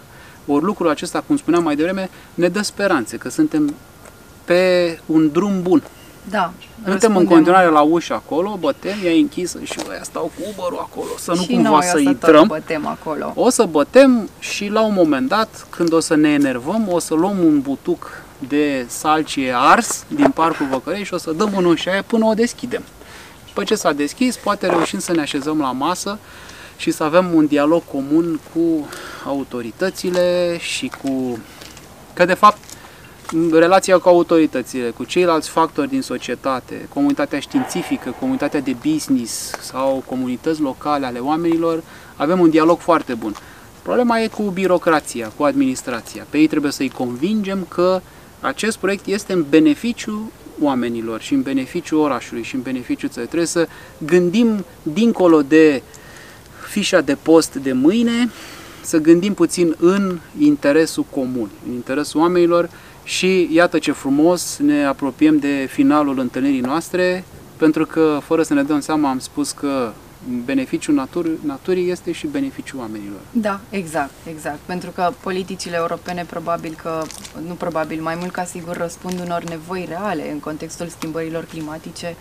Ori 0.46 0.64
lucrul 0.64 0.88
acesta, 0.88 1.20
cum 1.26 1.36
spuneam 1.36 1.62
mai 1.62 1.76
devreme, 1.76 2.10
ne 2.34 2.48
dă 2.48 2.62
speranțe 2.62 3.16
că 3.16 3.28
suntem 3.28 3.74
pe 4.44 4.98
un 5.06 5.30
drum 5.32 5.62
bun. 5.62 5.82
Da. 6.30 6.52
Suntem 6.74 6.86
în 6.86 6.92
răspundem. 6.92 7.26
continuare 7.26 7.68
la 7.68 7.80
ușă 7.80 8.14
acolo, 8.14 8.56
bătem, 8.60 8.96
ea 9.04 9.12
e 9.12 9.20
închisă 9.20 9.58
și 9.62 9.78
ăia 9.90 10.02
stau 10.02 10.22
cu 10.22 10.42
Uber-ul 10.50 10.78
acolo, 10.80 11.08
să 11.18 11.32
nu 11.32 11.42
și 11.42 11.46
cumva 11.46 11.68
noi 11.68 11.82
să 11.82 11.92
o 11.94 11.98
să 11.98 12.08
intrăm. 12.08 12.34
tot 12.34 12.46
bătem 12.46 12.86
acolo. 12.86 13.32
O 13.34 13.50
să 13.50 13.64
bătem 13.64 14.28
și 14.38 14.68
la 14.68 14.80
un 14.80 14.92
moment 14.94 15.28
dat, 15.28 15.66
când 15.70 15.92
o 15.92 16.00
să 16.00 16.16
ne 16.16 16.28
enervăm, 16.28 16.88
o 16.90 16.98
să 16.98 17.14
luăm 17.14 17.38
un 17.38 17.60
butuc 17.60 18.22
de 18.48 18.86
salcie 18.88 19.52
ars 19.56 20.04
din 20.08 20.30
Parcul 20.30 20.66
Văcărei 20.70 21.04
și 21.04 21.14
o 21.14 21.18
să 21.18 21.32
dăm 21.32 21.56
în 21.56 21.64
ușa 21.64 21.90
aia 21.90 22.02
până 22.02 22.24
o 22.24 22.34
deschidem. 22.34 22.82
După 23.46 23.64
ce 23.64 23.74
s-a 23.74 23.92
deschis, 23.92 24.36
poate 24.36 24.66
reușim 24.66 24.98
să 24.98 25.12
ne 25.12 25.20
așezăm 25.20 25.58
la 25.58 25.72
masă 25.72 26.18
și 26.76 26.90
să 26.90 27.04
avem 27.04 27.34
un 27.34 27.46
dialog 27.46 27.82
comun 27.92 28.40
cu 28.54 28.88
autoritățile 29.26 30.56
și 30.60 30.92
cu... 31.02 31.38
Că 32.12 32.24
de 32.24 32.34
fapt 32.34 32.58
relația 33.52 33.98
cu 33.98 34.08
autoritățile, 34.08 34.90
cu 34.90 35.04
ceilalți 35.04 35.48
factori 35.48 35.88
din 35.88 36.02
societate, 36.02 36.86
comunitatea 36.94 37.40
științifică, 37.40 38.14
comunitatea 38.18 38.60
de 38.60 38.76
business 38.90 39.50
sau 39.60 40.02
comunități 40.06 40.60
locale 40.60 41.06
ale 41.06 41.18
oamenilor, 41.18 41.82
avem 42.16 42.40
un 42.40 42.50
dialog 42.50 42.78
foarte 42.78 43.14
bun. 43.14 43.34
Problema 43.82 44.20
e 44.20 44.26
cu 44.26 44.42
birocrația, 44.42 45.32
cu 45.36 45.42
administrația. 45.42 46.26
Pe 46.30 46.38
ei 46.38 46.46
trebuie 46.46 46.72
să-i 46.72 46.88
convingem 46.88 47.66
că 47.68 48.00
acest 48.40 48.76
proiect 48.76 49.06
este 49.06 49.32
în 49.32 49.44
beneficiu 49.48 50.30
oamenilor 50.60 51.20
și 51.20 51.34
în 51.34 51.42
beneficiu 51.42 51.98
orașului 51.98 52.42
și 52.42 52.54
în 52.54 52.62
beneficiu 52.62 53.08
țării. 53.08 53.28
Trebuie 53.28 53.48
să 53.48 53.68
gândim 53.98 54.64
dincolo 54.82 55.42
de 55.42 55.82
fișa 56.68 57.00
de 57.00 57.16
post 57.22 57.54
de 57.54 57.72
mâine, 57.72 58.30
să 58.82 58.98
gândim 58.98 59.34
puțin 59.34 59.74
în 59.78 60.18
interesul 60.38 61.04
comun, 61.10 61.50
în 61.68 61.72
interesul 61.74 62.20
oamenilor 62.20 62.70
și 63.04 63.48
iată 63.52 63.78
ce 63.78 63.92
frumos 63.92 64.56
ne 64.58 64.84
apropiem 64.84 65.38
de 65.38 65.66
finalul 65.70 66.18
întâlnirii 66.18 66.60
noastre, 66.60 67.24
pentru 67.56 67.86
că 67.86 68.18
fără 68.24 68.42
să 68.42 68.54
ne 68.54 68.62
dăm 68.62 68.80
seama 68.80 69.08
am 69.10 69.18
spus 69.18 69.50
că 69.50 69.92
beneficiul 70.44 70.94
naturii, 70.94 71.38
naturii 71.44 71.90
este 71.90 72.12
și 72.12 72.26
beneficiul 72.26 72.78
oamenilor. 72.80 73.18
Da, 73.32 73.60
exact, 73.70 74.10
exact. 74.28 74.58
Pentru 74.66 74.90
că 74.90 75.12
politicile 75.20 75.76
europene 75.76 76.24
probabil 76.30 76.76
că, 76.82 77.02
nu 77.46 77.54
probabil, 77.54 78.02
mai 78.02 78.14
mult 78.20 78.32
ca 78.32 78.44
sigur 78.44 78.76
răspund 78.76 79.20
unor 79.24 79.42
nevoi 79.42 79.86
reale 79.88 80.30
în 80.32 80.38
contextul 80.38 80.86
schimbărilor 80.88 81.44
climatice. 81.44 82.16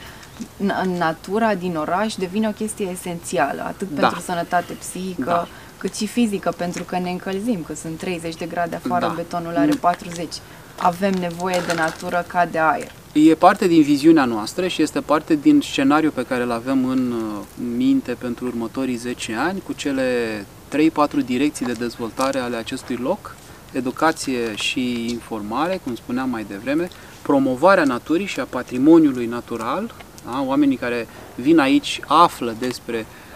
N- 0.64 0.98
Natura 0.98 1.56
din 1.56 1.76
oraș 1.76 2.16
devine 2.16 2.48
o 2.48 2.52
chestie 2.52 2.90
esențială, 2.92 3.62
atât 3.66 3.88
Da. 3.94 4.00
pentru 4.02 4.20
sănătate 4.20 4.74
psihică, 4.74 5.24
Da. 5.26 5.48
Cât 5.82 5.96
și 5.96 6.08
fizică, 6.08 6.54
pentru 6.58 6.84
că 6.84 6.98
ne 7.00 7.10
încălzim, 7.10 7.64
că 7.68 7.74
sunt 7.74 7.98
30 7.98 8.36
de 8.36 8.46
grade 8.46 8.76
afară, 8.76 9.06
Da. 9.06 9.14
betonul 9.16 9.56
are 9.56 9.72
40. 9.80 10.28
Avem 10.78 11.14
nevoie 11.14 11.62
de 11.68 11.74
natură 11.76 12.26
ca 12.28 12.46
de 12.52 12.60
aer. 12.60 12.92
E 13.14 13.36
parte 13.36 13.68
din 13.68 13.82
viziunea 13.82 14.26
noastră 14.26 14.68
și 14.68 14.82
este 14.82 15.00
parte 15.02 15.36
din 15.36 15.62
scenariul 15.62 16.12
pe 16.12 16.26
care 16.26 16.44
îl 16.44 16.52
avem 16.52 16.86
în 16.86 17.12
uh, 17.12 17.46
minte 17.78 18.12
pentru 18.12 18.46
următorii 18.46 18.96
10 18.96 19.36
ani, 19.36 19.62
cu 19.66 19.74
cele 19.74 20.06
3-4 20.76 21.26
direcții 21.26 21.66
de 21.66 21.72
dezvoltare 21.72 22.40
ale 22.40 22.56
acestui 22.56 22.96
loc, 22.96 23.36
educație 23.72 24.56
și 24.56 25.06
informare, 25.10 25.80
cum 25.84 25.96
spuneam 25.96 26.30
mai 26.30 26.46
devreme, 26.50 26.88
promovarea 27.22 27.84
naturii 27.84 28.26
și 28.26 28.40
a 28.40 28.46
patrimoniului 28.50 29.26
natural, 29.26 29.94
da? 30.26 30.44
oamenii 30.46 30.78
care 30.78 31.08
vin 31.36 31.60
aici 31.60 32.00
află 32.08 32.56
despre 32.60 32.98
uh, 32.98 33.31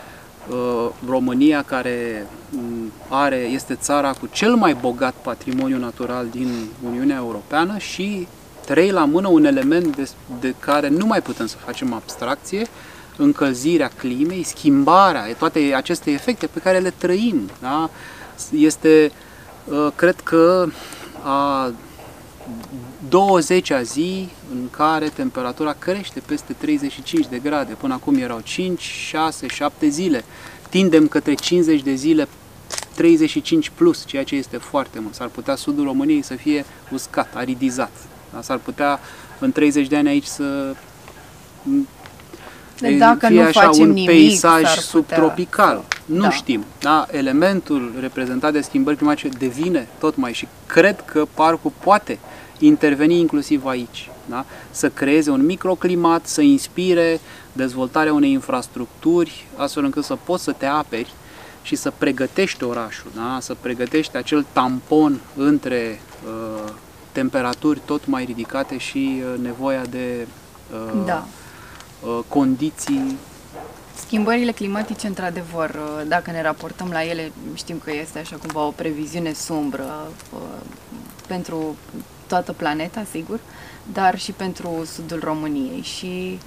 România 1.07 1.63
care 1.63 2.27
m, 2.49 2.91
are, 3.09 3.35
este 3.35 3.75
țara 3.75 4.11
cu 4.11 4.27
cel 4.31 4.55
mai 4.55 4.73
bogat 4.73 5.13
patrimoniu 5.13 5.77
natural 5.77 6.27
din 6.31 6.49
Uniunea 6.85 7.15
Europeană 7.15 7.77
și 7.77 8.27
trei 8.65 8.91
la 8.91 9.05
mână 9.05 9.27
un 9.27 9.45
element 9.45 9.95
de, 9.95 10.09
de 10.39 10.55
care 10.59 10.87
nu 10.87 11.05
mai 11.05 11.21
putem 11.21 11.45
să 11.45 11.55
facem 11.65 11.93
abstracție, 11.93 12.67
încălzirea 13.17 13.91
climei, 13.97 14.43
schimbarea, 14.43 15.33
toate 15.37 15.73
aceste 15.75 16.11
efecte 16.11 16.47
pe 16.47 16.59
care 16.59 16.77
le 16.77 16.93
trăim. 16.97 17.49
Da? 17.61 17.89
Este, 18.51 19.11
uh, 19.65 19.87
cred 19.95 20.15
că, 20.23 20.67
a 21.23 21.71
20-a 23.09 23.81
zi 23.81 24.27
în 24.51 24.69
care 24.69 25.07
temperatura 25.07 25.75
crește 25.79 26.19
peste 26.25 26.53
35 26.57 27.25
de 27.27 27.37
grade. 27.43 27.73
Până 27.73 27.93
acum 27.93 28.15
erau 28.17 28.39
5, 28.43 28.81
6, 28.81 29.47
7 29.47 29.87
zile. 29.87 30.23
Tindem 30.69 31.07
către 31.07 31.33
50 31.33 31.81
de 31.81 31.93
zile 31.93 32.27
35 32.95 33.69
plus, 33.75 34.05
ceea 34.05 34.23
ce 34.23 34.35
este 34.35 34.57
foarte 34.57 34.99
mult. 34.99 35.13
S-ar 35.13 35.27
putea 35.27 35.55
sudul 35.55 35.83
României 35.85 36.21
să 36.21 36.33
fie 36.33 36.65
uscat, 36.91 37.35
aridizat. 37.35 37.91
Da? 38.33 38.41
S-ar 38.41 38.57
putea 38.57 38.99
în 39.39 39.51
30 39.51 39.87
de 39.87 39.95
ani 39.95 40.07
aici 40.07 40.25
să 40.25 40.75
De 42.79 42.95
dacă 42.97 43.27
fie 43.27 43.35
nu 43.41 43.45
așa 43.47 43.61
facem 43.61 43.81
un 43.83 43.87
nimic, 43.89 44.05
peisaj 44.09 44.39
s-ar 44.39 44.59
putea 44.61 44.81
subtropical. 44.81 45.83
să- 45.89 45.95
Nu 46.05 46.21
da. 46.21 46.29
știm. 46.31 46.65
Da? 46.79 47.07
Elementul 47.11 47.93
reprezentat 47.99 48.51
de 48.51 48.61
schimbări 48.61 48.97
climatice 48.97 49.27
devine 49.27 49.87
tot 49.99 50.15
mai 50.15 50.33
și 50.33 50.47
cred 50.65 51.01
că 51.05 51.25
parcul 51.33 51.71
poate 51.83 52.19
interveni 52.59 53.19
inclusiv 53.19 53.65
aici. 53.65 54.09
Da? 54.25 54.45
Să 54.71 54.89
creeze 54.89 55.29
un 55.29 55.45
microclimat, 55.45 56.25
să 56.25 56.41
inspire 56.41 57.19
dezvoltarea 57.53 58.13
unei 58.13 58.31
infrastructuri, 58.31 59.45
astfel 59.55 59.83
încât 59.83 60.03
să 60.03 60.17
poți 60.23 60.43
să 60.43 60.51
te 60.51 60.65
aperi 60.65 61.13
și 61.61 61.75
să 61.75 61.91
pregătești 61.97 62.63
orașul, 62.63 63.11
da? 63.15 63.37
să 63.41 63.55
pregătești 63.61 64.17
acel 64.17 64.45
tampon 64.51 65.19
între 65.35 65.99
uh, 66.25 66.71
temperaturi 67.11 67.81
tot 67.85 68.07
mai 68.07 68.23
ridicate 68.25 68.77
și 68.77 69.21
uh, 69.21 69.39
nevoia 69.41 69.81
de 69.89 70.27
uh, 70.73 71.03
Da. 71.05 71.25
uh, 72.05 72.19
condiții 72.27 73.17
Schimbările 74.05 74.51
climatice, 74.51 75.07
într-adevăr, 75.07 75.69
uh, 75.69 76.07
dacă 76.07 76.31
ne 76.31 76.41
raportăm 76.41 76.89
la 76.91 77.03
ele, 77.03 77.31
știm 77.53 77.81
că 77.83 77.91
este 77.93 78.19
așa 78.19 78.35
cumva 78.35 78.65
o 78.65 78.71
previziune 78.71 79.33
sumbră 79.33 80.07
uh, 80.33 80.39
pentru 81.27 81.75
toată 82.27 82.53
planeta, 82.53 83.03
sigur, 83.11 83.39
dar 83.93 84.19
și 84.19 84.31
pentru 84.31 84.85
sudul 84.85 85.19
României. 85.23 85.81
Și 85.81 86.39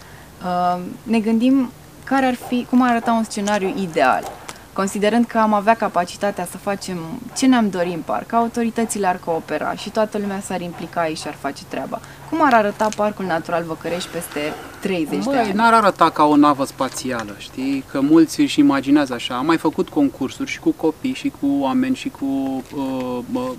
uh, 0.45 0.81
ne 1.03 1.21
gândim 1.21 1.71
care 2.05 2.27
ar 2.27 2.35
fi, 2.35 2.67
cum 2.71 2.83
ar 2.83 2.91
arăta 2.91 3.13
un 3.13 3.25
scenariu 3.25 3.75
ideal. 3.79 4.33
Considerând 4.79 5.25
că 5.27 5.39
am 5.39 5.53
avea 5.53 5.75
capacitatea 5.75 6.47
să 6.51 6.57
facem 6.57 6.99
ce 7.37 7.47
ne-am 7.47 7.69
dorit 7.71 7.95
în 7.95 8.01
parc, 8.05 8.33
autoritățile 8.33 9.07
ar 9.07 9.21
coopera 9.25 9.75
și 9.75 9.91
toată 9.91 10.19
lumea 10.19 10.41
s-ar 10.41 10.61
implica 10.61 11.01
aici 11.01 11.19
și 11.19 11.27
ar 11.27 11.35
face 11.41 11.63
treaba. 11.69 12.01
Cum 12.31 12.39
ar 12.43 12.55
arăta 12.55 12.89
Parcul 12.97 13.25
Natural 13.25 13.65
Văcărești 13.65 14.09
peste 14.09 14.41
30 14.81 15.25
Măi, 15.25 15.35
de 15.35 15.41
ani. 15.41 15.53
n-ar 15.53 15.73
arăta 15.73 16.11
ca 16.11 16.25
o 16.25 16.37
navă 16.37 16.65
spațială, 16.65 17.35
știi? 17.39 17.85
Că 17.91 18.01
mulți 18.01 18.41
își 18.41 18.61
imaginează 18.61 19.15
așa. 19.15 19.37
Am 19.37 19.47
mai 19.47 19.57
făcut 19.57 19.89
concursuri 19.89 20.51
și 20.51 20.59
cu 20.59 20.71
copii, 20.71 21.15
și 21.15 21.33
cu 21.41 21.47
oameni, 21.61 21.97
și 21.97 22.09
cu 22.09 22.63
uh, 22.75 23.19
uh, 23.33 23.51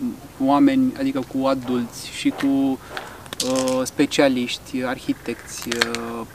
oameni, 0.45 0.93
adică 0.99 1.23
cu 1.33 1.45
adulți, 1.45 2.09
și 2.11 2.29
cu 2.29 2.47
uh, 2.47 3.81
specialiști, 3.83 4.83
arhitecți, 4.83 5.67
uh, 5.67 6.25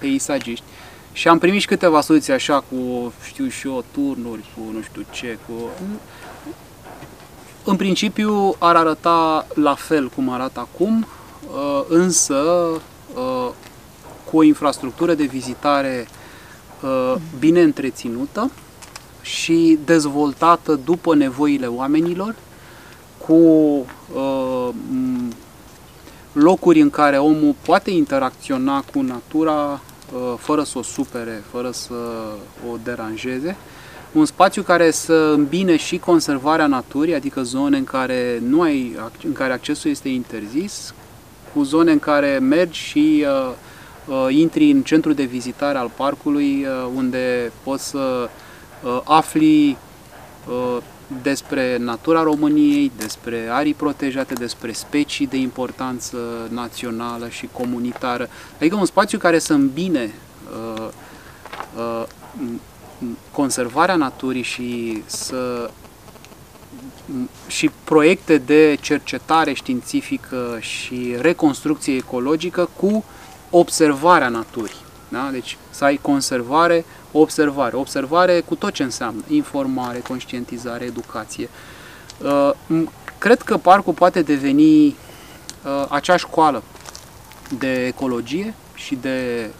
peisagiști. 0.00 0.64
Și 1.12 1.28
am 1.28 1.38
primit 1.38 1.60
și 1.60 1.66
câteva 1.66 2.00
soluții 2.00 2.32
așa 2.32 2.64
cu, 2.70 3.12
știu 3.24 3.48
și 3.48 3.66
eu, 3.66 3.84
turnuri, 3.92 4.44
cu 4.54 4.60
nu 4.72 4.82
știu 4.82 5.04
ce, 5.10 5.38
cu... 5.46 5.52
În 7.64 7.76
principiu 7.76 8.54
ar 8.58 8.76
arăta 8.76 9.46
la 9.54 9.74
fel 9.74 10.08
cum 10.08 10.28
arată 10.28 10.60
acum, 10.60 11.06
uh, 11.54 11.84
însă 11.88 12.34
uh, 13.14 13.48
cu 14.30 14.36
o 14.36 14.42
infrastructură 14.42 15.14
de 15.14 15.24
vizitare 15.24 16.06
uh, 16.82 17.14
bine 17.38 17.62
întreținută 17.62 18.50
și 19.22 19.78
dezvoltată 19.84 20.74
după 20.84 21.14
nevoile 21.14 21.66
oamenilor, 21.66 22.34
cu 23.26 23.32
uh, 23.32 24.68
m- 24.72 25.36
locuri 26.32 26.80
în 26.80 26.90
care 26.90 27.18
omul 27.18 27.54
poate 27.62 27.90
interacționa 27.90 28.84
cu 28.92 29.00
natura 29.00 29.52
uh, 29.52 29.91
fără 30.36 30.62
să 30.62 30.78
o 30.78 30.82
supere, 30.82 31.42
fără 31.50 31.70
să 31.70 31.94
o 32.70 32.76
deranjeze. 32.84 33.56
Un 34.12 34.24
spațiu 34.24 34.62
care 34.62 34.90
să 34.90 35.32
îmbine 35.36 35.76
și 35.76 35.98
conservarea 35.98 36.66
naturii, 36.66 37.14
adică 37.14 37.42
zone 37.42 37.76
în 37.76 37.84
care, 37.84 38.38
nu 38.46 38.60
ai, 38.60 38.96
în 39.24 39.32
care 39.32 39.52
accesul 39.52 39.90
este 39.90 40.08
interzis, 40.08 40.94
cu 41.54 41.62
zone 41.62 41.92
în 41.92 41.98
care 41.98 42.38
mergi 42.38 42.78
și 42.78 43.24
uh, 43.26 43.52
uh, 44.06 44.34
intri 44.34 44.70
în 44.70 44.82
centrul 44.82 45.14
de 45.14 45.24
vizitare 45.24 45.78
al 45.78 45.90
parcului, 45.96 46.64
uh, 46.64 46.90
unde 46.94 47.52
poți 47.62 47.88
să 47.88 48.28
uh, 48.82 49.00
afli 49.04 49.76
uh, 50.48 50.76
despre 51.22 51.76
natura 51.76 52.22
României, 52.22 52.92
despre 52.96 53.48
arii 53.50 53.74
protejate, 53.74 54.34
despre 54.34 54.72
specii 54.72 55.26
de 55.26 55.36
importanță 55.36 56.18
națională 56.48 57.28
și 57.28 57.48
comunitară. 57.52 58.28
Adică 58.56 58.76
un 58.76 58.84
spațiu 58.84 59.18
care 59.18 59.38
să 59.38 59.52
îmbine 59.52 60.14
uh, 60.76 60.88
uh, 61.76 62.04
conservarea 63.30 63.96
naturii 63.96 64.42
și 64.42 65.02
să 65.06 65.70
și 67.46 67.70
proiecte 67.84 68.38
de 68.38 68.78
cercetare 68.80 69.52
științifică 69.52 70.58
și 70.60 71.16
reconstrucție 71.20 71.96
ecologică 71.96 72.68
cu 72.76 73.04
observarea 73.50 74.28
naturii. 74.28 74.80
Da? 75.08 75.28
Deci 75.32 75.56
să 75.70 75.84
ai 75.84 75.96
conservare, 75.96 76.84
observare. 77.12 77.76
Observare 77.76 78.40
cu 78.40 78.54
tot 78.54 78.72
ce 78.72 78.82
înseamnă 78.82 79.22
informare, 79.28 79.98
conștientizare, 79.98 80.84
educație. 80.84 81.48
Cred 83.18 83.42
că 83.42 83.56
parcul 83.56 83.92
poate 83.92 84.22
deveni 84.22 84.96
acea 85.88 86.16
școală 86.16 86.62
de 87.58 87.86
ecologie 87.86 88.54
și 88.74 88.94
de 88.94 89.50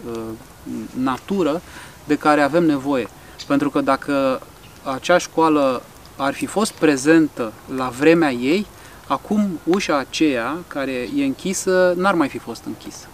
natură 0.94 1.60
de 2.04 2.16
care 2.16 2.40
avem 2.40 2.64
nevoie. 2.64 3.08
Pentru 3.46 3.70
că 3.70 3.80
dacă 3.80 4.40
acea 4.82 5.18
școală 5.18 5.82
ar 6.16 6.34
fi 6.34 6.46
fost 6.46 6.72
prezentă 6.72 7.52
la 7.76 7.88
vremea 7.98 8.32
ei, 8.32 8.66
acum 9.06 9.60
ușa 9.64 9.98
aceea 9.98 10.56
care 10.66 11.08
e 11.16 11.24
închisă 11.24 11.94
n-ar 11.96 12.14
mai 12.14 12.28
fi 12.28 12.38
fost 12.38 12.62
închisă. 12.66 13.06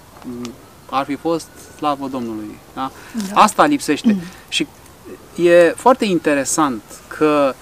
Ar 0.91 1.05
fi 1.05 1.15
fost 1.15 1.49
slavă 1.77 2.09
Domnului. 2.09 2.59
Da? 2.75 2.91
Da. 3.33 3.41
Asta 3.41 3.65
lipsește. 3.65 4.13
Mm. 4.13 4.21
Și 4.49 4.67
e 5.43 5.73
foarte 5.77 6.05
interesant 6.05 6.83
că 7.09 7.55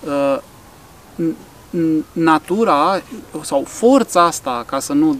uh, 0.00 0.38
natura 2.12 3.02
sau 3.42 3.64
forța 3.64 4.22
asta, 4.22 4.64
ca 4.66 4.78
să 4.78 4.92
nu 4.92 5.16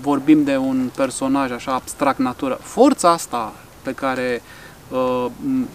vorbim 0.00 0.44
de 0.44 0.56
un 0.56 0.90
personaj 0.96 1.50
așa 1.50 1.72
abstract 1.72 2.18
natură, 2.18 2.58
forța 2.62 3.10
asta 3.10 3.52
pe 3.82 3.92
care 3.92 4.42
uh, 4.90 5.26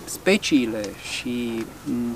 speciile 0.05 0.81
și 1.11 1.65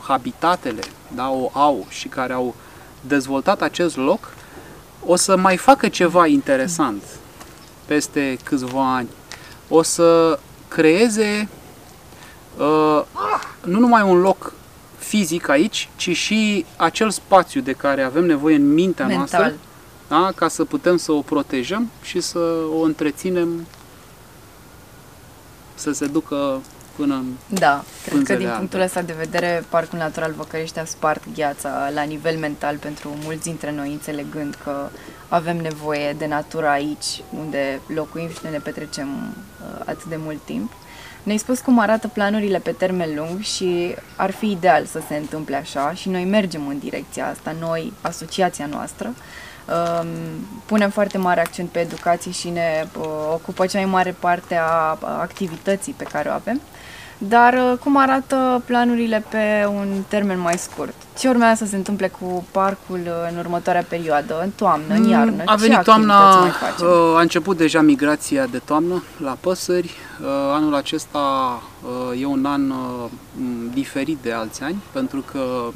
habitatele 0.01 0.81
da, 1.15 1.29
o 1.29 1.49
au 1.53 1.85
și 1.89 2.07
care 2.07 2.33
au 2.33 2.55
dezvoltat 3.01 3.61
acest 3.61 3.97
loc, 3.97 4.33
o 5.05 5.15
să 5.15 5.37
mai 5.37 5.57
facă 5.57 5.87
ceva 5.87 6.27
interesant 6.27 7.03
peste 7.85 8.37
câțiva 8.43 8.95
ani. 8.95 9.09
O 9.69 9.81
să 9.81 10.39
creeze 10.67 11.49
uh, 12.57 13.01
nu 13.63 13.79
numai 13.79 14.01
un 14.01 14.19
loc 14.19 14.53
fizic 14.97 15.47
aici, 15.47 15.89
ci 15.95 16.15
și 16.15 16.65
acel 16.77 17.09
spațiu 17.09 17.61
de 17.61 17.71
care 17.71 18.01
avem 18.01 18.25
nevoie 18.25 18.55
în 18.55 18.73
mintea 18.73 19.05
Mental. 19.05 19.27
noastră, 19.39 19.59
da, 20.07 20.31
ca 20.35 20.47
să 20.47 20.65
putem 20.65 20.97
să 20.97 21.11
o 21.11 21.21
protejăm 21.21 21.89
și 22.01 22.19
să 22.19 22.39
o 22.77 22.81
întreținem 22.81 23.67
să 25.75 25.91
se 25.91 26.05
ducă 26.05 26.61
până 26.95 27.13
în 27.13 27.25
Da, 27.47 27.83
cred 28.05 28.23
că 28.23 28.35
din 28.35 28.53
punctul 28.57 28.79
ăsta 28.79 29.01
de 29.01 29.13
vedere 29.17 29.63
Parcul 29.69 29.97
Natural 29.97 30.33
Văcărești 30.37 30.79
a 30.79 30.85
spart 30.85 31.23
gheața 31.35 31.89
la 31.93 32.01
nivel 32.01 32.37
mental 32.37 32.77
pentru 32.77 33.15
mulți 33.23 33.43
dintre 33.43 33.71
noi, 33.71 33.91
înțelegând 33.91 34.57
că 34.63 34.89
avem 35.27 35.57
nevoie 35.57 36.13
de 36.17 36.27
natură 36.27 36.67
aici, 36.67 37.23
unde 37.39 37.79
locuim 37.87 38.29
și 38.29 38.39
ne 38.51 38.57
petrecem 38.57 39.07
uh, 39.07 39.79
atât 39.85 40.03
de 40.05 40.15
mult 40.19 40.39
timp. 40.45 40.71
Ne-ai 41.23 41.37
spus 41.37 41.59
cum 41.59 41.79
arată 41.79 42.07
planurile 42.07 42.59
pe 42.59 42.71
termen 42.71 43.15
lung 43.15 43.41
și 43.41 43.95
ar 44.15 44.31
fi 44.31 44.51
ideal 44.51 44.85
să 44.85 45.01
se 45.07 45.15
întâmple 45.15 45.55
așa 45.55 45.93
și 45.93 46.09
noi 46.09 46.23
mergem 46.23 46.67
în 46.67 46.79
direcția 46.79 47.27
asta, 47.27 47.55
noi, 47.59 47.93
asociația 48.01 48.65
noastră. 48.65 49.13
Um, 49.67 50.07
punem 50.65 50.89
foarte 50.89 51.17
mare 51.17 51.39
accent 51.39 51.69
pe 51.69 51.79
educație 51.79 52.31
și 52.31 52.49
ne 52.49 52.85
uh, 52.99 53.05
ocupă 53.33 53.65
cea 53.65 53.79
mai 53.79 53.89
mare 53.89 54.15
parte 54.19 54.55
a 54.55 54.97
activității 55.01 55.93
pe 55.97 56.03
care 56.03 56.29
o 56.29 56.31
avem. 56.31 56.61
Dar 57.27 57.53
uh, 57.53 57.77
cum 57.77 57.97
arată 57.97 58.61
planurile 58.65 59.25
pe 59.29 59.65
un 59.73 59.87
termen 60.07 60.39
mai 60.39 60.57
scurt? 60.57 60.93
Ce 61.17 61.29
urmează 61.29 61.63
să 61.63 61.69
se 61.69 61.75
întâmple 61.75 62.07
cu 62.07 62.45
parcul 62.51 62.99
uh, 62.99 63.29
în 63.31 63.37
următoarea 63.37 63.85
perioadă, 63.89 64.41
în 64.43 64.49
toamnă, 64.55 64.93
în 64.93 65.01
mm, 65.01 65.09
iarnă? 65.09 65.43
A 65.45 65.55
venit 65.55 65.75
Ce 65.75 65.81
toamna, 65.81 66.43
uh, 66.43 67.15
a 67.15 67.21
început 67.21 67.57
deja 67.57 67.81
migrația 67.81 68.45
de 68.45 68.57
toamnă 68.57 69.03
la 69.17 69.37
păsări. 69.39 69.91
Anul 70.53 70.75
acesta 70.75 71.19
e 72.19 72.25
un 72.25 72.45
an 72.45 72.73
diferit 73.73 74.17
de 74.21 74.31
alți 74.31 74.63
ani, 74.63 74.83
pentru 74.91 75.23
că 75.31 75.67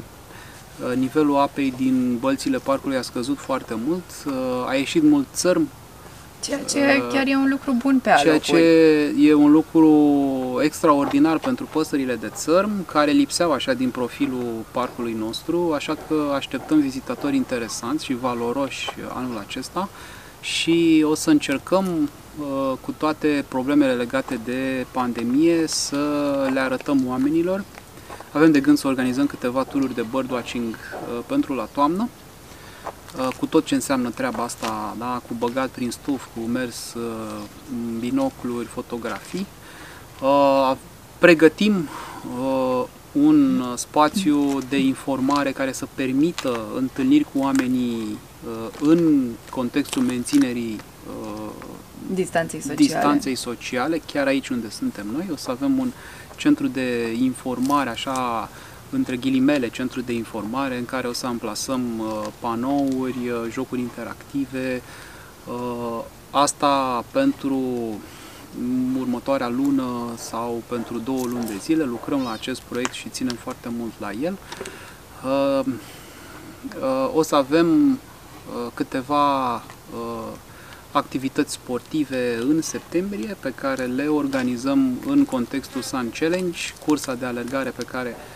nivelul 0.95 1.37
apei 1.37 1.73
din 1.77 2.17
bălțile 2.19 2.57
parcului 2.57 2.97
a 2.97 3.01
scăzut 3.01 3.37
foarte 3.37 3.77
mult, 3.87 4.03
a 4.67 4.73
ieșit 4.73 5.03
mult 5.03 5.25
țărm 5.33 5.67
Ceea 6.45 6.63
ce 6.63 6.79
uh, 6.79 7.07
chiar 7.13 7.27
e 7.27 7.35
un 7.35 7.49
lucru 7.49 7.71
bun 7.71 7.99
pe 7.99 8.13
Ceea 8.21 8.39
ce 8.39 8.57
e 9.19 9.33
un 9.33 9.51
lucru 9.51 9.89
extraordinar 10.63 11.39
pentru 11.39 11.67
păsările 11.71 12.15
de 12.15 12.31
țărm, 12.33 12.85
care 12.85 13.11
lipseau 13.11 13.51
așa 13.51 13.73
din 13.73 13.89
profilul 13.89 14.65
parcului 14.71 15.15
nostru, 15.19 15.71
așa 15.73 15.97
că 16.07 16.31
așteptăm 16.35 16.79
vizitatori 16.79 17.35
interesanți 17.35 18.05
și 18.05 18.13
valoroși 18.13 18.89
anul 19.13 19.37
acesta 19.47 19.89
și 20.41 21.05
o 21.09 21.15
să 21.15 21.29
încercăm 21.29 21.85
uh, 22.39 22.77
cu 22.81 22.91
toate 22.97 23.45
problemele 23.47 23.93
legate 23.93 24.39
de 24.45 24.85
pandemie 24.91 25.67
să 25.67 25.97
le 26.53 26.59
arătăm 26.59 27.03
oamenilor. 27.07 27.63
Avem 28.31 28.51
de 28.51 28.59
gând 28.59 28.77
să 28.77 28.87
organizăm 28.87 29.25
câteva 29.25 29.63
tururi 29.63 29.95
de 29.95 30.05
birdwatching 30.11 30.75
uh, 30.75 31.23
pentru 31.27 31.53
la 31.53 31.67
toamnă 31.73 32.09
Uh, 32.09 32.24
cu 33.39 33.45
tot 33.45 33.65
ce 33.65 33.75
înseamnă 33.75 34.09
treaba 34.09 34.43
asta, 34.43 34.95
da? 34.97 35.21
cu 35.27 35.33
băgat 35.37 35.69
prin 35.69 35.91
stuf, 35.91 36.25
cu 36.35 36.39
mers 36.39 36.93
uh, 36.93 37.41
binocluri, 37.99 38.65
fotografii. 38.65 39.45
Uh, 40.21 40.75
pregătim 41.19 41.89
un 43.11 43.63
spațiu 43.75 44.59
de 44.69 44.79
informare 44.79 45.51
care 45.51 45.71
să 45.71 45.87
permită 45.95 46.65
întâlniri 46.75 47.23
cu 47.23 47.39
oamenii 47.39 48.17
în 48.79 49.29
contextul 49.49 50.01
menținerii 50.01 50.79
distanței 52.13 52.59
sociale. 52.59 52.81
distanței 52.81 53.35
sociale, 53.35 54.01
chiar 54.11 54.27
aici 54.27 54.47
unde 54.47 54.69
suntem 54.69 55.07
noi. 55.11 55.27
O 55.31 55.35
să 55.35 55.51
avem 55.51 55.77
un 55.77 55.91
centru 56.35 56.67
de 56.67 57.13
informare 57.19 57.89
așa 57.89 58.49
între 58.95 59.15
ghilimele, 59.15 59.69
centru 59.69 60.01
de 60.01 60.13
informare 60.13 60.77
în 60.77 60.85
care 60.85 61.07
o 61.07 61.13
să 61.13 61.25
amplasăm 61.25 61.99
uh, 61.99 62.27
panouri, 62.39 63.29
uh, 63.29 63.51
jocuri 63.51 63.81
interactive. 63.81 64.81
Uh, 65.47 66.03
asta 66.31 67.05
pentru 67.11 67.59
următoarea 68.99 69.49
lună 69.49 70.13
sau 70.17 70.63
pentru 70.69 70.97
două 70.97 71.25
luni 71.25 71.45
de 71.45 71.57
zile. 71.59 71.83
Lucrăm 71.83 72.21
la 72.21 72.31
acest 72.31 72.61
proiect 72.61 72.93
și 72.93 73.09
ținem 73.09 73.35
foarte 73.35 73.69
mult 73.77 73.91
la 73.97 74.11
el. 74.11 74.37
O 77.13 77.21
să 77.21 77.35
avem 77.35 77.99
câteva 78.73 79.61
activități 80.91 81.53
sportive 81.53 82.37
în 82.41 82.61
septembrie 82.61 83.37
pe 83.39 83.53
care 83.55 83.83
le 83.83 84.07
organizăm 84.07 84.99
în 85.05 85.25
contextul 85.25 85.81
Sun 85.81 86.11
Challenge, 86.19 86.59
cursa 86.85 87.13
de 87.13 87.25
alergare 87.25 87.69
pe 87.69 87.83
care 87.83 88.09
uh, 88.09 88.34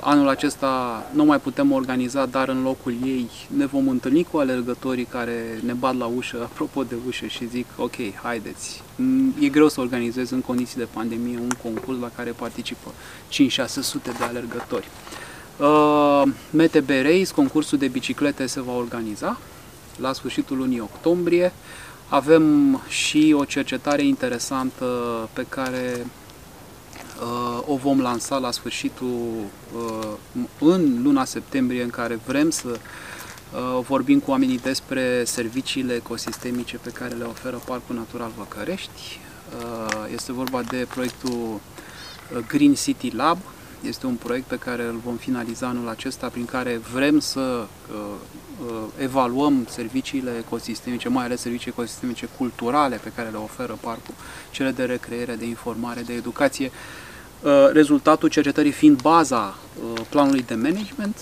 anul 0.00 0.28
acesta 0.28 1.02
nu 1.12 1.24
mai 1.24 1.40
putem 1.40 1.72
organiza, 1.72 2.26
dar 2.26 2.48
în 2.48 2.62
locul 2.62 2.94
ei 3.04 3.30
ne 3.56 3.66
vom 3.66 3.88
întâlni 3.88 4.26
cu 4.30 4.38
alergătorii 4.38 5.04
care 5.04 5.60
ne 5.64 5.72
bat 5.72 5.96
la 5.96 6.06
ușă, 6.06 6.38
apropo 6.50 6.82
de 6.82 6.94
ușă 7.06 7.26
și 7.26 7.48
zic 7.48 7.66
ok, 7.76 7.94
haideți. 8.22 8.82
Mm, 8.96 9.34
e 9.40 9.48
greu 9.48 9.68
să 9.68 9.80
organizez 9.80 10.30
în 10.30 10.40
condiții 10.40 10.78
de 10.78 10.88
pandemie 10.92 11.38
un 11.38 11.50
concurs 11.62 12.00
la 12.00 12.10
care 12.16 12.30
participă 12.30 12.90
5-600 13.30 13.32
de 14.02 14.24
alergători. 14.28 14.88
Uh, 15.56 16.22
MTB 16.50 16.88
Race, 16.88 17.32
concursul 17.34 17.78
de 17.78 17.88
biciclete 17.88 18.46
se 18.46 18.60
va 18.60 18.72
organiza 18.72 19.38
la 19.96 20.12
sfârșitul 20.12 20.56
lunii 20.56 20.80
octombrie. 20.80 21.52
Avem 22.08 22.80
și 22.88 23.34
o 23.38 23.44
cercetare 23.44 24.02
interesantă 24.02 24.84
pe 25.32 25.46
care 25.48 25.92
uh, 25.98 26.06
o 27.66 27.76
vom 27.76 28.00
lansa 28.00 28.38
la 28.38 28.50
sfârșitul, 28.50 29.44
uh, 29.76 30.42
în 30.58 31.02
luna 31.02 31.24
septembrie, 31.24 31.82
în 31.82 31.90
care 31.90 32.18
vrem 32.26 32.50
să 32.50 32.68
uh, 32.68 33.84
vorbim 33.86 34.18
cu 34.18 34.30
oamenii 34.30 34.58
despre 34.58 35.24
serviciile 35.24 35.94
ecosistemice 35.94 36.76
pe 36.76 36.90
care 36.90 37.14
le 37.14 37.24
oferă 37.24 37.60
Parcul 37.66 37.96
Natural 37.96 38.30
Văcărești. 38.36 39.20
Uh, 39.58 40.12
este 40.12 40.32
vorba 40.32 40.62
de 40.62 40.86
proiectul 40.90 41.30
uh, 41.30 42.44
Green 42.48 42.74
City 42.74 43.14
Lab, 43.14 43.38
este 43.82 44.06
un 44.06 44.14
proiect 44.14 44.46
pe 44.46 44.58
care 44.58 44.82
îl 44.82 45.00
vom 45.04 45.16
finaliza 45.16 45.66
anul 45.66 45.88
acesta, 45.88 46.28
prin 46.28 46.44
care 46.44 46.80
vrem 46.92 47.18
să 47.18 47.40
uh, 47.40 47.96
uh, 48.66 48.82
evaluăm 48.98 49.66
serviciile 49.68 50.30
ecosistemice, 50.38 51.08
mai 51.08 51.24
ales 51.24 51.40
servicii 51.40 51.70
ecosistemice 51.70 52.28
culturale 52.36 52.96
pe 52.96 53.12
care 53.14 53.28
le 53.28 53.36
oferă 53.36 53.78
parcul, 53.80 54.14
cele 54.50 54.70
de 54.70 54.84
recreere, 54.84 55.34
de 55.34 55.44
informare, 55.46 56.00
de 56.00 56.12
educație. 56.12 56.70
Uh, 57.42 57.68
rezultatul 57.72 58.28
cercetării 58.28 58.70
fiind 58.70 59.00
baza 59.00 59.54
uh, 59.94 60.00
planului 60.08 60.42
de 60.42 60.54
management, 60.54 61.16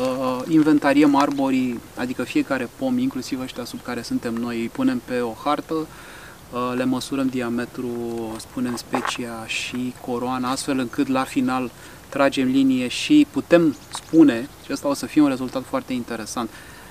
uh, 0.00 0.42
inventariem 0.48 1.16
arborii, 1.16 1.80
adică 1.96 2.22
fiecare 2.22 2.68
pom, 2.78 2.98
inclusiv 2.98 3.40
ăștia 3.40 3.64
sub 3.64 3.82
care 3.82 4.02
suntem 4.02 4.34
noi, 4.34 4.60
îi 4.60 4.68
punem 4.68 5.02
pe 5.04 5.20
o 5.20 5.32
hartă, 5.44 5.74
uh, 5.74 6.72
le 6.76 6.84
măsurăm 6.84 7.26
diametru, 7.26 7.88
spunem 8.38 8.76
specia 8.76 9.44
și 9.46 9.94
coroana, 10.00 10.50
astfel 10.50 10.78
încât 10.78 11.08
la 11.08 11.22
final 11.22 11.70
tragem 12.08 12.46
linie 12.46 12.88
și 12.88 13.26
putem 13.30 13.76
spune, 13.92 14.48
și 14.64 14.72
asta 14.72 14.88
o 14.88 14.94
să 14.94 15.06
fie 15.06 15.22
un 15.22 15.28
rezultat 15.28 15.62
foarte 15.64 15.92
interesant, 15.92 16.50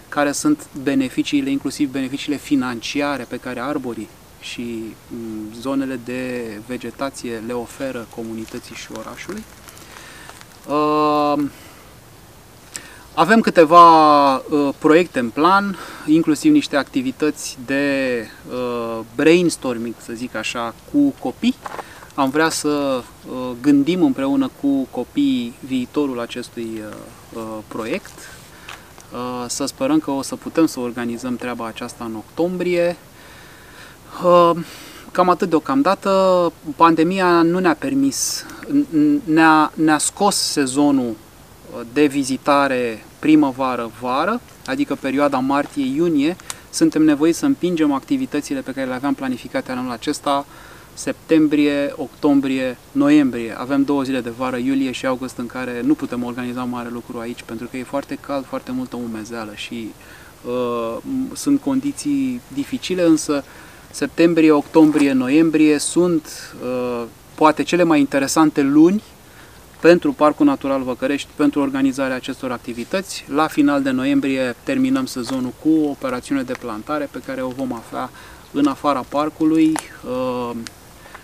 care 0.09 0.32
sunt 0.32 0.67
beneficiile, 0.84 1.49
inclusiv 1.49 1.91
beneficiile 1.91 2.38
financiare 2.38 3.26
pe 3.30 3.38
care 3.38 3.59
arborii 3.59 4.09
și 4.44 4.96
mm, 5.08 5.54
zonele 5.60 6.00
de 6.06 6.44
vegetație 6.68 7.44
le 7.48 7.54
oferă 7.54 8.08
comunității 8.16 8.76
și 8.76 8.88
orașului. 8.98 9.44
Uh, 10.68 11.44
avem 13.14 13.39
câteva 13.39 14.36
uh, 14.36 14.70
proiecte 14.80 15.20
în 15.20 15.30
plan, 15.30 15.78
inclusiv 16.06 16.52
niște 16.52 16.76
activități 16.76 17.58
de 17.66 18.28
uh, 18.50 19.00
brainstorming, 19.16 19.96
să 19.98 20.14
zic 20.14 20.36
așa, 20.36 20.74
cu 20.91 21.14
copii 21.20 21.56
am 22.16 22.30
vrea 22.30 22.50
să 22.50 23.04
uh, 23.30 23.52
gândim 23.62 24.04
împreună 24.04 24.50
cu 24.62 24.88
copiii 24.91 25.54
viitorul 25.60 26.20
acestui 26.20 26.82
uh, 26.89 26.96
uh, 27.34 27.58
proiect, 27.68 28.12
să 29.48 29.66
sperăm 29.66 30.00
că 30.00 30.12
o 30.12 30.22
să 30.22 30.36
putem 30.36 30.66
să 30.66 30.80
organizăm 30.80 31.36
treaba 31.36 31.66
aceasta 31.66 32.04
în 32.04 32.16
octombrie. 32.16 32.98
Cam 35.11 35.30
atât 35.30 35.49
deocamdată. 35.49 36.51
Pandemia 36.76 37.41
nu 37.41 37.59
ne-a 37.59 37.76
permis, 37.76 38.45
ne-a, 39.24 39.72
ne-a 39.76 39.97
scos 39.97 40.36
sezonul 40.36 41.16
de 41.93 42.05
vizitare 42.05 43.05
primăvară-vară, 43.20 44.41
adică 44.66 44.95
perioada 44.95 45.38
martie-iunie, 45.38 46.36
suntem 46.70 47.03
nevoiți 47.03 47.39
să 47.39 47.45
împingem 47.45 47.91
activitățile 47.91 48.59
pe 48.59 48.72
care 48.72 48.88
le 48.88 48.93
aveam 48.93 49.14
planificate 49.14 49.72
anul 49.72 49.91
acesta 49.91 50.45
septembrie, 50.93 51.93
octombrie, 51.95 52.78
noiembrie. 52.91 53.55
Avem 53.57 53.84
două 53.84 54.03
zile 54.03 54.22
de 54.22 54.30
vară, 54.30 54.57
iulie 54.57 54.91
și 54.91 55.05
august, 55.05 55.38
în 55.38 55.45
care 55.45 55.82
nu 55.84 55.93
putem 55.93 56.24
organiza 56.24 56.64
mare 56.64 56.89
lucru 56.91 57.20
aici, 57.20 57.41
pentru 57.45 57.68
că 57.72 57.78
e 57.78 57.84
foarte 57.84 58.18
cald, 58.22 58.45
foarte 58.45 58.72
multă 58.72 58.95
umezeală 58.95 59.51
și 59.55 59.91
uh, 60.45 60.97
sunt 61.34 61.61
condiții 61.61 62.41
dificile, 62.53 63.03
însă 63.03 63.43
septembrie, 63.94 64.52
octombrie, 64.52 65.12
noiembrie 65.12 65.78
sunt 65.78 66.56
uh, 66.64 67.04
poate 67.36 67.64
cele 67.64 67.84
mai 67.84 68.00
interesante 68.00 68.62
luni 68.62 69.04
pentru 69.80 70.12
Parcul 70.12 70.46
Natural 70.46 70.82
Văcărești, 70.82 71.30
pentru 71.36 71.62
organizarea 71.62 72.16
acestor 72.16 72.52
activități. 72.52 73.26
La 73.28 73.48
final 73.48 73.82
de 73.82 73.89
noiembrie 73.89 74.56
terminăm 74.64 75.06
sezonul 75.06 75.54
cu 75.62 75.70
o 75.70 75.89
operațiune 75.89 76.41
de 76.41 76.54
plantare 76.60 77.10
pe 77.12 77.22
care 77.26 77.41
o 77.41 77.48
vom 77.48 77.74
afla 77.74 78.10
în 78.52 78.68
afara 78.68 79.06
parcului. 79.10 79.72
Uh, 80.04 80.52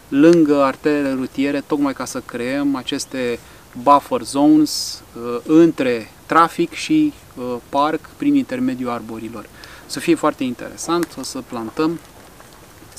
lângă 0.07 0.63
arterele 0.63 1.13
rutiere, 1.13 1.63
tocmai 1.67 1.93
ca 1.93 2.05
să 2.05 2.21
creăm 2.25 2.75
aceste 2.75 3.39
buffer 3.83 4.21
zones 4.21 5.03
uh, 5.13 5.39
între 5.45 6.11
trafic 6.25 6.73
și 6.73 7.13
uh, 7.37 7.55
parc 7.69 8.09
prin 8.17 8.35
intermediul 8.35 8.89
arborilor. 8.89 9.45
Să 9.85 9.99
fie 9.99 10.15
foarte 10.15 10.43
interesant, 10.43 11.07
o 11.19 11.23
să 11.23 11.41
plantăm, 11.47 11.99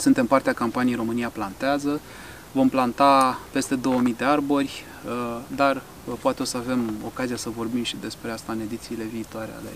suntem 0.01 0.27
partea 0.27 0.53
campaniei 0.53 0.97
România 0.97 1.29
Plantează, 1.29 2.01
vom 2.53 2.69
planta 2.69 3.39
peste 3.53 3.75
2000 3.75 4.15
de 4.19 4.25
arbori, 4.25 4.85
uh, 5.07 5.39
dar 5.57 5.77
uh, 5.77 6.15
poate 6.21 6.43
o 6.43 6.45
să 6.45 6.57
avem 6.57 6.91
ocazia 7.05 7.37
să 7.37 7.51
vorbim 7.51 7.83
și 7.83 7.97
despre 8.01 8.31
asta 8.31 8.53
în 8.53 8.61
edițiile 8.61 9.05
viitoare 9.05 9.51
ale 9.59 9.69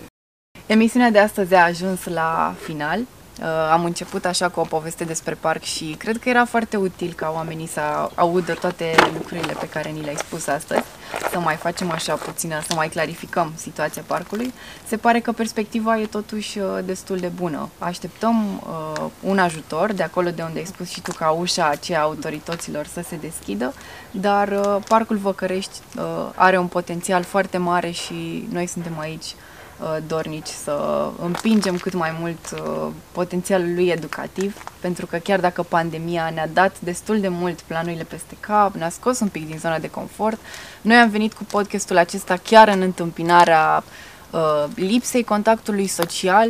Emisiunea 0.65 1.11
de 1.11 1.19
astăzi 1.19 1.53
a 1.53 1.63
ajuns 1.63 2.05
la 2.05 2.55
final. 2.63 2.99
Uh, 3.39 3.45
am 3.71 3.85
început 3.85 4.25
așa 4.25 4.49
cu 4.49 4.59
o 4.59 4.63
poveste 4.63 5.03
despre 5.03 5.33
parc 5.33 5.63
și 5.63 5.95
cred 5.97 6.17
că 6.17 6.29
era 6.29 6.45
foarte 6.45 6.77
util 6.77 7.13
ca 7.13 7.31
oamenii 7.35 7.67
să 7.67 8.09
audă 8.15 8.53
toate 8.53 8.95
lucrurile 9.13 9.53
pe 9.59 9.69
care 9.69 9.89
ni 9.89 10.01
le-ai 10.01 10.15
spus 10.15 10.47
astăzi, 10.47 10.83
să 11.31 11.39
mai 11.39 11.55
facem 11.55 11.91
așa 11.91 12.13
puțină, 12.13 12.61
să 12.67 12.73
mai 12.75 12.89
clarificăm 12.89 13.53
situația 13.55 14.03
parcului. 14.07 14.53
Se 14.87 14.97
pare 14.97 15.19
că 15.19 15.31
perspectiva 15.31 15.99
e 15.99 16.05
totuși 16.05 16.59
uh, 16.59 16.65
destul 16.85 17.17
de 17.17 17.27
bună. 17.27 17.69
Așteptăm 17.79 18.45
uh, 18.55 19.05
un 19.21 19.39
ajutor 19.39 19.93
de 19.93 20.03
acolo 20.03 20.29
de 20.29 20.41
unde 20.41 20.59
ai 20.59 20.65
spus 20.65 20.89
și 20.89 21.01
tu 21.01 21.11
ca 21.11 21.29
ușa 21.29 21.67
aceea 21.69 22.01
autorităților 22.01 22.85
să 22.85 23.01
se 23.07 23.15
deschidă, 23.15 23.73
dar 24.11 24.47
uh, 24.47 24.83
parcul 24.87 25.17
Văcărești 25.17 25.79
uh, 25.97 26.03
are 26.35 26.57
un 26.57 26.67
potențial 26.67 27.23
foarte 27.23 27.57
mare 27.57 27.91
și 27.91 28.47
noi 28.51 28.67
suntem 28.67 28.99
aici 28.99 29.25
Uh, 29.25 29.44
dornici 30.07 30.47
să 30.47 31.07
împingem 31.21 31.77
cât 31.77 31.93
mai 31.93 32.15
mult 32.19 32.37
uh, 32.53 32.87
potențialul 33.11 33.73
lui 33.73 33.87
educativ, 33.87 34.63
pentru 34.79 35.05
că 35.05 35.17
chiar 35.17 35.39
dacă 35.39 35.63
pandemia 35.63 36.31
ne-a 36.33 36.49
dat 36.53 36.79
destul 36.79 37.19
de 37.19 37.27
mult 37.27 37.61
planurile 37.61 38.03
peste 38.03 38.37
cap, 38.39 38.73
ne-a 38.73 38.89
scos 38.89 39.19
un 39.19 39.27
pic 39.27 39.47
din 39.47 39.57
zona 39.57 39.79
de 39.79 39.89
confort, 39.89 40.39
noi 40.81 40.95
am 40.95 41.09
venit 41.09 41.33
cu 41.33 41.43
podcastul 41.43 41.97
acesta 41.97 42.37
chiar 42.43 42.67
în 42.67 42.81
întâmpinarea 42.81 43.83
uh, 44.31 44.63
lipsei 44.75 45.23
contactului 45.23 45.87
social 45.87 46.49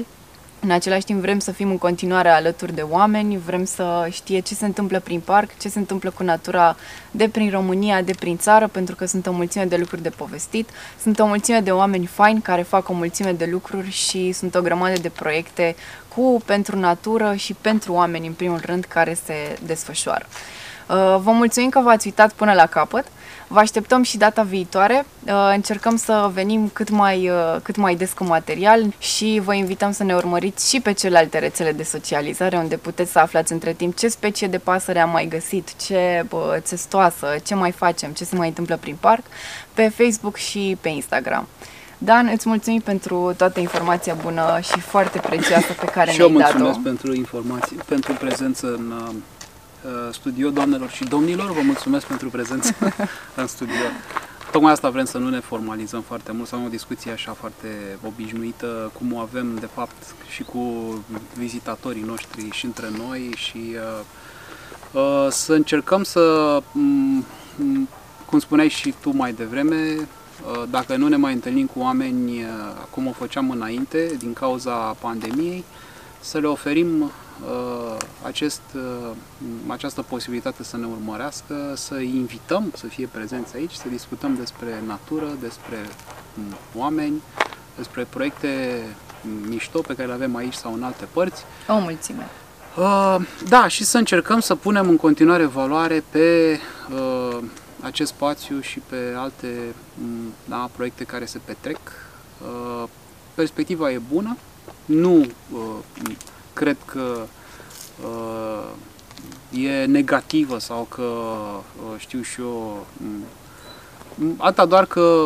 în 0.65 0.71
același 0.71 1.05
timp 1.05 1.21
vrem 1.21 1.39
să 1.39 1.51
fim 1.51 1.69
în 1.69 1.77
continuare 1.77 2.29
alături 2.29 2.73
de 2.75 2.81
oameni, 2.81 3.37
vrem 3.37 3.65
să 3.65 4.07
știe 4.09 4.39
ce 4.39 4.53
se 4.53 4.65
întâmplă 4.65 4.99
prin 4.99 5.19
parc, 5.19 5.57
ce 5.57 5.69
se 5.69 5.79
întâmplă 5.79 6.09
cu 6.09 6.23
natura 6.23 6.75
de 7.11 7.29
prin 7.29 7.49
România, 7.49 8.01
de 8.01 8.13
prin 8.19 8.37
țară, 8.37 8.67
pentru 8.67 8.95
că 8.95 9.05
sunt 9.05 9.27
o 9.27 9.31
mulțime 9.31 9.65
de 9.65 9.77
lucruri 9.77 10.01
de 10.01 10.09
povestit, 10.09 10.69
sunt 11.01 11.19
o 11.19 11.25
mulțime 11.25 11.59
de 11.59 11.71
oameni 11.71 12.05
faini 12.05 12.41
care 12.41 12.61
fac 12.61 12.89
o 12.89 12.93
mulțime 12.93 13.31
de 13.31 13.47
lucruri 13.51 13.89
și 13.89 14.31
sunt 14.31 14.55
o 14.55 14.61
grămadă 14.61 14.99
de 15.01 15.09
proiecte 15.09 15.75
cu, 16.07 16.41
pentru 16.45 16.79
natură 16.79 17.33
și 17.35 17.53
pentru 17.53 17.93
oameni, 17.93 18.27
în 18.27 18.33
primul 18.33 18.61
rând, 18.65 18.85
care 18.85 19.17
se 19.25 19.57
desfășoară. 19.65 20.25
Uh, 20.89 20.95
vă 20.95 21.31
mulțumim 21.31 21.69
că 21.69 21.79
v-ați 21.79 22.07
uitat 22.07 22.31
până 22.31 22.53
la 22.53 22.65
capăt. 22.65 23.05
Vă 23.47 23.59
așteptăm 23.59 24.03
și 24.03 24.17
data 24.17 24.41
viitoare. 24.41 25.05
Uh, 25.25 25.51
încercăm 25.53 25.95
să 25.95 26.29
venim 26.33 26.69
cât 26.73 26.89
mai, 26.89 27.29
uh, 27.29 27.55
cât 27.63 27.75
mai 27.75 27.95
des 27.95 28.11
cu 28.11 28.23
material 28.23 28.93
și 28.99 29.41
vă 29.43 29.53
invităm 29.53 29.91
să 29.91 30.03
ne 30.03 30.15
urmăriți 30.15 30.69
și 30.69 30.79
pe 30.79 30.91
celelalte 30.91 31.39
rețele 31.39 31.71
de 31.71 31.83
socializare 31.83 32.57
unde 32.57 32.77
puteți 32.77 33.11
să 33.11 33.19
aflați 33.19 33.51
între 33.51 33.73
timp 33.73 33.97
ce 33.97 34.07
specie 34.07 34.47
de 34.47 34.57
pasăre 34.57 34.99
am 34.99 35.09
mai 35.09 35.27
găsit, 35.27 35.75
ce 35.75 36.25
țestoasă, 36.57 37.27
ce 37.43 37.55
mai 37.55 37.71
facem, 37.71 38.11
ce 38.11 38.23
se 38.23 38.35
mai 38.35 38.47
întâmplă 38.47 38.77
prin 38.77 38.97
parc, 38.99 39.23
pe 39.73 39.89
Facebook 39.95 40.35
și 40.35 40.77
pe 40.81 40.89
Instagram. 40.89 41.47
Dan, 41.97 42.29
îți 42.33 42.47
mulțumim 42.47 42.79
pentru 42.79 43.33
toată 43.37 43.59
informația 43.59 44.13
bună 44.13 44.59
și 44.61 44.79
foarte 44.79 45.19
prețioasă 45.19 45.73
pe 45.79 45.85
care 45.85 46.13
ne-ai 46.15 46.17
dat-o. 46.17 46.29
Și 46.29 46.55
eu 46.55 46.63
mulțumesc 46.63 46.79
pentru 46.79 47.13
informații, 47.13 47.77
pentru 47.85 48.13
prezență 48.13 48.67
în 48.67 48.93
Uh, 49.07 49.15
studio, 50.11 50.49
doamnelor 50.49 50.89
și 50.89 51.03
domnilor. 51.03 51.51
Vă 51.51 51.61
mulțumesc 51.61 52.05
pentru 52.05 52.29
prezența 52.29 52.69
în 53.35 53.47
studio. 53.47 53.85
tocmai 54.51 54.71
asta 54.71 54.89
vrem 54.89 55.05
să 55.05 55.17
nu 55.17 55.29
ne 55.29 55.39
formalizăm 55.39 56.01
foarte 56.01 56.31
mult, 56.31 56.47
să 56.47 56.55
avem 56.55 56.67
o 56.67 56.69
discuție 56.69 57.11
așa 57.11 57.31
foarte 57.31 57.97
obișnuită, 58.05 58.91
cum 58.97 59.13
o 59.13 59.17
avem 59.17 59.57
de 59.59 59.69
fapt 59.73 60.15
și 60.29 60.43
cu 60.43 60.63
vizitatorii 61.37 62.03
noștri 62.03 62.49
și 62.51 62.65
între 62.65 62.89
noi 62.97 63.33
și 63.35 63.75
uh, 63.75 65.01
uh, 65.01 65.27
să 65.29 65.53
încercăm 65.53 66.03
să, 66.03 66.55
um, 66.73 67.25
cum 68.25 68.39
spuneai 68.39 68.69
și 68.69 68.93
tu 69.01 69.15
mai 69.15 69.33
devreme, 69.33 69.95
uh, 69.95 70.63
dacă 70.69 70.95
nu 70.95 71.07
ne 71.07 71.15
mai 71.15 71.33
întâlnim 71.33 71.65
cu 71.65 71.79
oameni 71.79 72.31
uh, 72.31 72.47
cum 72.89 73.07
o 73.07 73.11
făceam 73.11 73.49
înainte, 73.49 74.15
din 74.19 74.33
cauza 74.33 74.75
pandemiei, 74.75 75.63
să 76.19 76.37
le 76.37 76.47
oferim 76.47 76.87
Uh, 76.99 77.24
acest, 78.23 78.61
uh, 78.75 79.11
această 79.67 80.01
posibilitate 80.01 80.63
să 80.63 80.77
ne 80.77 80.85
urmărească, 80.85 81.73
să 81.75 81.99
invităm 81.99 82.71
să 82.75 82.87
fie 82.87 83.09
prezenți 83.11 83.55
aici, 83.55 83.71
să 83.71 83.89
discutăm 83.89 84.35
despre 84.35 84.83
natură, 84.87 85.37
despre 85.39 85.77
mm, 86.33 86.55
oameni, 86.75 87.21
despre 87.77 88.07
proiecte 88.09 88.83
mișto 89.47 89.81
pe 89.81 89.95
care 89.95 90.07
le 90.07 90.13
avem 90.13 90.35
aici 90.35 90.53
sau 90.53 90.73
în 90.73 90.83
alte 90.83 91.07
părți. 91.11 91.43
O 91.67 91.79
mulțime. 91.79 92.29
Uh, 92.77 93.17
da, 93.47 93.67
și 93.67 93.83
să 93.83 93.97
încercăm 93.97 94.39
să 94.39 94.55
punem 94.55 94.89
în 94.89 94.97
continuare 94.97 95.45
valoare 95.45 96.03
pe 96.09 96.59
uh, 96.91 97.37
acest 97.81 98.11
spațiu 98.11 98.59
și 98.59 98.79
pe 98.79 99.13
alte 99.17 99.47
mm, 99.93 100.33
da, 100.45 100.69
proiecte 100.75 101.03
care 101.03 101.25
se 101.25 101.39
petrec. 101.45 101.77
Uh, 102.41 102.83
perspectiva 103.33 103.91
e 103.91 104.01
bună, 104.13 104.37
nu 104.85 105.19
uh, 105.19 105.59
cred 106.55 106.77
că 106.85 107.25
uh, 108.03 108.69
e 109.59 109.85
negativă 109.85 110.59
sau 110.59 110.87
că, 110.89 111.01
uh, 111.01 111.99
știu 111.99 112.21
și 112.21 112.41
eu, 112.41 112.85
Asta 114.37 114.65
doar 114.65 114.85
că 114.85 115.25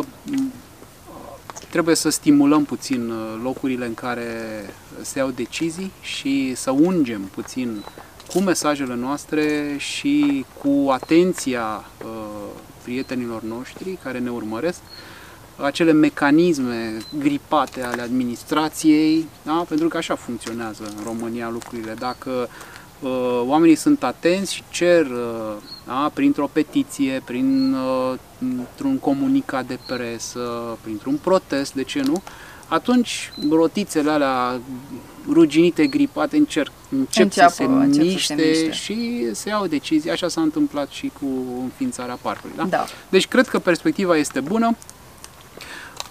trebuie 1.70 1.94
să 1.94 2.08
stimulăm 2.08 2.64
puțin 2.64 3.10
uh, 3.10 3.40
locurile 3.42 3.86
în 3.86 3.94
care 3.94 4.34
se 5.00 5.18
iau 5.18 5.28
decizii 5.28 5.92
și 6.00 6.54
să 6.54 6.70
ungem 6.70 7.20
puțin 7.20 7.84
cu 8.32 8.40
mesajele 8.40 8.94
noastre 8.94 9.74
și 9.78 10.44
cu 10.58 10.90
atenția 10.90 11.84
uh, 12.04 12.08
prietenilor 12.82 13.42
noștri 13.42 13.98
care 14.02 14.18
ne 14.18 14.30
urmăresc 14.30 14.80
acele 15.62 15.92
mecanisme 15.92 16.96
gripate 17.18 17.82
ale 17.82 18.02
administrației, 18.02 19.26
da? 19.42 19.64
pentru 19.68 19.88
că 19.88 19.96
așa 19.96 20.14
funcționează 20.14 20.82
în 20.96 21.02
România 21.04 21.48
lucrurile. 21.52 21.94
Dacă 21.98 22.48
uh, 23.00 23.42
oamenii 23.46 23.74
sunt 23.74 24.02
atenți 24.02 24.54
și 24.54 24.62
cer 24.70 25.06
uh, 25.06 25.56
da? 25.86 26.10
printr-o 26.14 26.50
petiție, 26.52 27.22
prin, 27.24 27.74
uh, 27.74 28.14
un 28.84 28.98
comunicat 28.98 29.66
de 29.66 29.78
presă, 29.86 30.78
printr-un 30.80 31.18
protest, 31.22 31.74
de 31.74 31.82
ce 31.82 32.00
nu, 32.00 32.22
atunci 32.68 33.32
rotițele 33.50 34.10
alea 34.10 34.60
ruginite, 35.28 35.86
gripate, 35.86 36.36
încerc, 36.36 36.72
încep 36.90 37.24
Înceapă, 37.24 37.50
să 37.50 37.56
se 37.56 37.66
miște, 37.66 38.20
să 38.20 38.24
se 38.24 38.34
miște 38.34 38.70
și 38.70 39.28
se 39.34 39.48
iau 39.48 39.66
decizii. 39.66 40.10
Așa 40.10 40.28
s-a 40.28 40.40
întâmplat 40.40 40.90
și 40.90 41.10
cu 41.20 41.26
înființarea 41.62 42.18
parcului. 42.22 42.56
Da? 42.56 42.64
Da. 42.64 42.84
Deci 43.08 43.28
cred 43.28 43.48
că 43.48 43.58
perspectiva 43.58 44.16
este 44.16 44.40
bună. 44.40 44.76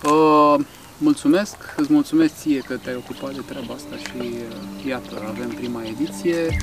Uh, 0.03 0.55
mulțumesc, 0.97 1.55
îți 1.77 1.93
mulțumesc 1.93 2.33
ție 2.35 2.59
că 2.59 2.75
te-ai 2.75 2.95
ocupat 2.95 3.33
de 3.33 3.41
treaba 3.45 3.73
asta 3.73 3.95
și 3.95 4.17
uh, 4.17 4.85
iată, 4.87 5.23
avem 5.27 5.49
prima 5.49 5.81
ediție. 5.83 6.57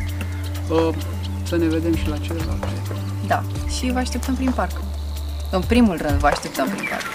Uh, 0.70 0.95
să 1.47 1.57
ne 1.57 1.66
vedem 1.66 1.95
și 1.95 2.09
la 2.09 2.16
celelalte. 2.16 2.82
Da, 3.26 3.43
și 3.78 3.93
vă 3.93 3.99
așteptăm 3.99 4.34
prin 4.34 4.53
parc. 4.55 4.80
În 5.51 5.61
primul 5.61 5.97
rând 5.97 6.18
vă 6.18 6.26
așteptăm 6.26 6.68
prin 6.68 6.87
parc. 6.91 7.07